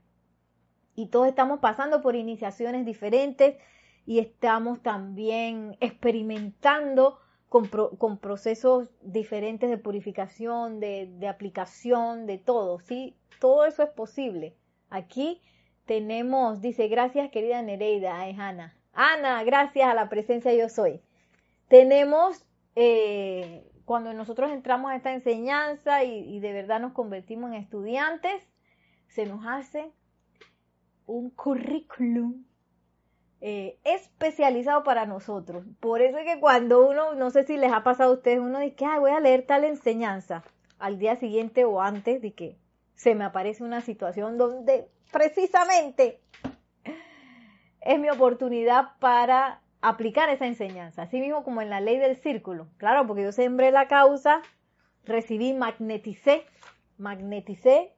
Y 0.95 1.07
todos 1.07 1.29
estamos 1.29 1.61
pasando 1.61 2.03
por 2.03 2.17
iniciaciones 2.17 2.85
diferentes, 2.85 3.57
y 4.05 4.19
estamos 4.19 4.83
también 4.83 5.77
experimentando 5.81 7.19
con, 7.49 7.69
con 7.69 8.19
procesos 8.19 8.89
diferentes 9.03 9.69
de 9.69 9.79
purificación, 9.79 10.81
de, 10.81 11.07
de, 11.19 11.29
aplicación, 11.29 12.27
de 12.27 12.39
todo, 12.39 12.81
¿sí? 12.81 13.17
Todo 13.41 13.67
eso 13.67 13.83
es 13.83 13.91
posible. 13.91 14.57
Aquí 14.89 15.41
tenemos, 15.85 16.61
dice, 16.61 16.89
gracias 16.89 17.31
querida 17.31 17.61
Nereida, 17.63 18.27
es 18.29 18.39
Ana. 18.39 18.75
Ana, 18.93 19.45
gracias 19.45 19.89
a 19.89 19.95
la 19.95 20.09
presencia 20.09 20.53
yo 20.55 20.69
soy. 20.69 21.01
Tenemos, 21.69 22.47
eh, 22.75 23.71
cuando 23.85 24.13
nosotros 24.15 24.51
entramos 24.51 24.91
a 24.91 24.97
esta 24.97 25.13
enseñanza 25.13 26.05
y, 26.05 26.37
y 26.37 26.41
de 26.41 26.53
verdad 26.53 26.81
nos 26.81 26.93
convertimos 26.93 27.51
en 27.51 27.57
estudiantes, 27.59 28.43
se 29.09 29.27
nos 29.27 29.47
hace 29.47 29.93
un 31.07 31.31
currículum 31.31 32.45
eh, 33.45 33.81
especializado 33.83 34.85
para 34.85 35.05
nosotros. 35.05 35.65
Por 35.81 36.01
eso 36.01 36.17
es 36.17 36.25
que 36.25 36.39
cuando 36.39 36.89
uno, 36.89 37.15
no 37.15 37.31
sé 37.31 37.43
si 37.43 37.57
les 37.57 37.73
ha 37.73 37.83
pasado 37.83 38.13
a 38.13 38.15
ustedes, 38.15 38.39
uno 38.39 38.61
dice 38.61 38.77
que 38.77 38.99
voy 39.01 39.11
a 39.11 39.19
leer 39.19 39.45
tal 39.45 39.65
enseñanza 39.65 40.45
al 40.79 41.01
día 41.01 41.17
siguiente 41.17 41.65
o 41.65 41.81
antes 41.83 42.23
de 42.23 42.35
que 42.35 42.57
se 42.95 43.17
me 43.17 43.25
aparece 43.25 43.65
una 43.65 43.81
situación 43.81 44.39
donde 44.39 44.89
precisamente 45.11 46.21
es 47.81 47.99
mi 47.99 48.11
oportunidad 48.11 48.91
para 49.01 49.61
aplicar 49.81 50.29
esa 50.29 50.47
enseñanza. 50.47 51.03
Así 51.03 51.19
mismo 51.19 51.43
como 51.43 51.63
en 51.63 51.71
la 51.71 51.81
ley 51.81 51.99
del 51.99 52.15
círculo. 52.15 52.69
Claro, 52.77 53.09
porque 53.09 53.25
yo 53.25 53.33
sembré 53.33 53.73
la 53.73 53.89
causa, 53.89 54.41
recibí, 55.05 55.53
magneticé, 55.53 56.45
magneticé 56.97 57.93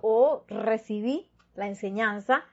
o 0.00 0.44
recibí 0.48 1.30
la 1.54 1.68
enseñanza 1.68 2.46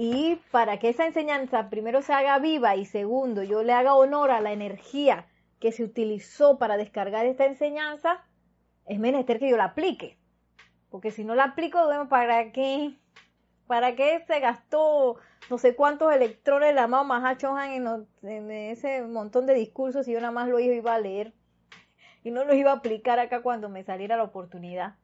y 0.00 0.36
para 0.52 0.78
que 0.78 0.90
esa 0.90 1.06
enseñanza 1.06 1.68
primero 1.70 2.02
se 2.02 2.12
haga 2.12 2.38
viva 2.38 2.76
y 2.76 2.84
segundo 2.84 3.42
yo 3.42 3.64
le 3.64 3.72
haga 3.72 3.96
honor 3.96 4.30
a 4.30 4.40
la 4.40 4.52
energía 4.52 5.26
que 5.58 5.72
se 5.72 5.82
utilizó 5.82 6.56
para 6.56 6.76
descargar 6.76 7.26
esta 7.26 7.46
enseñanza, 7.46 8.24
es 8.86 9.00
menester 9.00 9.40
que 9.40 9.50
yo 9.50 9.56
la 9.56 9.64
aplique. 9.64 10.16
Porque 10.88 11.10
si 11.10 11.24
no 11.24 11.34
la 11.34 11.44
aplico, 11.44 11.80
¿para 12.08 12.52
qué? 12.52 12.96
¿Para 13.66 13.96
qué 13.96 14.24
se 14.28 14.38
gastó 14.38 15.16
no 15.50 15.58
sé 15.58 15.74
cuántos 15.74 16.14
electrones 16.14 16.76
la 16.76 16.84
amado 16.84 17.04
Mahacho 17.04 17.58
en, 17.58 18.06
en 18.22 18.50
ese 18.52 19.02
montón 19.02 19.46
de 19.46 19.54
discursos 19.54 20.06
y 20.06 20.12
yo 20.12 20.20
nada 20.20 20.30
más 20.30 20.48
lo 20.48 20.60
iba 20.60 20.94
a 20.94 21.00
leer 21.00 21.32
y 22.22 22.30
no 22.30 22.44
los 22.44 22.54
iba 22.54 22.70
a 22.70 22.76
aplicar 22.76 23.18
acá 23.18 23.42
cuando 23.42 23.68
me 23.68 23.82
saliera 23.82 24.16
la 24.16 24.22
oportunidad? 24.22 24.94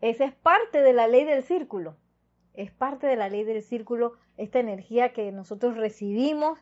Esa 0.00 0.24
es 0.24 0.32
parte 0.32 0.82
de 0.82 0.94
la 0.94 1.06
ley 1.06 1.24
del 1.24 1.44
círculo 1.44 1.96
es 2.54 2.70
parte 2.70 3.06
de 3.06 3.16
la 3.16 3.28
ley 3.28 3.44
del 3.44 3.62
círculo, 3.62 4.14
esta 4.36 4.58
energía 4.58 5.12
que 5.12 5.32
nosotros 5.32 5.76
recibimos, 5.76 6.58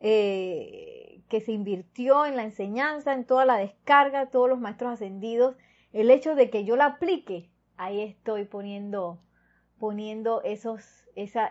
eh, 0.00 1.22
que 1.28 1.40
se 1.40 1.52
invirtió 1.52 2.26
en 2.26 2.36
la 2.36 2.44
enseñanza, 2.44 3.12
en 3.12 3.24
toda 3.24 3.44
la 3.44 3.56
descarga, 3.56 4.30
todos 4.30 4.48
los 4.48 4.60
maestros 4.60 4.92
ascendidos, 4.92 5.56
el 5.92 6.10
hecho 6.10 6.34
de 6.34 6.50
que 6.50 6.64
yo 6.64 6.76
la 6.76 6.86
aplique, 6.86 7.50
ahí 7.76 8.00
estoy 8.00 8.44
poniendo, 8.44 9.20
poniendo 9.78 10.42
esos, 10.42 11.04
esa, 11.14 11.50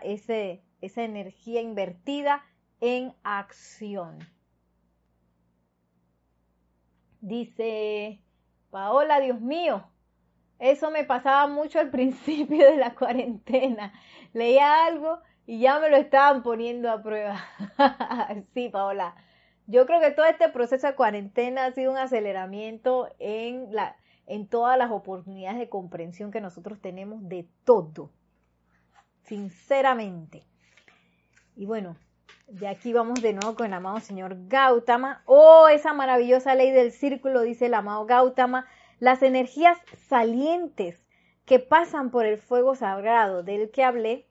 energía 0.80 1.60
invertida 1.60 2.44
en 2.80 3.14
acción. 3.22 4.18
Dice 7.20 8.20
Paola, 8.70 9.20
Dios 9.20 9.40
mío, 9.40 9.88
eso 10.58 10.90
me 10.90 11.04
pasaba 11.04 11.46
mucho 11.46 11.80
al 11.80 11.90
principio 11.92 12.70
de 12.70 12.76
la 12.76 12.94
cuarentena. 12.94 13.92
Leía 14.32 14.86
algo 14.86 15.20
y 15.46 15.60
ya 15.60 15.78
me 15.78 15.90
lo 15.90 15.96
estaban 15.96 16.42
poniendo 16.42 16.90
a 16.90 17.02
prueba. 17.02 17.44
sí, 18.54 18.68
Paola. 18.68 19.14
Yo 19.66 19.86
creo 19.86 20.00
que 20.00 20.10
todo 20.10 20.26
este 20.26 20.48
proceso 20.50 20.86
de 20.86 20.94
cuarentena 20.94 21.66
ha 21.66 21.72
sido 21.72 21.90
un 21.90 21.96
aceleramiento 21.96 23.08
en, 23.18 23.74
la, 23.74 23.96
en 24.26 24.46
todas 24.46 24.76
las 24.76 24.90
oportunidades 24.90 25.58
de 25.58 25.70
comprensión 25.70 26.30
que 26.30 26.40
nosotros 26.40 26.80
tenemos 26.80 27.26
de 27.28 27.48
todo. 27.64 28.10
Sinceramente. 29.22 30.44
Y 31.56 31.64
bueno, 31.64 31.96
de 32.48 32.68
aquí 32.68 32.92
vamos 32.92 33.22
de 33.22 33.32
nuevo 33.32 33.54
con 33.54 33.66
el 33.66 33.72
amado 33.72 34.00
señor 34.00 34.36
Gautama. 34.48 35.22
Oh, 35.24 35.68
esa 35.68 35.94
maravillosa 35.94 36.54
ley 36.54 36.70
del 36.70 36.92
círculo, 36.92 37.40
dice 37.40 37.66
el 37.66 37.74
amado 37.74 38.04
Gautama 38.04 38.66
las 39.04 39.22
energías 39.22 39.76
salientes 40.08 41.04
que 41.44 41.58
pasan 41.58 42.10
por 42.10 42.24
el 42.24 42.38
fuego 42.38 42.74
sagrado 42.74 43.42
del 43.42 43.70
que 43.70 43.84
hablé, 43.84 44.26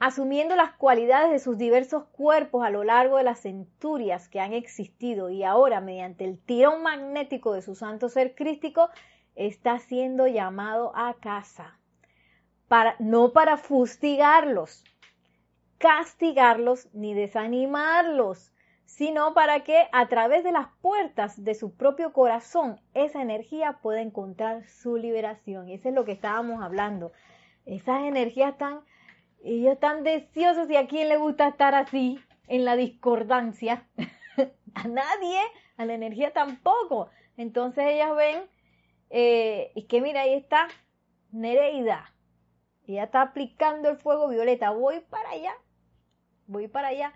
asumiendo 0.00 0.56
las 0.56 0.72
cualidades 0.72 1.30
de 1.30 1.38
sus 1.38 1.56
diversos 1.56 2.06
cuerpos 2.06 2.64
a 2.64 2.70
lo 2.70 2.82
largo 2.82 3.18
de 3.18 3.22
las 3.22 3.42
centurias 3.42 4.28
que 4.28 4.40
han 4.40 4.52
existido 4.52 5.30
y 5.30 5.44
ahora 5.44 5.80
mediante 5.80 6.24
el 6.24 6.40
tirón 6.40 6.82
magnético 6.82 7.52
de 7.52 7.62
su 7.62 7.76
santo 7.76 8.08
ser 8.08 8.34
crístico, 8.34 8.90
está 9.36 9.78
siendo 9.78 10.26
llamado 10.26 10.90
a 10.96 11.14
casa. 11.14 11.78
Para, 12.66 12.96
no 12.98 13.32
para 13.32 13.58
fustigarlos, 13.58 14.82
castigarlos 15.78 16.88
ni 16.92 17.14
desanimarlos, 17.14 18.52
sino 18.86 19.34
para 19.34 19.64
que 19.64 19.88
a 19.92 20.08
través 20.08 20.44
de 20.44 20.52
las 20.52 20.68
puertas 20.80 21.42
de 21.42 21.54
su 21.54 21.74
propio 21.74 22.12
corazón 22.12 22.80
esa 22.92 23.22
energía 23.22 23.78
pueda 23.82 24.00
encontrar 24.00 24.66
su 24.68 24.96
liberación. 24.96 25.68
Y 25.68 25.74
eso 25.74 25.88
es 25.88 25.94
lo 25.94 26.04
que 26.04 26.12
estábamos 26.12 26.62
hablando. 26.62 27.12
Esas 27.66 28.02
energías 28.02 28.56
tan, 28.58 28.80
ellos 29.42 29.78
tan 29.80 30.04
deseosos 30.04 30.70
y 30.70 30.76
a 30.76 30.86
quién 30.86 31.08
le 31.08 31.16
gusta 31.16 31.48
estar 31.48 31.74
así, 31.74 32.20
en 32.46 32.64
la 32.64 32.76
discordancia. 32.76 33.88
a 34.74 34.88
nadie, 34.88 35.40
a 35.76 35.86
la 35.86 35.94
energía 35.94 36.32
tampoco. 36.32 37.08
Entonces 37.36 37.84
ellas 37.86 38.14
ven, 38.14 38.44
eh, 39.10 39.72
y 39.74 39.84
que 39.84 40.00
mira, 40.00 40.22
ahí 40.22 40.34
está 40.34 40.68
Nereida. 41.32 42.12
Ella 42.86 43.04
está 43.04 43.22
aplicando 43.22 43.88
el 43.88 43.96
fuego 43.96 44.28
violeta. 44.28 44.70
Voy 44.70 45.00
para 45.00 45.30
allá, 45.30 45.54
voy 46.46 46.68
para 46.68 46.88
allá 46.88 47.14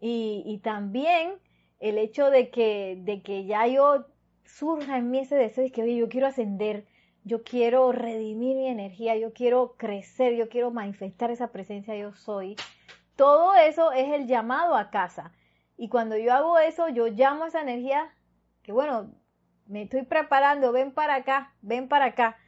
y, 0.00 0.58
también 0.62 1.34
el 1.78 1.98
hecho 1.98 2.30
de 2.30 2.50
que, 2.50 2.98
de 3.02 3.22
que 3.22 3.44
ya 3.44 3.66
yo 3.66 4.06
surja 4.44 4.98
en 4.98 5.10
mí 5.10 5.20
ese 5.20 5.36
deseo 5.36 5.64
de 5.64 5.72
que, 5.72 5.82
oye, 5.82 5.96
yo 5.96 6.08
quiero 6.08 6.26
ascender, 6.26 6.86
yo 7.24 7.42
quiero 7.42 7.92
redimir 7.92 8.56
mi 8.56 8.68
energía, 8.68 9.16
yo 9.16 9.32
quiero 9.32 9.74
crecer, 9.76 10.34
yo 10.34 10.48
quiero 10.48 10.70
manifestar 10.70 11.30
esa 11.30 11.48
presencia 11.48 11.94
yo 11.96 12.14
soy. 12.14 12.56
Todo 13.16 13.54
eso 13.54 13.92
es 13.92 14.10
el 14.12 14.26
llamado 14.26 14.74
a 14.74 14.90
casa. 14.90 15.32
Y 15.76 15.88
cuando 15.88 16.16
yo 16.16 16.32
hago 16.32 16.58
eso, 16.58 16.88
yo 16.88 17.06
llamo 17.08 17.46
esa 17.46 17.60
energía 17.60 18.10
que, 18.62 18.72
bueno, 18.72 19.10
me 19.66 19.82
estoy 19.82 20.02
preparando, 20.02 20.72
ven 20.72 20.92
para 20.92 21.16
acá, 21.16 21.54
ven 21.62 21.88
para 21.88 22.06
acá. 22.06 22.38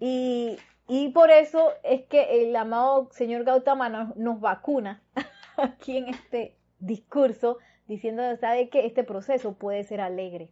Y, 0.00 0.56
y 0.88 1.10
por 1.10 1.30
eso 1.30 1.72
es 1.82 2.02
que 2.02 2.42
el 2.42 2.54
amado 2.56 3.08
señor 3.12 3.44
Gautama 3.44 3.88
nos, 3.88 4.16
nos 4.16 4.40
vacuna 4.40 5.02
aquí 5.56 5.98
en 5.98 6.08
este 6.08 6.56
discurso 6.86 7.58
diciendo, 7.86 8.22
¿sabe 8.36 8.68
que 8.68 8.86
este 8.86 9.04
proceso 9.04 9.54
puede 9.54 9.84
ser 9.84 10.00
alegre? 10.00 10.50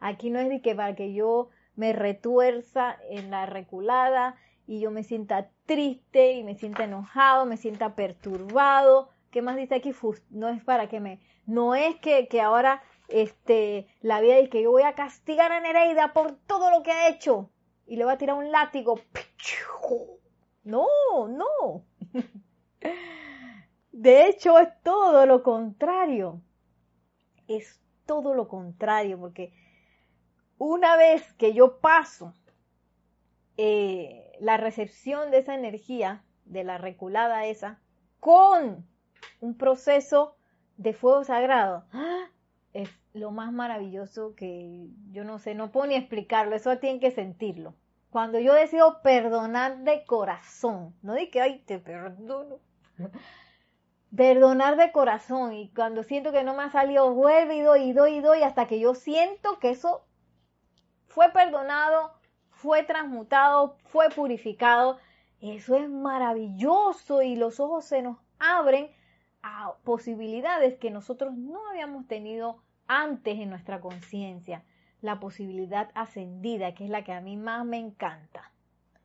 Aquí 0.00 0.30
no 0.30 0.40
es 0.40 0.48
de 0.48 0.60
que 0.60 0.74
para 0.74 0.94
que 0.94 1.12
yo 1.12 1.50
me 1.76 1.92
retuerza 1.92 2.96
en 3.08 3.30
la 3.30 3.46
reculada 3.46 4.36
y 4.66 4.80
yo 4.80 4.90
me 4.90 5.04
sienta 5.04 5.50
triste 5.66 6.32
y 6.32 6.44
me 6.44 6.54
sienta 6.54 6.84
enojado, 6.84 7.46
me 7.46 7.56
sienta 7.56 7.94
perturbado. 7.94 9.10
¿Qué 9.30 9.42
más 9.42 9.56
dice 9.56 9.76
aquí? 9.76 9.92
No 10.30 10.48
es 10.48 10.62
para 10.62 10.88
que 10.88 11.00
me... 11.00 11.20
No 11.46 11.74
es 11.74 11.96
que, 11.96 12.28
que 12.28 12.40
ahora 12.40 12.82
este, 13.08 13.86
la 14.00 14.20
vida 14.20 14.38
es 14.38 14.48
que 14.48 14.62
yo 14.62 14.70
voy 14.70 14.82
a 14.82 14.94
castigar 14.94 15.52
a 15.52 15.60
Nereida 15.60 16.12
por 16.12 16.32
todo 16.46 16.70
lo 16.70 16.82
que 16.82 16.92
ha 16.92 17.08
hecho 17.08 17.50
y 17.86 17.96
le 17.96 18.04
voy 18.04 18.14
a 18.14 18.18
tirar 18.18 18.36
un 18.36 18.50
látigo. 18.50 18.98
No, 20.64 20.86
no. 21.26 21.84
De 24.02 24.26
hecho, 24.26 24.58
es 24.58 24.68
todo 24.82 25.26
lo 25.26 25.44
contrario. 25.44 26.40
Es 27.46 27.80
todo 28.04 28.34
lo 28.34 28.48
contrario, 28.48 29.16
porque 29.16 29.52
Una 30.58 30.96
vez 30.96 31.32
que 31.34 31.54
yo 31.54 31.78
paso 31.78 32.34
eh, 33.56 34.32
la 34.40 34.56
recepción 34.56 35.30
de 35.30 35.38
esa 35.38 35.54
energía, 35.54 36.24
de 36.46 36.64
la 36.64 36.78
reculada 36.78 37.46
esa, 37.46 37.80
con 38.20 38.84
un 39.40 39.56
proceso 39.56 40.36
de 40.78 40.94
fuego 40.94 41.22
sagrado, 41.24 41.84
¡ah! 41.92 42.28
es 42.72 42.90
lo 43.12 43.30
más 43.30 43.52
maravilloso 43.52 44.34
que 44.34 44.88
yo 45.12 45.24
no 45.24 45.38
sé, 45.38 45.54
no 45.54 45.70
puedo 45.70 45.86
ni 45.86 45.94
explicarlo, 45.94 46.56
eso 46.56 46.76
tienen 46.78 47.00
que 47.00 47.12
sentirlo. 47.12 47.74
Cuando 48.10 48.40
yo 48.40 48.54
decido 48.54 49.00
perdonar 49.02 49.84
de 49.84 50.04
corazón, 50.06 50.94
no 51.02 51.14
de 51.14 51.30
que, 51.30 51.40
ay, 51.40 51.60
te 51.66 51.78
perdono. 51.78 52.58
Perdonar 54.14 54.76
de 54.76 54.92
corazón 54.92 55.54
y 55.54 55.70
cuando 55.70 56.02
siento 56.02 56.32
que 56.32 56.44
no 56.44 56.54
me 56.54 56.64
ha 56.64 56.70
salido, 56.70 57.14
vuelvo 57.14 57.52
y 57.52 57.60
doy 57.60 57.82
y 57.84 57.92
doy 57.92 58.14
y 58.16 58.20
doy 58.20 58.42
hasta 58.42 58.66
que 58.66 58.78
yo 58.78 58.94
siento 58.94 59.58
que 59.58 59.70
eso 59.70 60.04
fue 61.06 61.30
perdonado, 61.30 62.12
fue 62.50 62.82
transmutado, 62.82 63.76
fue 63.84 64.08
purificado. 64.10 64.98
Eso 65.40 65.76
es 65.76 65.88
maravilloso 65.88 67.22
y 67.22 67.36
los 67.36 67.58
ojos 67.58 67.84
se 67.84 68.02
nos 68.02 68.18
abren 68.38 68.90
a 69.42 69.74
posibilidades 69.82 70.78
que 70.78 70.90
nosotros 70.90 71.34
no 71.34 71.68
habíamos 71.70 72.06
tenido 72.06 72.62
antes 72.86 73.38
en 73.38 73.50
nuestra 73.50 73.80
conciencia. 73.80 74.62
La 75.00 75.18
posibilidad 75.18 75.90
ascendida, 75.94 76.74
que 76.74 76.84
es 76.84 76.90
la 76.90 77.02
que 77.02 77.12
a 77.12 77.20
mí 77.20 77.36
más 77.36 77.64
me 77.64 77.78
encanta. 77.78 78.52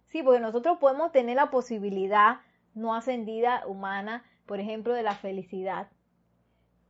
Sí, 0.05 0.21
porque 0.21 0.39
nosotros 0.39 0.77
podemos 0.77 1.11
tener 1.11 1.35
la 1.35 1.49
posibilidad 1.49 2.41
no 2.75 2.93
ascendida 2.93 3.65
humana, 3.65 4.23
por 4.47 4.59
ejemplo, 4.59 4.93
de 4.93 5.03
la 5.03 5.13
felicidad 5.13 5.89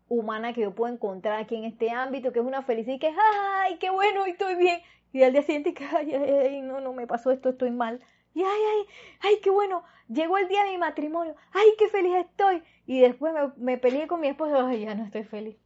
humana 0.07 0.53
que 0.53 0.61
yo 0.61 0.73
puedo 0.73 0.93
encontrar 0.93 1.39
aquí 1.39 1.55
en 1.55 1.65
este 1.65 1.91
ámbito, 1.91 2.31
que 2.31 2.39
es 2.39 2.45
una 2.45 2.61
felicidad 2.61 2.99
que, 2.99 3.13
ay, 3.61 3.77
qué 3.77 3.89
bueno, 3.89 4.25
estoy 4.25 4.55
bien. 4.55 4.79
Y 5.11 5.23
al 5.23 5.33
día 5.33 5.41
siguiente 5.41 5.73
que, 5.73 5.83
ay, 5.83 6.13
ay, 6.13 6.31
ay, 6.31 6.61
no, 6.61 6.79
no 6.79 6.93
me 6.93 7.07
pasó 7.07 7.31
esto, 7.31 7.49
estoy 7.49 7.71
mal. 7.71 7.99
Y 8.33 8.41
ay, 8.41 8.47
ay, 8.47 8.85
ay, 9.21 9.39
qué 9.41 9.49
bueno, 9.49 9.83
llegó 10.07 10.37
el 10.37 10.47
día 10.47 10.63
de 10.63 10.71
mi 10.71 10.77
matrimonio, 10.77 11.35
ay, 11.53 11.67
qué 11.77 11.89
feliz 11.89 12.15
estoy. 12.15 12.63
Y 12.85 13.01
después 13.01 13.33
me, 13.33 13.51
me 13.57 13.77
peleé 13.77 14.07
con 14.07 14.21
mi 14.21 14.27
esposo, 14.27 14.65
ay, 14.65 14.85
ya 14.85 14.95
no 14.95 15.03
estoy 15.03 15.23
feliz. 15.23 15.57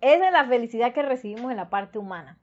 Esa 0.00 0.26
es 0.26 0.32
la 0.32 0.46
felicidad 0.46 0.94
que 0.94 1.02
recibimos 1.02 1.50
en 1.50 1.56
la 1.56 1.70
parte 1.70 1.98
humana. 1.98 2.38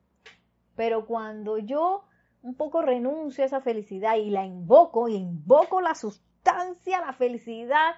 Pero 0.75 1.05
cuando 1.05 1.57
yo 1.57 2.05
un 2.41 2.53
poco 2.53 2.83
renuncio 2.83 3.43
a 3.43 3.47
esa 3.47 3.61
felicidad 3.61 4.17
y 4.17 4.29
la 4.29 4.45
invoco, 4.45 5.07
y 5.07 5.15
invoco 5.15 5.81
la 5.81 5.95
sustancia, 5.95 7.01
la 7.01 7.13
felicidad, 7.13 7.95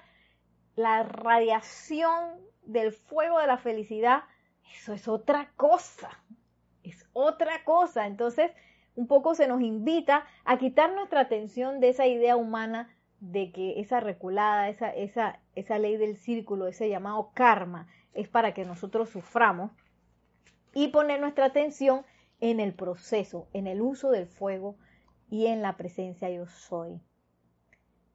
la 0.78 1.04
radiación 1.04 2.36
del 2.64 2.94
fuego 2.94 3.40
de 3.40 3.48
la 3.48 3.58
felicidad, 3.58 4.24
eso 4.74 4.94
es 4.94 5.08
otra 5.08 5.52
cosa. 5.58 6.10
Es 6.84 7.06
otra 7.14 7.64
cosa. 7.66 8.06
Entonces, 8.06 8.52
un 8.96 9.08
poco 9.08 9.36
se 9.36 9.48
nos 9.48 9.62
invita 9.62 10.26
a 10.46 10.58
quitar 10.58 10.94
nuestra 10.94 11.22
atención 11.22 11.80
de 11.80 11.90
esa 11.90 12.06
idea 12.06 12.38
humana 12.38 12.96
de 13.20 13.52
que 13.52 13.80
esa 13.80 14.00
reculada, 14.00 14.70
esa, 14.70 14.92
esa, 14.92 15.40
esa 15.56 15.80
ley 15.80 15.98
del 15.98 16.16
círculo, 16.16 16.68
ese 16.68 16.90
llamado 16.90 17.32
karma, 17.34 17.88
es 18.14 18.30
para 18.30 18.54
que 18.54 18.64
nosotros 18.64 19.10
suframos 19.10 19.72
y 20.76 20.90
poner 20.90 21.20
nuestra 21.20 21.46
atención 21.46 22.06
en 22.40 22.60
el 22.60 22.76
proceso, 22.76 23.48
en 23.52 23.66
el 23.66 23.82
uso 23.82 24.12
del 24.12 24.28
fuego 24.28 24.78
y 25.28 25.48
en 25.48 25.64
la 25.64 25.76
presencia 25.76 26.30
yo 26.30 26.46
soy. 26.46 27.02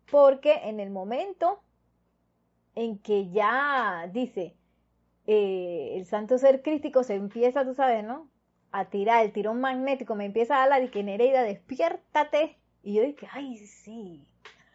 Porque 0.08 0.60
en 0.64 0.78
el 0.78 0.90
momento 0.90 1.60
en 2.74 2.98
que 2.98 3.30
ya 3.30 4.08
dice 4.12 4.56
eh, 5.26 5.94
el 5.96 6.06
santo 6.06 6.38
ser 6.38 6.62
crítico 6.62 7.04
se 7.04 7.14
empieza, 7.14 7.64
tú 7.64 7.74
sabes, 7.74 8.04
¿no? 8.04 8.28
A 8.72 8.86
tirar 8.86 9.24
el 9.24 9.32
tirón 9.32 9.60
magnético, 9.60 10.14
me 10.14 10.24
empieza 10.24 10.62
a 10.62 10.66
la 10.66 10.80
de 10.80 10.90
que 10.90 11.02
Nereida, 11.02 11.42
despiértate. 11.42 12.58
Y 12.82 12.94
yo 12.94 13.02
dije, 13.02 13.28
ay, 13.32 13.58
sí. 13.58 14.26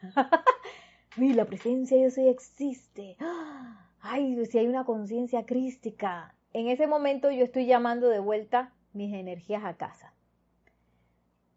Mira, 1.17 1.35
la 1.35 1.45
presencia 1.45 1.97
yo 2.01 2.09
soy 2.11 2.27
existe. 2.27 3.17
ay, 4.01 4.45
si 4.45 4.57
hay 4.59 4.67
una 4.67 4.85
conciencia 4.85 5.45
crística. 5.45 6.33
En 6.53 6.67
ese 6.67 6.87
momento 6.87 7.29
yo 7.31 7.43
estoy 7.43 7.65
llamando 7.65 8.07
de 8.07 8.19
vuelta 8.19 8.73
mis 8.93 9.13
energías 9.13 9.65
a 9.65 9.75
casa. 9.75 10.13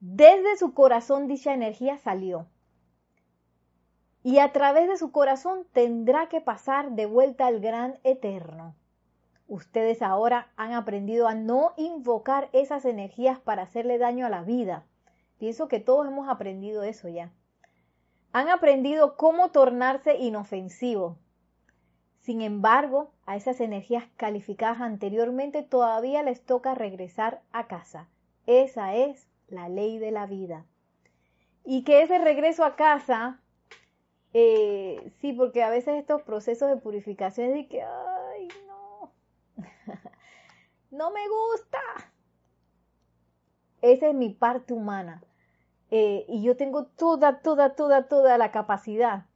Desde 0.01 0.57
su 0.57 0.73
corazón 0.73 1.29
dicha 1.29 1.55
energía 1.55 1.99
salió. 1.99 2.47
Y 4.23 4.39
a 4.39 4.53
través 4.53 4.89
de 4.89 4.97
su 4.97 5.13
corazón 5.13 5.67
tendrá 5.73 6.29
que 6.29 6.41
pasar 6.41 6.93
de 6.93 7.07
vuelta 7.07 7.47
al 7.47 7.61
gran 7.61 7.99
eterno. 8.05 8.75
Ustedes 9.49 10.03
ahora 10.03 10.53
han 10.57 10.73
aprendido 10.73 11.27
a 11.27 11.35
no 11.35 11.73
invocar 11.77 12.49
esas 12.53 12.85
energías 12.85 13.41
para 13.41 13.63
hacerle 13.63 13.99
daño 13.99 14.27
a 14.27 14.31
la 14.31 14.43
vida. 14.43 14.85
Pienso 15.39 15.69
que 15.69 15.81
todos 15.81 16.07
hemos 16.07 16.29
aprendido 16.29 16.83
eso 16.83 17.09
ya. 17.09 17.33
Han 18.33 18.49
aprendido 18.49 19.17
cómo 19.17 19.51
tornarse 19.51 20.17
inofensivos, 20.19 21.17
sin 22.21 22.43
embargo, 22.43 23.13
a 23.25 23.37
esas 23.37 23.61
energías 23.61 24.05
calificadas 24.17 24.81
anteriormente 24.81 25.63
todavía 25.63 26.23
les 26.23 26.45
toca 26.45 26.75
regresar 26.75 27.41
a 27.51 27.67
casa. 27.67 28.09
Esa 28.47 28.95
es 28.95 29.27
la 29.49 29.69
ley 29.69 29.99
de 29.99 30.11
la 30.11 30.27
vida. 30.27 30.67
Y 31.65 31.83
que 31.83 32.03
ese 32.03 32.19
regreso 32.19 32.65
a 32.65 32.77
casa, 32.77 33.41
eh, 34.33 35.13
sí, 35.21 35.33
porque 35.33 35.63
a 35.63 35.71
veces 35.71 35.99
estos 35.99 36.23
procesos 36.23 36.69
de 36.69 36.77
purificación 36.77 37.49
es 37.49 37.55
de 37.55 37.69
que, 37.69 37.83
ay, 37.83 38.49
no, 38.67 39.13
no 40.91 41.11
me 41.11 41.29
gusta. 41.29 41.79
Esa 43.83 44.09
es 44.09 44.15
mi 44.15 44.31
parte 44.31 44.73
humana. 44.73 45.23
Eh, 45.91 46.25
y 46.29 46.43
yo 46.43 46.57
tengo 46.57 46.87
toda, 46.87 47.41
toda, 47.41 47.75
toda, 47.75 48.07
toda 48.07 48.39
la 48.39 48.53
capacidad 48.53 49.27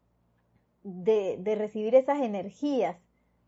de, 0.85 1.55
recibir 1.57 1.95
esas 1.95 2.21
energías 2.21 2.97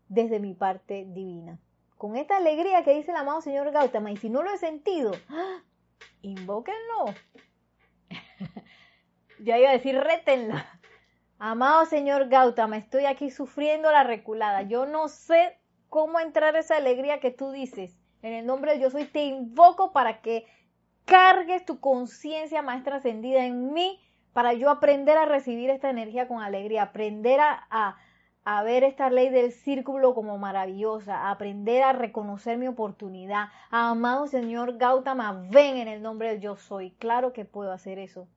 desde 0.09 0.39
mi 0.39 0.53
parte 0.53 1.05
divina. 1.05 1.59
Con 1.97 2.17
esta 2.17 2.37
alegría 2.37 2.83
que 2.83 2.95
dice 2.95 3.11
el 3.11 3.17
amado 3.17 3.41
señor 3.41 3.71
Gautama, 3.71 4.11
y 4.11 4.17
si 4.17 4.29
no 4.29 4.43
lo 4.43 4.51
he 4.51 4.57
sentido, 4.57 5.11
¡ah! 5.29 5.63
invóquenlo. 6.21 7.05
ya 9.39 9.57
iba 9.57 9.69
a 9.69 9.73
decir, 9.73 9.97
rétenla. 9.97 10.76
Amado 11.39 11.85
señor 11.85 12.29
Gautama, 12.29 12.77
estoy 12.77 13.05
aquí 13.05 13.29
sufriendo 13.29 13.91
la 13.91 14.03
reculada. 14.03 14.63
Yo 14.63 14.87
no 14.87 15.07
sé 15.07 15.59
cómo 15.87 16.19
entrar 16.19 16.55
esa 16.55 16.77
alegría 16.77 17.19
que 17.19 17.29
tú 17.29 17.51
dices. 17.51 17.95
En 18.23 18.33
el 18.33 18.47
nombre 18.47 18.71
de 18.71 18.79
Dios 18.79 18.95
hoy 18.95 19.05
te 19.05 19.23
invoco 19.23 19.91
para 19.91 20.21
que 20.21 20.47
cargues 21.05 21.63
tu 21.63 21.79
conciencia 21.79 22.63
más 22.63 22.83
trascendida 22.83 23.45
en 23.45 23.71
mí 23.71 24.01
para 24.33 24.53
yo 24.53 24.71
aprender 24.71 25.15
a 25.15 25.25
recibir 25.25 25.69
esta 25.69 25.91
energía 25.91 26.27
con 26.27 26.41
alegría, 26.41 26.81
aprender 26.81 27.39
a, 27.39 27.97
a, 28.43 28.63
ver 28.63 28.83
esta 28.83 29.11
ley 29.11 29.29
del 29.29 29.51
círculo 29.51 30.15
como 30.15 30.39
maravillosa, 30.39 31.29
aprender 31.29 31.83
a 31.83 31.93
reconocer 31.93 32.57
mi 32.57 32.67
oportunidad. 32.67 33.49
Amado 33.69 34.25
Señor 34.25 34.77
Gautama, 34.77 35.45
ven 35.51 35.77
en 35.77 35.87
el 35.87 36.01
nombre 36.01 36.33
de 36.33 36.39
yo 36.39 36.55
soy. 36.55 36.91
Claro 36.91 37.31
que 37.31 37.45
puedo 37.45 37.71
hacer 37.71 37.99
eso. 37.99 38.27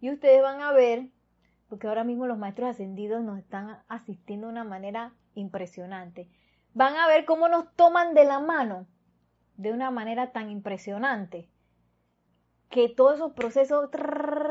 Y 0.00 0.10
ustedes 0.10 0.42
van 0.42 0.60
a 0.60 0.72
ver, 0.72 1.08
porque 1.72 1.86
ahora 1.86 2.04
mismo 2.04 2.26
los 2.26 2.36
maestros 2.36 2.68
ascendidos 2.68 3.22
nos 3.22 3.38
están 3.38 3.78
asistiendo 3.88 4.46
de 4.46 4.52
una 4.52 4.62
manera 4.62 5.14
impresionante. 5.34 6.28
Van 6.74 6.96
a 6.96 7.06
ver 7.06 7.24
cómo 7.24 7.48
nos 7.48 7.74
toman 7.76 8.12
de 8.12 8.26
la 8.26 8.40
mano 8.40 8.86
de 9.56 9.72
una 9.72 9.90
manera 9.90 10.32
tan 10.32 10.50
impresionante 10.50 11.48
que 12.68 12.90
todos 12.90 13.14
esos 13.14 13.32
procesos 13.32 13.88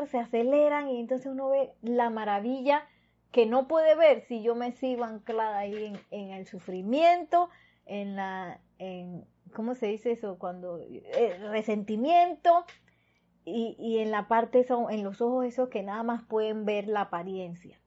se 0.09 0.17
aceleran 0.17 0.89
y 0.89 0.99
entonces 0.99 1.27
uno 1.27 1.49
ve 1.49 1.75
la 1.83 2.09
maravilla 2.09 2.87
que 3.31 3.45
no 3.45 3.67
puede 3.67 3.93
ver 3.93 4.21
si 4.21 4.41
yo 4.41 4.55
me 4.55 4.71
sigo 4.71 5.03
anclada 5.03 5.59
ahí 5.59 5.93
en, 6.09 6.31
el 6.31 6.47
sufrimiento, 6.47 7.51
en 7.85 8.15
la, 8.15 8.59
en, 8.79 9.27
¿cómo 9.53 9.75
se 9.75 9.85
dice 9.85 10.13
eso? 10.13 10.39
Cuando, 10.39 10.79
eh, 10.79 11.37
resentimiento 11.51 12.65
y, 13.43 13.99
en 13.99 14.11
la 14.11 14.27
parte, 14.27 14.63
son, 14.63 14.91
en 14.91 15.03
los 15.03 15.21
ojos 15.21 15.45
esos 15.45 15.69
que 15.69 15.83
nada 15.83 16.03
más 16.03 16.23
pueden 16.23 16.65
ver 16.65 16.87
la 16.87 17.01
apariencia. 17.01 17.79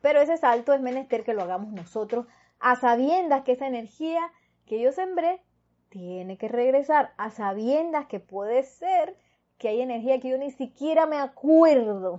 Pero 0.00 0.20
ese 0.20 0.36
salto 0.36 0.72
es 0.72 0.80
menester 0.80 1.24
que 1.24 1.34
lo 1.34 1.42
hagamos 1.42 1.72
nosotros 1.72 2.26
a 2.60 2.76
sabiendas 2.76 3.42
que 3.42 3.52
esa 3.52 3.66
energía 3.66 4.20
que 4.66 4.80
yo 4.80 4.92
sembré 4.92 5.42
tiene 5.88 6.36
que 6.38 6.48
regresar 6.48 7.14
a 7.16 7.30
sabiendas 7.30 8.06
que 8.06 8.20
puede 8.20 8.62
ser 8.64 9.16
que 9.58 9.68
hay 9.68 9.80
energía 9.80 10.20
que 10.20 10.30
yo 10.30 10.38
ni 10.38 10.50
siquiera 10.50 11.06
me 11.06 11.16
acuerdo. 11.16 12.18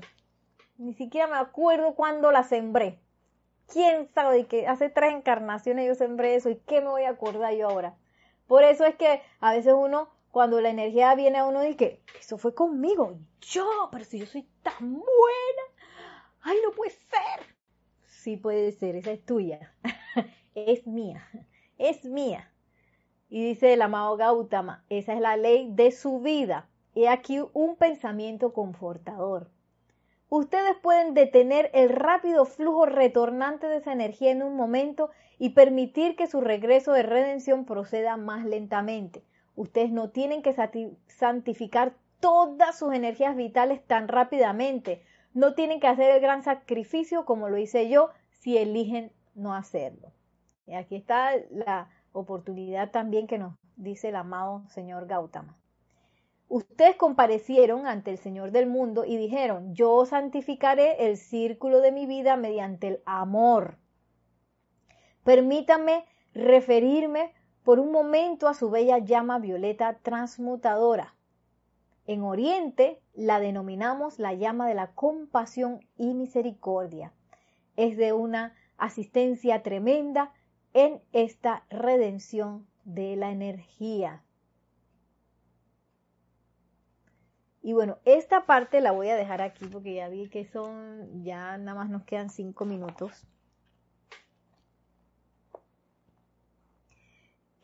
Ni 0.78 0.94
siquiera 0.94 1.28
me 1.28 1.36
acuerdo 1.36 1.96
cuando 1.96 2.32
la 2.32 2.44
sembré. 2.44 3.00
¿Quién 3.68 4.08
sabe 4.14 4.46
que 4.46 4.68
hace 4.68 4.90
tres 4.90 5.14
encarnaciones 5.14 5.88
yo 5.88 5.96
sembré 5.96 6.36
eso 6.36 6.50
y 6.50 6.58
qué 6.58 6.82
me 6.82 6.90
voy 6.90 7.04
a 7.04 7.12
acordar 7.12 7.54
yo 7.54 7.70
ahora? 7.70 7.98
Por 8.48 8.64
eso 8.64 8.86
es 8.86 8.96
que 8.96 9.22
a 9.40 9.52
veces 9.54 9.74
uno, 9.76 10.10
cuando 10.36 10.60
la 10.60 10.70
energía 10.70 11.16
viene 11.16 11.38
a 11.38 11.46
uno, 11.46 11.62
dice 11.62 11.78
que 11.78 12.02
eso 12.20 12.38
fue 12.38 12.54
conmigo. 12.54 13.18
Yo, 13.40 13.88
pero 13.90 14.04
si 14.04 14.20
yo 14.20 14.26
soy 14.26 14.46
tan 14.64 14.92
buena. 14.92 15.64
Ay, 16.42 16.58
no 16.62 16.74
puede 16.74 16.92
ser. 16.92 17.56
Sí 18.04 18.36
puede 18.36 18.74
ser, 18.74 18.98
esa 18.98 19.14
es 19.14 19.26
tuya. 19.26 19.74
es 20.56 20.86
mía. 20.88 21.26
Es 21.78 22.04
mía 22.04 22.52
Y 23.30 23.46
dice 23.46 23.72
el 23.72 23.82
amado 23.82 24.18
Gautama, 24.18 24.84
esa 24.90 25.14
es 25.14 25.22
la 25.22 25.38
ley 25.38 25.70
de 25.72 25.92
su 25.92 26.20
vida. 26.20 26.68
He 26.96 27.08
aquí 27.08 27.42
un 27.54 27.78
pensamiento 27.78 28.52
confortador. 28.52 29.50
Ustedes 30.28 30.76
pueden 30.82 31.14
detener 31.14 31.72
el 31.74 31.88
rápido 31.88 32.44
flujo 32.44 32.86
retornante 32.86 33.68
de 33.68 33.78
esa 33.78 33.94
energía 33.94 34.32
en 34.32 34.44
un 34.44 34.58
momento 34.58 35.12
y 35.40 35.52
permitir 35.52 36.18
que 36.18 36.28
su 36.28 36.42
regreso 36.42 36.92
de 36.92 37.04
redención 37.04 37.64
proceda 37.64 38.18
más 38.18 38.44
lentamente. 38.44 39.24
Ustedes 39.56 39.91
no 39.91 40.10
tienen 40.10 40.41
que 40.41 40.56
santificar 41.08 41.95
todas 42.20 42.78
sus 42.78 42.93
energías 42.93 43.36
vitales 43.36 43.86
tan 43.86 44.08
rápidamente. 44.08 45.01
No 45.34 45.53
tienen 45.53 45.80
que 45.80 45.88
hacer 45.88 46.12
el 46.12 46.22
gran 46.22 46.43
sacrificio 46.43 47.26
como 47.26 47.49
lo 47.49 47.58
hice 47.58 47.89
yo 47.89 48.10
si 48.30 48.58
eligen 48.58 49.12
no 49.34 49.53
hacerlo. 49.53 50.12
Y 50.66 50.74
aquí 50.74 50.95
está 50.95 51.32
la 51.51 51.89
oportunidad 52.12 52.91
también 52.91 53.28
que 53.28 53.38
nos 53.38 53.56
dice 53.76 54.10
el 54.10 54.16
amado 54.16 54.64
señor 54.70 55.08
Gautama. 55.08 55.58
Ustedes 56.47 56.95
comparecieron 56.95 57.88
ante 57.88 58.12
el 58.12 58.18
Señor 58.20 58.51
del 58.51 58.68
mundo 58.68 59.03
y 59.03 59.18
dijeron, 59.18 59.74
yo 59.74 60.06
santificaré 60.06 61.08
el 61.08 61.18
círculo 61.18 61.82
de 61.82 61.91
mi 61.91 62.06
vida 62.06 62.38
mediante 62.38 62.88
el 62.88 63.01
amor. 63.06 63.78
Permítanme 65.24 66.06
referirme 66.34 67.34
por 67.66 67.80
un 67.80 67.91
momento 67.91 68.47
a 68.47 68.53
su 68.53 68.70
bella 68.70 68.99
llama 68.99 69.39
violeta 69.39 69.97
transmutadora. 70.03 71.16
En 72.05 72.22
Oriente 72.22 73.01
la 73.16 73.39
denominamos 73.39 74.20
la 74.20 74.34
llama 74.36 74.68
de 74.68 74.76
la 74.76 74.91
compasión 74.91 75.80
y 75.97 76.13
misericordia. 76.13 77.11
Es 77.76 77.97
de 77.97 78.13
una 78.13 78.53
asistencia 78.78 79.63
tremenda 79.63 80.32
en 80.74 81.01
esta 81.11 81.66
redención 81.72 82.68
de 82.84 83.16
la 83.16 83.32
energía. 83.32 84.22
Y 87.63 87.74
bueno, 87.74 87.97
esta 88.05 88.45
parte 88.45 88.80
la 88.80 88.91
voy 88.91 89.09
a 89.09 89.16
dejar 89.16 89.41
aquí 89.41 89.66
porque 89.66 89.95
ya 89.95 90.07
vi 90.07 90.30
que 90.30 90.45
son, 90.45 91.24
ya 91.24 91.57
nada 91.57 91.74
más 91.74 91.89
nos 91.89 92.03
quedan 92.03 92.30
cinco 92.30 92.66
minutos. 92.66 93.26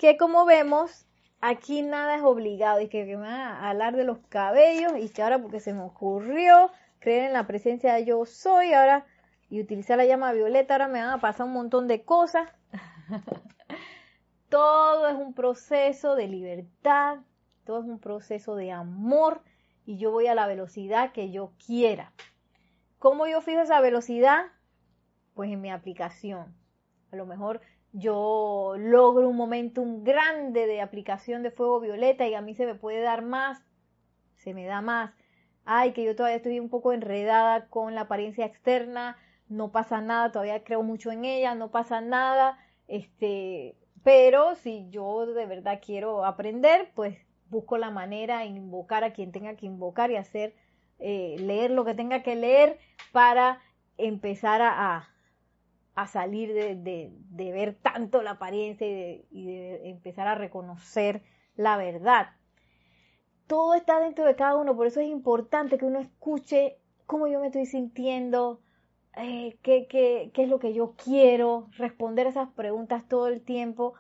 Que 0.02 0.18
como 0.18 0.46
vemos, 0.46 1.06
aquí 1.42 1.84
nada 1.84 2.16
es 2.16 2.24
obligado. 2.24 2.82
Y 2.82 2.88
que, 2.88 3.06
me 3.06 3.18
van 3.18 3.30
a 3.30 3.70
hablar 3.70 3.96
de 3.96 4.04
los 4.04 4.18
cabellos 4.30 4.94
y 4.98 5.10
que 5.10 5.22
ahora 5.22 5.38
porque 5.40 5.60
se 5.60 5.76
me 5.76 5.84
ocurrió 5.84 6.72
creer 6.98 7.26
en 7.26 7.34
la 7.34 7.46
presencia 7.46 7.94
de 7.94 8.04
yo 8.04 8.26
soy 8.26 8.74
ahora 8.74 9.06
y 9.48 9.62
utilizar 9.62 9.98
la 9.98 10.06
llama 10.06 10.34
violeta, 10.34 10.74
ahora 10.74 10.88
me 10.88 11.02
van 11.02 11.12
a 11.12 11.22
pasar 11.22 11.46
un 11.46 11.54
montón 11.54 11.88
de 11.88 12.02
cosas. 12.04 12.50
todo 14.50 15.08
es 15.08 15.14
un 15.14 15.36
proceso 15.36 16.16
de 16.16 16.28
libertad, 16.28 17.18
todo 17.64 17.82
es 17.82 17.86
un 17.86 18.00
proceso 18.00 18.56
de 18.56 18.72
amor 18.72 19.44
y 19.86 20.00
yo 20.00 20.10
voy 20.10 20.26
a 20.26 20.34
la 20.34 20.48
velocidad 20.48 21.12
que 21.12 21.30
yo 21.30 21.52
quiera. 21.64 22.12
¿Cómo 22.98 23.28
yo 23.28 23.40
fijo 23.42 23.62
esa 23.62 23.80
velocidad? 23.82 24.46
Pues 25.36 25.52
en 25.52 25.62
mi 25.62 25.70
aplicación. 25.70 26.56
A 27.12 27.18
lo 27.18 27.28
mejor 27.28 27.62
yo 27.94 28.76
logro 28.78 29.28
un 29.28 29.36
momentum 29.36 30.04
grande 30.04 30.66
de 30.66 30.82
aplicación 30.82 31.44
de 31.44 31.52
fuego 31.52 31.80
violeta 31.80 32.28
y 32.28 32.34
a 32.34 32.42
mí 32.42 32.56
se 32.56 32.66
me 32.66 32.76
puede 32.76 33.02
dar 33.02 33.22
más, 33.22 33.64
se 34.38 34.54
me 34.54 34.66
da 34.66 34.82
más. 34.82 35.14
Ay, 35.66 35.92
que 35.92 36.04
yo 36.04 36.16
todavía 36.16 36.38
estoy 36.38 36.60
un 36.60 36.70
poco 36.70 36.94
enredada 36.94 37.68
con 37.68 37.94
la 37.94 38.02
apariencia 38.02 38.46
externa, 38.46 39.18
no 39.50 39.72
pasa 39.72 40.02
nada, 40.02 40.32
todavía 40.32 40.64
creo 40.64 40.84
mucho 40.84 41.12
en 41.12 41.26
ella, 41.26 41.54
no 41.56 41.70
pasa 41.72 42.02
nada, 42.02 42.58
este, 42.88 43.76
pero 44.04 44.56
si 44.56 44.90
yo 44.90 45.26
de 45.26 45.46
verdad 45.46 45.82
quiero 45.86 46.26
aprender, 46.26 46.92
pues 46.96 47.18
busco 47.50 47.78
la 47.78 47.92
manera 47.92 48.40
de 48.40 48.46
invocar 48.46 49.04
a 49.04 49.14
quien 49.14 49.32
tenga 49.32 49.56
que 49.56 49.66
invocar 49.66 50.10
y 50.10 50.16
hacer, 50.16 50.56
eh, 51.00 51.36
leer 51.40 51.72
lo 51.72 51.84
que 51.84 51.94
tenga 51.94 52.24
que 52.24 52.36
leer 52.36 52.80
para 53.12 53.62
empezar 53.98 54.62
a, 54.62 54.96
a 54.96 55.11
salir 56.08 56.54
de, 56.54 57.52
ver 57.52 57.76
tanto 57.76 58.22
la 58.22 58.32
apariencia 58.32 58.88
y, 58.88 59.46
de 59.46 59.90
empezar 59.90 60.28
a 60.28 60.36
reconocer 60.36 61.24
la 61.56 61.78
verdad. 61.78 62.30
Todo 63.48 63.76
está 63.76 64.00
dentro 64.00 64.26
de 64.26 64.36
cada 64.36 64.56
uno, 64.56 64.76
por 64.76 64.88
eso 64.88 65.02
es 65.02 65.08
importante 65.08 65.78
que 65.78 65.86
uno 65.86 66.00
escuche 66.00 66.78
cómo 67.06 67.28
yo 67.28 67.40
me 67.40 67.48
estoy 67.48 67.66
sintiendo, 67.66 68.62
eh, 69.18 69.58
qué, 69.62 69.88
qué 69.88 70.32
es 70.34 70.50
lo 70.50 70.60
que 70.60 70.74
yo 70.74 70.96
quiero, 70.96 71.68
responder 71.78 72.28
esas 72.28 72.50
preguntas 72.50 73.08
todo 73.08 73.28
el 73.28 73.42
tiempo 73.42 73.94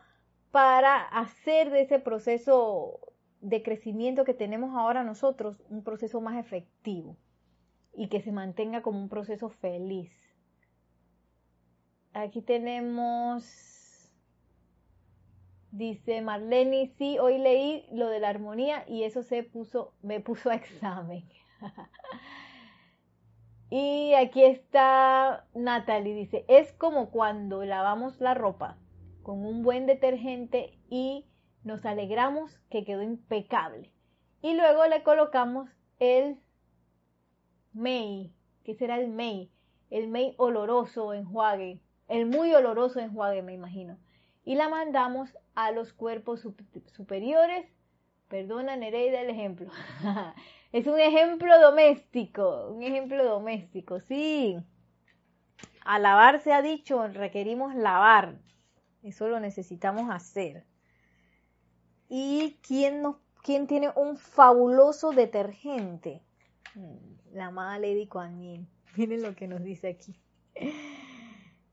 para 0.52 1.02
hacer 1.02 1.70
de 1.72 1.82
ese 1.82 2.00
proceso 2.00 3.00
de 3.42 3.64
crecimiento 3.64 4.24
que 4.24 4.34
tenemos 4.34 4.76
ahora 4.76 5.04
nosotros 5.04 5.62
un 5.70 5.84
proceso 5.84 6.22
más 6.22 6.38
efectivo 6.38 7.18
y 7.94 8.08
que 8.08 8.22
se 8.22 8.32
mantenga 8.32 8.82
como 8.82 9.00
un 9.00 9.10
proceso 9.10 9.50
feliz. 9.50 10.12
Aquí 12.14 12.42
tenemos, 12.42 14.12
dice 15.72 16.22
Marlene, 16.22 16.94
sí, 16.98 17.18
hoy 17.20 17.38
leí 17.38 17.86
lo 17.94 18.10
de 18.10 18.20
la 18.20 18.28
armonía 18.28 18.84
y 18.86 19.04
eso 19.04 19.24
se 19.24 19.44
puso, 19.44 19.94
me 20.02 20.20
puso 20.20 20.50
a 20.50 20.56
examen. 20.56 21.24
y 23.70 24.14
aquí 24.16 24.44
está 24.44 25.48
Natalie, 25.54 26.14
dice, 26.14 26.44
es 26.50 26.74
como 26.74 27.12
cuando 27.12 27.64
lavamos 27.64 28.20
la 28.20 28.34
ropa 28.34 28.78
con 29.24 29.46
un 29.46 29.64
buen 29.64 29.86
detergente 29.86 30.78
y 30.90 31.26
nos 31.64 31.86
alegramos 31.86 32.60
que 32.70 32.84
quedó 32.84 33.04
impecable. 33.04 33.90
Y 34.42 34.54
luego 34.56 34.86
le 34.88 35.02
colocamos 35.04 35.70
el 36.00 36.42
mei, 37.72 38.34
que 38.66 38.76
será 38.76 39.00
el 39.00 39.08
mei, 39.08 39.50
el 39.90 40.10
mei 40.10 40.36
oloroso 40.38 41.14
enjuague, 41.14 41.80
el 42.12 42.26
muy 42.26 42.54
oloroso 42.54 43.00
enjuague 43.00 43.42
me 43.42 43.54
imagino. 43.54 43.98
Y 44.44 44.56
la 44.56 44.68
mandamos 44.68 45.30
a 45.56 45.72
los 45.72 45.94
cuerpos 45.94 46.46
superiores. 46.94 47.66
Perdona 48.28 48.76
Nereida 48.76 49.22
el 49.22 49.30
ejemplo. 49.30 49.70
es 50.74 50.88
un 50.88 51.00
ejemplo 51.00 51.58
doméstico, 51.60 52.68
un 52.70 52.84
ejemplo 52.84 53.24
doméstico, 53.24 54.02
sí. 54.02 54.58
A 55.86 56.00
lavar 56.00 56.42
se 56.42 56.52
ha 56.52 56.62
dicho, 56.62 57.08
requerimos 57.08 57.76
lavar. 57.76 58.40
Eso 59.04 59.30
lo 59.30 59.40
necesitamos 59.40 60.12
hacer. 60.12 60.66
¿Y 62.10 62.58
quién, 62.62 63.04
quién 63.42 63.68
tiene 63.68 63.90
un 63.96 64.18
fabuloso 64.18 65.12
detergente? 65.12 66.22
Mm, 66.76 67.36
la 67.36 67.46
amada 67.48 67.80
Lady 67.80 68.06
Kuan 68.08 68.38
Miren 68.98 69.22
lo 69.22 69.34
que 69.34 69.48
nos 69.48 69.64
dice 69.64 69.88
aquí. 69.88 70.14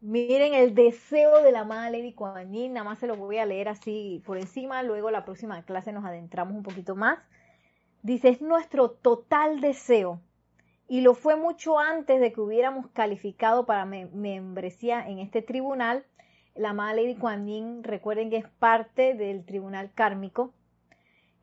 Miren 0.01 0.55
el 0.55 0.75
deseo 0.75 1.43
de 1.43 1.53
la 1.53 1.61
amada 1.61 1.91
Lady 1.91 2.13
Kuan 2.13 2.53
Nada 2.73 2.85
más 2.85 2.99
se 2.99 3.07
lo 3.07 3.17
voy 3.17 3.39
a 3.39 3.47
leer 3.47 3.69
así 3.69 4.23
por 4.25 4.39
encima. 4.39 4.83
Luego 4.83 5.11
la 5.11 5.25
próxima 5.25 5.63
clase 5.63 5.93
nos 5.93 6.05
adentramos 6.05 6.55
un 6.55 6.63
poquito 6.63 6.95
más. 6.95 7.19
Dice, 8.03 8.29
es 8.29 8.41
nuestro 8.41 8.91
total 8.91 9.61
deseo. 9.61 10.21
Y 10.87 11.01
lo 11.01 11.15
fue 11.15 11.37
mucho 11.37 11.79
antes 11.79 12.21
de 12.21 12.33
que 12.33 12.41
hubiéramos 12.41 12.87
calificado 12.89 13.67
para 13.67 13.85
membresía 13.85 15.07
en 15.07 15.19
este 15.19 15.43
tribunal 15.43 16.05
la 16.59 16.71
amada 16.71 16.95
Lady 16.95 17.15
Kuan 17.15 17.85
recuerden 17.85 18.31
que 18.31 18.39
es 18.39 18.49
parte 18.59 19.15
del 19.15 19.45
tribunal 19.45 19.93
kármico, 19.95 20.53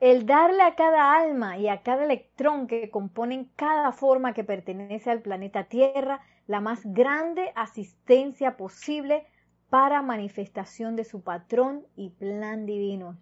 el 0.02 0.26
darle 0.26 0.62
a 0.62 0.76
cada 0.76 1.14
alma 1.14 1.58
y 1.58 1.70
a 1.70 1.84
cada 1.84 2.04
electrón 2.04 2.68
que 2.68 2.90
componen 2.90 3.50
cada 3.56 3.94
forma 3.94 4.34
que 4.34 4.44
pertenece 4.44 5.10
al 5.10 5.22
planeta 5.22 5.64
Tierra 5.64 6.20
la 6.48 6.62
más 6.62 6.82
grande 6.86 7.52
asistencia 7.56 8.58
posible 8.58 9.26
para 9.70 10.02
manifestación 10.02 10.96
de 10.96 11.04
su 11.04 11.22
patrón 11.22 11.86
y 11.96 12.12
plan 12.12 12.66
divino. 12.66 13.18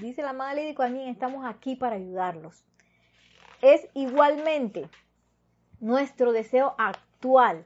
Dice 0.00 0.22
la 0.22 0.30
amada 0.30 0.54
Lady 0.54 0.74
Kuan 0.74 0.96
estamos 0.96 1.44
aquí 1.46 1.74
para 1.74 1.96
ayudarlos. 1.96 2.64
Es 3.62 3.88
igualmente 3.94 4.88
nuestro 5.80 6.32
deseo 6.32 6.74
actual 6.78 7.64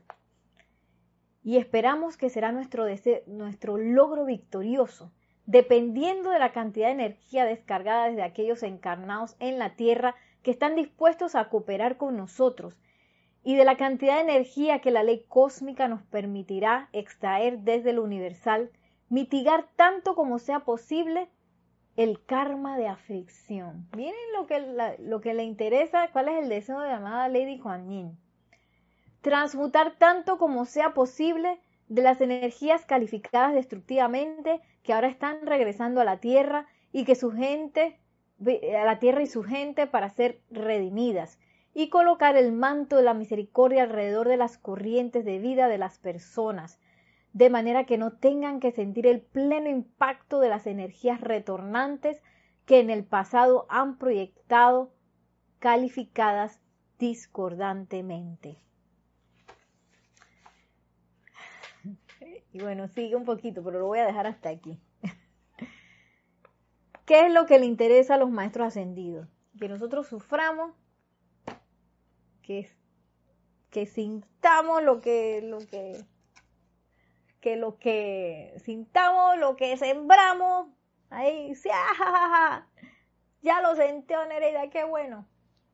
y 1.42 1.58
esperamos 1.58 2.16
que 2.16 2.30
será 2.30 2.52
nuestro, 2.52 2.86
nuestro 3.26 3.76
logro 3.76 4.24
victorioso, 4.24 5.12
dependiendo 5.44 6.30
de 6.30 6.38
la 6.38 6.52
cantidad 6.52 6.86
de 6.86 6.94
energía 6.94 7.44
descargada 7.44 8.06
desde 8.06 8.22
aquellos 8.22 8.62
encarnados 8.62 9.36
en 9.40 9.58
la 9.58 9.76
Tierra 9.76 10.14
que 10.42 10.50
están 10.50 10.74
dispuestos 10.74 11.34
a 11.34 11.48
cooperar 11.50 11.96
con 11.96 12.16
nosotros 12.16 12.78
y 13.44 13.54
de 13.56 13.64
la 13.64 13.76
cantidad 13.76 14.16
de 14.16 14.32
energía 14.32 14.80
que 14.80 14.90
la 14.90 15.02
ley 15.02 15.24
cósmica 15.28 15.86
nos 15.86 16.02
permitirá 16.02 16.88
extraer 16.92 17.60
desde 17.60 17.92
lo 17.92 18.02
universal, 18.02 18.70
mitigar 19.08 19.68
tanto 19.76 20.14
como 20.14 20.38
sea 20.38 20.60
posible 20.60 21.28
el 21.96 22.24
karma 22.24 22.76
de 22.76 22.88
aflicción. 22.88 23.86
Miren 23.94 24.14
lo 24.36 24.46
que, 24.46 24.96
lo 24.98 25.20
que 25.20 25.34
le 25.34 25.44
interesa, 25.44 26.08
cuál 26.12 26.28
es 26.28 26.42
el 26.42 26.48
deseo 26.48 26.80
de 26.80 26.88
la 26.88 26.96
amada 26.96 27.28
Lady 27.28 27.58
Kuan 27.58 27.88
Yin 27.88 28.24
transmutar 29.24 29.96
tanto 29.96 30.36
como 30.36 30.66
sea 30.66 30.92
posible 30.92 31.58
de 31.88 32.02
las 32.02 32.20
energías 32.20 32.84
calificadas 32.84 33.54
destructivamente 33.54 34.60
que 34.82 34.92
ahora 34.92 35.08
están 35.08 35.46
regresando 35.46 36.02
a 36.02 36.04
la 36.04 36.18
Tierra 36.18 36.66
y 36.92 37.06
que 37.06 37.14
su 37.14 37.32
gente, 37.32 37.98
a 38.46 38.84
la 38.84 38.98
tierra 38.98 39.22
y 39.22 39.26
su 39.26 39.42
gente 39.42 39.86
para 39.86 40.10
ser 40.10 40.40
redimidas, 40.50 41.38
y 41.74 41.90
colocar 41.90 42.36
el 42.36 42.52
manto 42.52 42.96
de 42.96 43.02
la 43.02 43.14
misericordia 43.14 43.82
alrededor 43.82 44.28
de 44.28 44.36
las 44.36 44.56
corrientes 44.56 45.24
de 45.24 45.38
vida 45.38 45.68
de 45.68 45.78
las 45.78 45.98
personas, 45.98 46.78
de 47.32 47.50
manera 47.50 47.84
que 47.84 47.98
no 47.98 48.12
tengan 48.12 48.60
que 48.60 48.70
sentir 48.70 49.08
el 49.08 49.20
pleno 49.20 49.68
impacto 49.68 50.38
de 50.38 50.48
las 50.48 50.68
energías 50.68 51.20
retornantes 51.20 52.22
que 52.64 52.78
en 52.78 52.90
el 52.90 53.04
pasado 53.04 53.66
han 53.68 53.98
proyectado 53.98 54.92
calificadas 55.58 56.60
discordantemente. 56.98 58.56
Y 62.52 62.62
bueno, 62.62 62.86
sigue 62.86 63.16
un 63.16 63.24
poquito, 63.24 63.64
pero 63.64 63.80
lo 63.80 63.86
voy 63.86 63.98
a 63.98 64.06
dejar 64.06 64.28
hasta 64.28 64.48
aquí. 64.48 64.80
¿Qué 67.04 67.26
es 67.26 67.32
lo 67.32 67.46
que 67.46 67.58
le 67.58 67.66
interesa 67.66 68.14
a 68.14 68.18
los 68.18 68.30
maestros 68.30 68.68
ascendidos? 68.68 69.28
Que 69.58 69.68
nosotros 69.68 70.06
suframos, 70.06 70.72
que, 72.44 72.70
que 73.70 73.86
sintamos 73.86 74.82
lo 74.82 75.00
que, 75.00 75.40
lo 75.42 75.58
que, 75.58 76.04
que 77.40 77.56
lo 77.56 77.78
que 77.78 78.54
sintamos, 78.64 79.38
lo 79.38 79.56
que 79.56 79.76
sembramos, 79.76 80.68
ahí, 81.10 81.54
sí, 81.54 81.68
ya 83.42 83.60
lo 83.60 83.74
sentió 83.74 84.24
Nereida, 84.26 84.70
qué 84.70 84.84
bueno. 84.84 85.26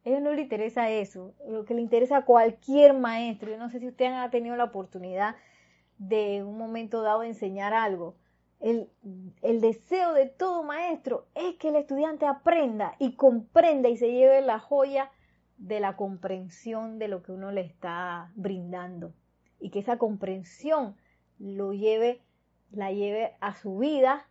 A 0.04 0.08
ellos 0.08 0.22
no 0.22 0.30
les 0.30 0.40
interesa 0.40 0.90
eso, 0.90 1.34
lo 1.46 1.64
que 1.64 1.74
le 1.74 1.82
interesa 1.82 2.18
a 2.18 2.24
cualquier 2.24 2.94
maestro. 2.94 3.50
Yo 3.50 3.58
no 3.58 3.68
sé 3.68 3.80
si 3.80 3.88
ustedes 3.88 4.12
han 4.12 4.30
tenido 4.30 4.56
la 4.56 4.64
oportunidad 4.64 5.36
de 5.98 6.42
un 6.42 6.56
momento 6.56 7.02
dado 7.02 7.22
enseñar 7.22 7.74
algo. 7.74 8.16
El, 8.60 8.90
el, 9.42 9.60
deseo 9.60 10.12
de 10.12 10.26
todo 10.26 10.62
maestro 10.62 11.26
es 11.34 11.56
que 11.56 11.68
el 11.68 11.76
estudiante 11.76 12.26
aprenda 12.26 12.94
y 12.98 13.14
comprenda 13.14 13.88
y 13.88 13.96
se 13.96 14.12
lleve 14.12 14.42
la 14.42 14.58
joya 14.58 15.10
de 15.60 15.78
la 15.78 15.94
comprensión 15.94 16.98
de 16.98 17.08
lo 17.08 17.22
que 17.22 17.32
uno 17.32 17.52
le 17.52 17.60
está 17.60 18.32
brindando 18.34 19.12
y 19.60 19.70
que 19.70 19.78
esa 19.78 19.98
comprensión 19.98 20.96
lo 21.38 21.72
lleve, 21.74 22.22
la 22.72 22.90
lleve 22.92 23.36
a 23.40 23.54
su 23.54 23.78
vida 23.78 24.26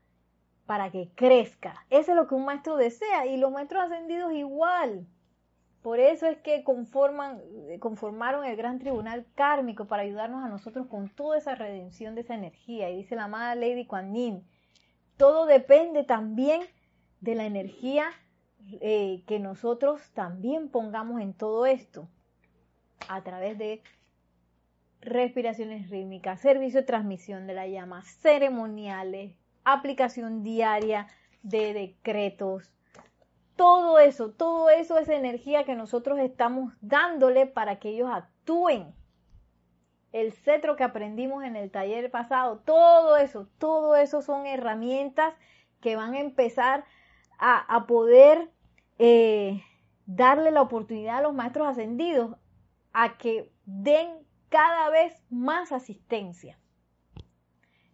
para 0.66 0.92
que 0.92 1.10
crezca. 1.16 1.86
Eso 1.92 2.12
es 2.12 2.18
lo 2.18 2.28
que 2.28 2.36
un 2.36 2.46
maestro 2.46 2.78
desea 2.78 3.28
y 3.28 3.38
los 3.38 3.52
maestros 3.52 3.84
ascendidos 3.84 4.34
igual. 4.34 5.08
Por 5.84 6.00
eso 6.00 6.26
es 6.26 6.38
que 6.40 6.64
conforman, 6.64 7.42
conformaron 7.80 8.44
el 8.44 8.58
gran 8.58 8.80
tribunal 8.80 9.26
kármico 9.36 9.86
para 9.86 10.04
ayudarnos 10.04 10.44
a 10.44 10.50
nosotros 10.50 10.88
con 10.88 11.10
toda 11.10 11.38
esa 11.38 11.56
redención 11.56 12.16
de 12.16 12.22
esa 12.22 12.34
energía. 12.34 12.90
Y 12.90 12.98
dice 12.98 13.16
la 13.16 13.26
amada 13.26 13.56
Lady 13.56 13.86
Kuan 13.86 14.14
Yin, 14.14 14.44
todo 15.16 15.46
depende 15.46 16.04
también 16.04 16.62
de 17.22 17.36
la 17.36 17.46
energía 17.46 18.10
eh, 18.82 19.24
que 19.28 19.40
nosotros 19.40 20.02
también 20.14 20.70
pongamos 20.70 21.22
en 21.22 21.34
todo 21.34 21.66
esto 21.66 22.08
a 23.08 23.24
través 23.24 23.58
de 23.58 23.82
respiraciones 25.02 25.90
rítmicas, 25.90 26.42
servicio 26.42 26.82
de 26.82 26.86
transmisión 26.86 27.48
de 27.48 27.54
la 27.54 27.68
llama, 27.68 28.04
ceremoniales, 28.04 29.36
aplicación 29.64 30.44
diaria 30.44 31.08
de 31.42 31.74
decretos, 31.74 32.74
todo 33.60 34.00
eso, 34.00 34.32
todo 34.32 34.70
eso 34.70 34.98
es 34.98 35.10
energía 35.10 35.66
que 35.66 35.76
nosotros 35.76 36.18
estamos 36.20 36.74
dándole 36.80 37.46
para 37.46 37.78
que 37.78 37.90
ellos 37.90 38.10
actúen. 38.10 38.96
El 40.14 40.32
cetro 40.32 40.78
que 40.78 40.86
aprendimos 40.86 41.44
en 41.44 41.58
el 41.58 41.70
taller 41.70 42.10
pasado, 42.10 42.60
todo 42.60 43.18
eso, 43.18 43.50
todo 43.58 43.98
eso 43.98 44.22
son 44.22 44.46
herramientas 44.46 45.34
que 45.82 45.98
van 45.98 46.14
a 46.14 46.22
empezar 46.22 46.86
a, 47.38 47.86
poder 47.86 48.50
eh, 49.00 49.64
darle 50.06 50.52
la 50.52 50.62
oportunidad 50.62 51.18
a 51.18 51.22
los 51.22 51.34
maestros 51.34 51.68
ascendidos 51.68 52.36
a 52.92 53.18
que 53.18 53.52
den 53.66 54.10
cada 54.50 54.90
vez 54.90 55.14
más 55.30 55.72
asistencia. 55.72 56.60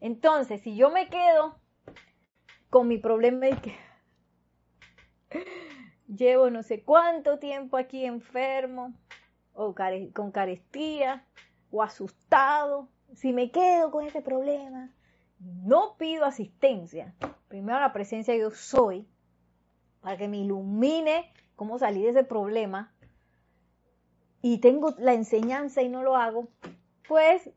Entonces, 0.02 0.62
si 0.62 0.76
yo 0.76 0.90
me 0.90 1.10
quedo 1.10 1.60
con 2.70 2.88
mi 2.88 2.98
problema 2.98 3.46
de 3.46 3.58
que 3.58 3.76
llevo 6.08 6.50
no 6.50 6.64
sé 6.64 6.84
cuánto 6.84 7.40
tiempo 7.40 7.78
aquí 7.78 8.06
enfermo 8.06 8.94
o 9.54 9.76
con 10.14 10.32
carestía 10.32 11.26
o 11.72 11.84
asustado, 11.84 12.90
si 13.14 13.32
me 13.32 13.52
quedo 13.52 13.92
con 13.92 14.06
ese 14.06 14.22
problema, 14.22 14.92
no 15.40 15.98
pido 15.98 16.26
asistencia. 16.26 17.14
Primero 17.48 17.80
la 17.80 17.94
presencia 17.94 18.36
yo 18.36 18.50
soy 18.52 19.08
para 20.06 20.18
que 20.18 20.28
me 20.28 20.38
ilumine 20.38 21.34
cómo 21.56 21.80
salir 21.80 22.04
de 22.04 22.10
ese 22.12 22.24
problema. 22.24 22.94
Y 24.44 24.60
tengo 24.60 24.94
la 25.00 25.16
enseñanza 25.16 25.82
y 25.82 25.90
no 25.90 26.04
lo 26.04 26.16
hago, 26.16 26.48
pues 27.08 27.50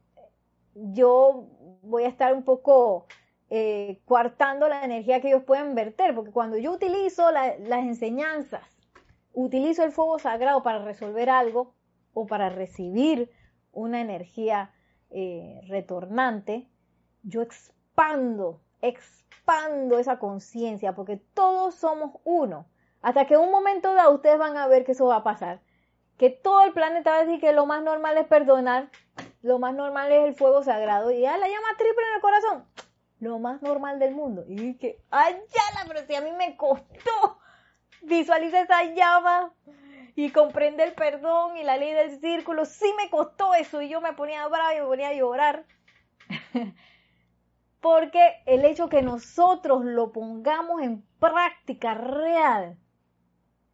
yo 0.73 1.47
voy 1.83 2.05
a 2.05 2.09
estar 2.09 2.33
un 2.33 2.45
poco 2.45 3.07
eh, 3.51 4.01
coartando 4.07 4.67
la 4.67 4.83
energía 4.83 5.21
que 5.21 5.29
ellos 5.29 5.45
pueden 5.45 5.75
verter, 5.75 6.15
porque 6.15 6.31
cuando 6.31 6.57
yo 6.57 6.73
utilizo 6.73 7.31
las 7.33 7.85
enseñanzas, 7.85 8.65
utilizo 9.35 9.85
el 9.85 9.93
fuego 9.93 10.19
sagrado 10.19 10.63
para 10.63 10.83
resolver 10.83 11.29
algo 11.29 11.75
o 12.15 12.27
para 12.27 12.49
recibir 12.49 13.31
una 13.73 14.01
energía 14.01 14.73
eh, 15.11 15.61
retornante, 15.69 16.67
yo 17.23 17.43
expando, 17.43 18.63
expando 18.83 19.99
esa 19.99 20.19
conciencia, 20.19 20.95
porque 20.95 21.17
todos 21.35 21.75
somos 21.75 22.21
uno. 22.25 22.67
Hasta 23.03 23.27
que 23.27 23.37
un 23.37 23.51
momento 23.51 23.95
dado 23.95 24.15
ustedes 24.15 24.39
van 24.39 24.57
a 24.57 24.67
ver 24.67 24.85
que 24.85 24.93
eso 24.93 25.07
va 25.07 25.17
a 25.17 25.25
pasar. 25.25 25.61
Que 26.17 26.31
todo 26.31 26.65
el 26.65 26.73
planeta 26.73 27.11
va 27.11 27.17
a 27.19 27.25
decir 27.25 27.41
que 27.41 27.53
lo 27.53 27.67
más 27.67 27.83
normal 27.83 28.17
es 28.19 28.27
perdonar, 28.27 28.91
lo 29.43 29.59
más 29.59 29.75
normal 29.75 30.11
es 30.11 30.25
el 30.25 30.35
fuego 30.35 30.63
sagrado 30.63 31.11
y 31.11 31.21
ya 31.21 31.37
la 31.37 31.47
llama 31.47 31.77
triple 31.77 32.05
en 32.09 32.15
el 32.15 32.21
corazón 32.21 32.65
lo 33.21 33.39
más 33.39 33.63
normal 33.63 33.99
del 33.99 34.15
mundo. 34.15 34.45
Y 34.49 34.75
que, 34.75 35.01
ay, 35.11 35.37
ya 35.49 35.85
pero 35.87 36.07
si 36.07 36.15
a 36.15 36.21
mí 36.21 36.33
me 36.33 36.57
costó 36.57 37.41
visualizar 38.03 38.65
esa 38.65 38.85
llama 38.95 39.53
y 40.15 40.31
comprender 40.31 40.89
el 40.89 40.95
perdón 40.95 41.57
y 41.57 41.65
la 41.65 41.77
ley 41.77 41.93
del 41.93 42.21
círculo, 42.21 42.65
sí 42.65 42.93
me 42.97 43.11
costó 43.11 43.55
eso 43.55 43.83
y 43.83 43.89
yo 43.89 44.01
me 44.01 44.13
ponía 44.13 44.47
brava 44.49 44.75
y 44.75 44.81
me 44.81 44.87
ponía 44.87 45.09
a 45.09 45.15
llorar. 45.15 45.65
Porque 47.81 48.21
el 48.47 48.65
hecho 48.65 48.89
que 48.89 49.03
nosotros 49.03 49.85
lo 49.85 50.13
pongamos 50.13 50.83
en 50.83 51.03
práctica 51.21 51.95
real 51.95 52.77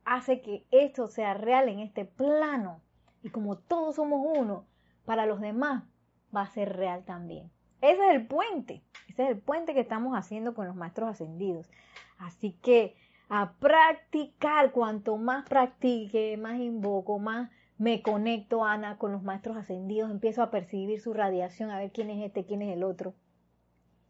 hace 0.05 0.43
que 0.43 0.67
esto 0.71 1.09
sea 1.09 1.35
real 1.35 1.69
en 1.69 1.81
este 1.81 2.05
plano. 2.05 2.81
Y 3.23 3.31
como 3.31 3.57
todos 3.57 3.97
somos 3.97 4.21
uno, 4.37 4.67
para 5.05 5.27
los 5.27 5.41
demás 5.41 5.85
va 6.35 6.43
a 6.43 6.51
ser 6.51 6.77
real 6.77 7.05
también. 7.05 7.51
Ese 7.81 8.07
es 8.07 8.15
el 8.15 8.27
puente, 8.27 8.83
ese 9.09 9.25
es 9.25 9.31
el 9.31 9.39
puente 9.39 9.75
que 9.75 9.81
estamos 9.81 10.17
haciendo 10.17 10.55
con 10.55 10.67
los 10.67 10.77
maestros 10.77 11.11
ascendidos. 11.11 11.71
Así 12.19 12.53
que 12.63 12.97
a 13.29 13.53
practicar, 13.53 14.73
cuanto 14.73 15.17
más 15.17 15.49
practique, 15.49 16.37
más 16.37 16.59
invoco, 16.59 17.19
más 17.19 17.51
me 17.79 18.03
conecto, 18.03 18.65
Ana, 18.65 18.99
con 18.99 19.13
los 19.13 19.23
maestros 19.23 19.57
ascendidos, 19.57 20.11
empiezo 20.11 20.43
a 20.43 20.51
percibir 20.51 21.01
su 21.01 21.13
radiación, 21.13 21.71
a 21.71 21.79
ver 21.79 21.91
quién 21.91 22.11
es 22.11 22.25
este, 22.25 22.45
quién 22.45 22.63
es 22.63 22.73
el 22.73 22.85
otro, 22.85 23.15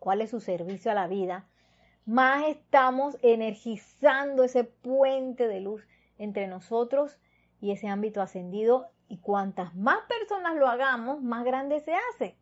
cuál 0.04 0.20
es 0.20 0.28
su 0.28 0.40
servicio 0.40 0.90
a 0.90 0.94
la 0.94 1.06
vida, 1.06 1.46
más 2.04 2.44
estamos 2.44 3.16
energizando 3.22 4.44
ese 4.44 4.62
puente 4.64 5.48
de 5.48 5.62
luz 5.62 5.82
entre 6.18 6.46
nosotros 6.46 7.18
y 7.58 7.72
ese 7.72 7.88
ámbito 7.88 8.20
ascendido. 8.20 8.90
Y 9.08 9.16
cuantas 9.16 9.74
más 9.74 10.00
personas 10.06 10.56
lo 10.56 10.68
hagamos, 10.68 11.22
más 11.22 11.42
grande 11.44 11.80
se 11.80 11.94
hace. 11.94 12.36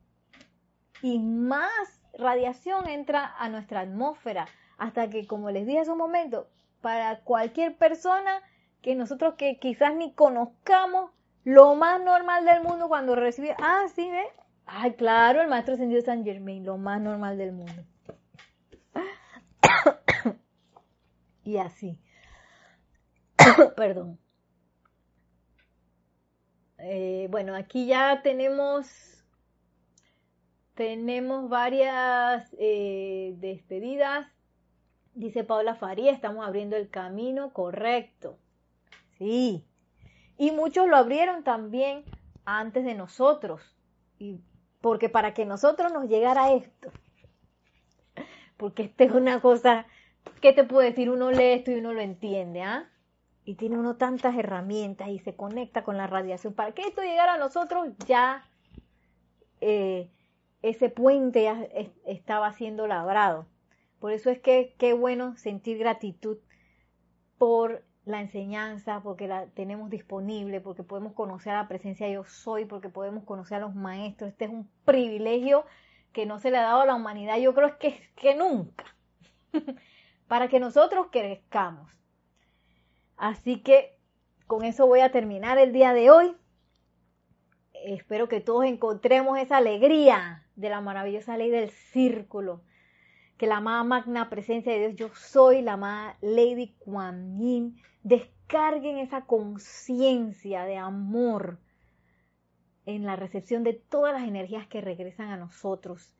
Y 1.02 1.20
más 1.20 1.70
radiación 2.18 2.88
entra 2.88 3.32
a 3.38 3.48
nuestra 3.48 3.80
atmósfera, 3.80 4.48
hasta 4.76 5.08
que, 5.08 5.28
como 5.28 5.52
les 5.52 5.64
dije 5.64 5.78
hace 5.78 5.92
un 5.92 5.98
momento, 5.98 6.48
para 6.80 7.20
cualquier 7.20 7.76
persona 7.76 8.42
que 8.80 8.96
nosotros 8.96 9.34
que 9.34 9.60
quizás 9.60 9.94
ni 9.94 10.12
conozcamos, 10.14 11.12
lo 11.44 11.76
más 11.76 12.00
normal 12.00 12.44
del 12.44 12.64
mundo 12.64 12.88
cuando 12.88 13.14
recibe, 13.14 13.54
ah, 13.60 13.84
sí, 13.94 14.10
ve, 14.10 14.24
ay, 14.66 14.94
claro, 14.94 15.42
el 15.42 15.48
maestro 15.48 15.74
ascendido 15.74 16.02
San 16.02 16.24
Germain, 16.24 16.64
lo 16.64 16.78
más 16.78 17.00
normal 17.00 17.38
del 17.38 17.52
mundo. 17.52 17.84
y 21.44 21.56
así. 21.58 22.00
Perdón. 23.76 24.18
Eh, 26.78 27.28
bueno, 27.30 27.54
aquí 27.54 27.86
ya 27.86 28.22
tenemos 28.22 29.12
tenemos 30.74 31.48
varias 31.48 32.48
eh, 32.58 33.34
despedidas. 33.38 34.26
Dice 35.14 35.44
Paula 35.44 35.74
Faría, 35.74 36.10
estamos 36.10 36.46
abriendo 36.46 36.76
el 36.76 36.88
camino 36.88 37.52
correcto. 37.52 38.38
Sí. 39.18 39.64
Y 40.38 40.50
muchos 40.50 40.88
lo 40.88 40.96
abrieron 40.96 41.44
también 41.44 42.04
antes 42.44 42.84
de 42.84 42.94
nosotros. 42.94 43.60
Porque 44.82 45.08
para 45.08 45.32
que 45.32 45.46
nosotros 45.46 45.90
nos 45.90 46.08
llegara 46.08 46.52
esto, 46.52 46.90
porque 48.58 48.82
esta 48.82 49.04
es 49.04 49.12
una 49.12 49.40
cosa 49.40 49.86
¿qué 50.40 50.52
te 50.52 50.64
puedo 50.64 50.86
decir? 50.86 51.10
Uno 51.10 51.30
lee 51.30 51.52
esto 51.52 51.70
y 51.70 51.76
uno 51.76 51.92
lo 51.92 52.00
entiende, 52.00 52.62
¿ah? 52.62 52.90
Y 53.44 53.54
tiene 53.56 53.78
uno 53.78 53.96
tantas 53.96 54.36
herramientas 54.36 55.08
y 55.08 55.18
se 55.18 55.34
conecta 55.34 55.82
con 55.82 55.96
la 55.96 56.06
radiación. 56.06 56.54
Para 56.54 56.72
que 56.72 56.82
esto 56.82 57.02
llegara 57.02 57.34
a 57.34 57.38
nosotros, 57.38 57.88
ya 58.06 58.48
eh, 59.60 60.10
ese 60.62 60.90
puente 60.90 61.50
estaba 62.04 62.52
siendo 62.52 62.86
labrado. 62.86 63.46
Por 63.98 64.12
eso 64.12 64.30
es 64.30 64.40
que 64.40 64.74
qué 64.78 64.92
bueno 64.92 65.36
sentir 65.36 65.78
gratitud 65.78 66.38
por 67.38 67.84
la 68.04 68.20
enseñanza, 68.20 69.00
porque 69.02 69.28
la 69.28 69.46
tenemos 69.46 69.90
disponible, 69.90 70.60
porque 70.60 70.82
podemos 70.82 71.12
conocer 71.12 71.52
a 71.52 71.62
la 71.62 71.68
presencia 71.68 72.08
yo 72.08 72.24
soy, 72.24 72.64
porque 72.64 72.88
podemos 72.88 73.24
conocer 73.24 73.58
a 73.58 73.60
los 73.60 73.74
maestros. 73.74 74.30
Este 74.30 74.46
es 74.46 74.50
un 74.50 74.68
privilegio 74.84 75.64
que 76.12 76.26
no 76.26 76.38
se 76.38 76.50
le 76.50 76.58
ha 76.58 76.62
dado 76.62 76.82
a 76.82 76.86
la 76.86 76.94
humanidad, 76.94 77.38
yo 77.38 77.54
creo 77.54 77.78
que, 77.78 78.10
que 78.16 78.34
nunca, 78.34 78.84
para 80.28 80.48
que 80.48 80.60
nosotros 80.60 81.06
crezcamos. 81.10 81.90
Así 83.16 83.60
que 83.60 83.98
con 84.46 84.64
eso 84.64 84.86
voy 84.86 85.00
a 85.00 85.12
terminar 85.12 85.58
el 85.58 85.72
día 85.72 85.94
de 85.94 86.10
hoy. 86.10 86.36
Espero 87.72 88.28
que 88.28 88.40
todos 88.40 88.64
encontremos 88.64 89.38
esa 89.38 89.56
alegría 89.56 90.44
de 90.56 90.68
la 90.68 90.80
maravillosa 90.80 91.36
ley 91.36 91.50
del 91.50 91.70
círculo. 91.70 92.62
Que 93.42 93.48
la 93.48 93.56
amada 93.56 93.82
magna 93.82 94.30
presencia 94.30 94.72
de 94.72 94.78
Dios, 94.78 94.94
yo 94.94 95.08
soy 95.16 95.62
la 95.62 95.72
amada 95.72 96.16
Lady 96.20 96.76
Kuan 96.78 97.40
Yin, 97.40 97.76
descarguen 98.04 98.98
esa 98.98 99.22
conciencia 99.22 100.62
de 100.62 100.76
amor 100.76 101.58
en 102.86 103.04
la 103.04 103.16
recepción 103.16 103.64
de 103.64 103.72
todas 103.72 104.12
las 104.12 104.28
energías 104.28 104.68
que 104.68 104.80
regresan 104.80 105.30
a 105.30 105.36
nosotros 105.36 106.14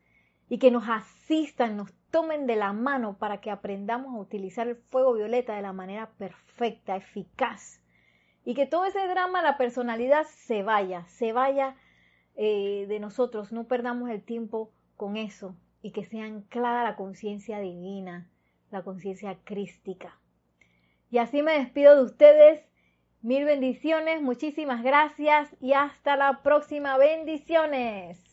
y 0.49 0.57
que 0.57 0.69
nos 0.69 0.89
asistan, 0.89 1.77
nos 1.77 1.93
tomen 2.11 2.45
de 2.45 2.57
la 2.57 2.73
mano 2.73 3.17
para 3.17 3.39
que 3.39 3.51
aprendamos 3.51 4.13
a 4.13 4.19
utilizar 4.19 4.67
el 4.67 4.75
fuego 4.75 5.13
violeta 5.13 5.55
de 5.55 5.61
la 5.61 5.71
manera 5.71 6.09
perfecta, 6.17 6.97
eficaz. 6.97 7.81
Y 8.43 8.53
que 8.53 8.65
todo 8.65 8.83
ese 8.83 9.07
drama, 9.07 9.41
la 9.41 9.57
personalidad, 9.57 10.25
se 10.25 10.61
vaya, 10.61 11.05
se 11.07 11.31
vaya 11.31 11.77
eh, 12.35 12.85
de 12.89 12.99
nosotros, 12.99 13.53
no 13.53 13.63
perdamos 13.63 14.09
el 14.09 14.21
tiempo 14.21 14.73
con 14.97 15.15
eso 15.15 15.55
y 15.83 15.91
que 15.91 16.05
sea 16.05 16.25
anclada 16.25 16.83
la 16.83 16.95
conciencia 16.95 17.59
divina, 17.59 18.27
la 18.71 18.81
conciencia 18.81 19.37
crística. 19.43 20.17
Y 21.11 21.19
así 21.19 21.43
me 21.43 21.59
despido 21.59 21.95
de 21.95 22.03
ustedes. 22.03 22.65
Mil 23.21 23.45
bendiciones, 23.45 24.21
muchísimas 24.21 24.81
gracias 24.81 25.55
y 25.61 25.73
hasta 25.73 26.17
la 26.17 26.41
próxima. 26.41 26.97
Bendiciones. 26.97 28.32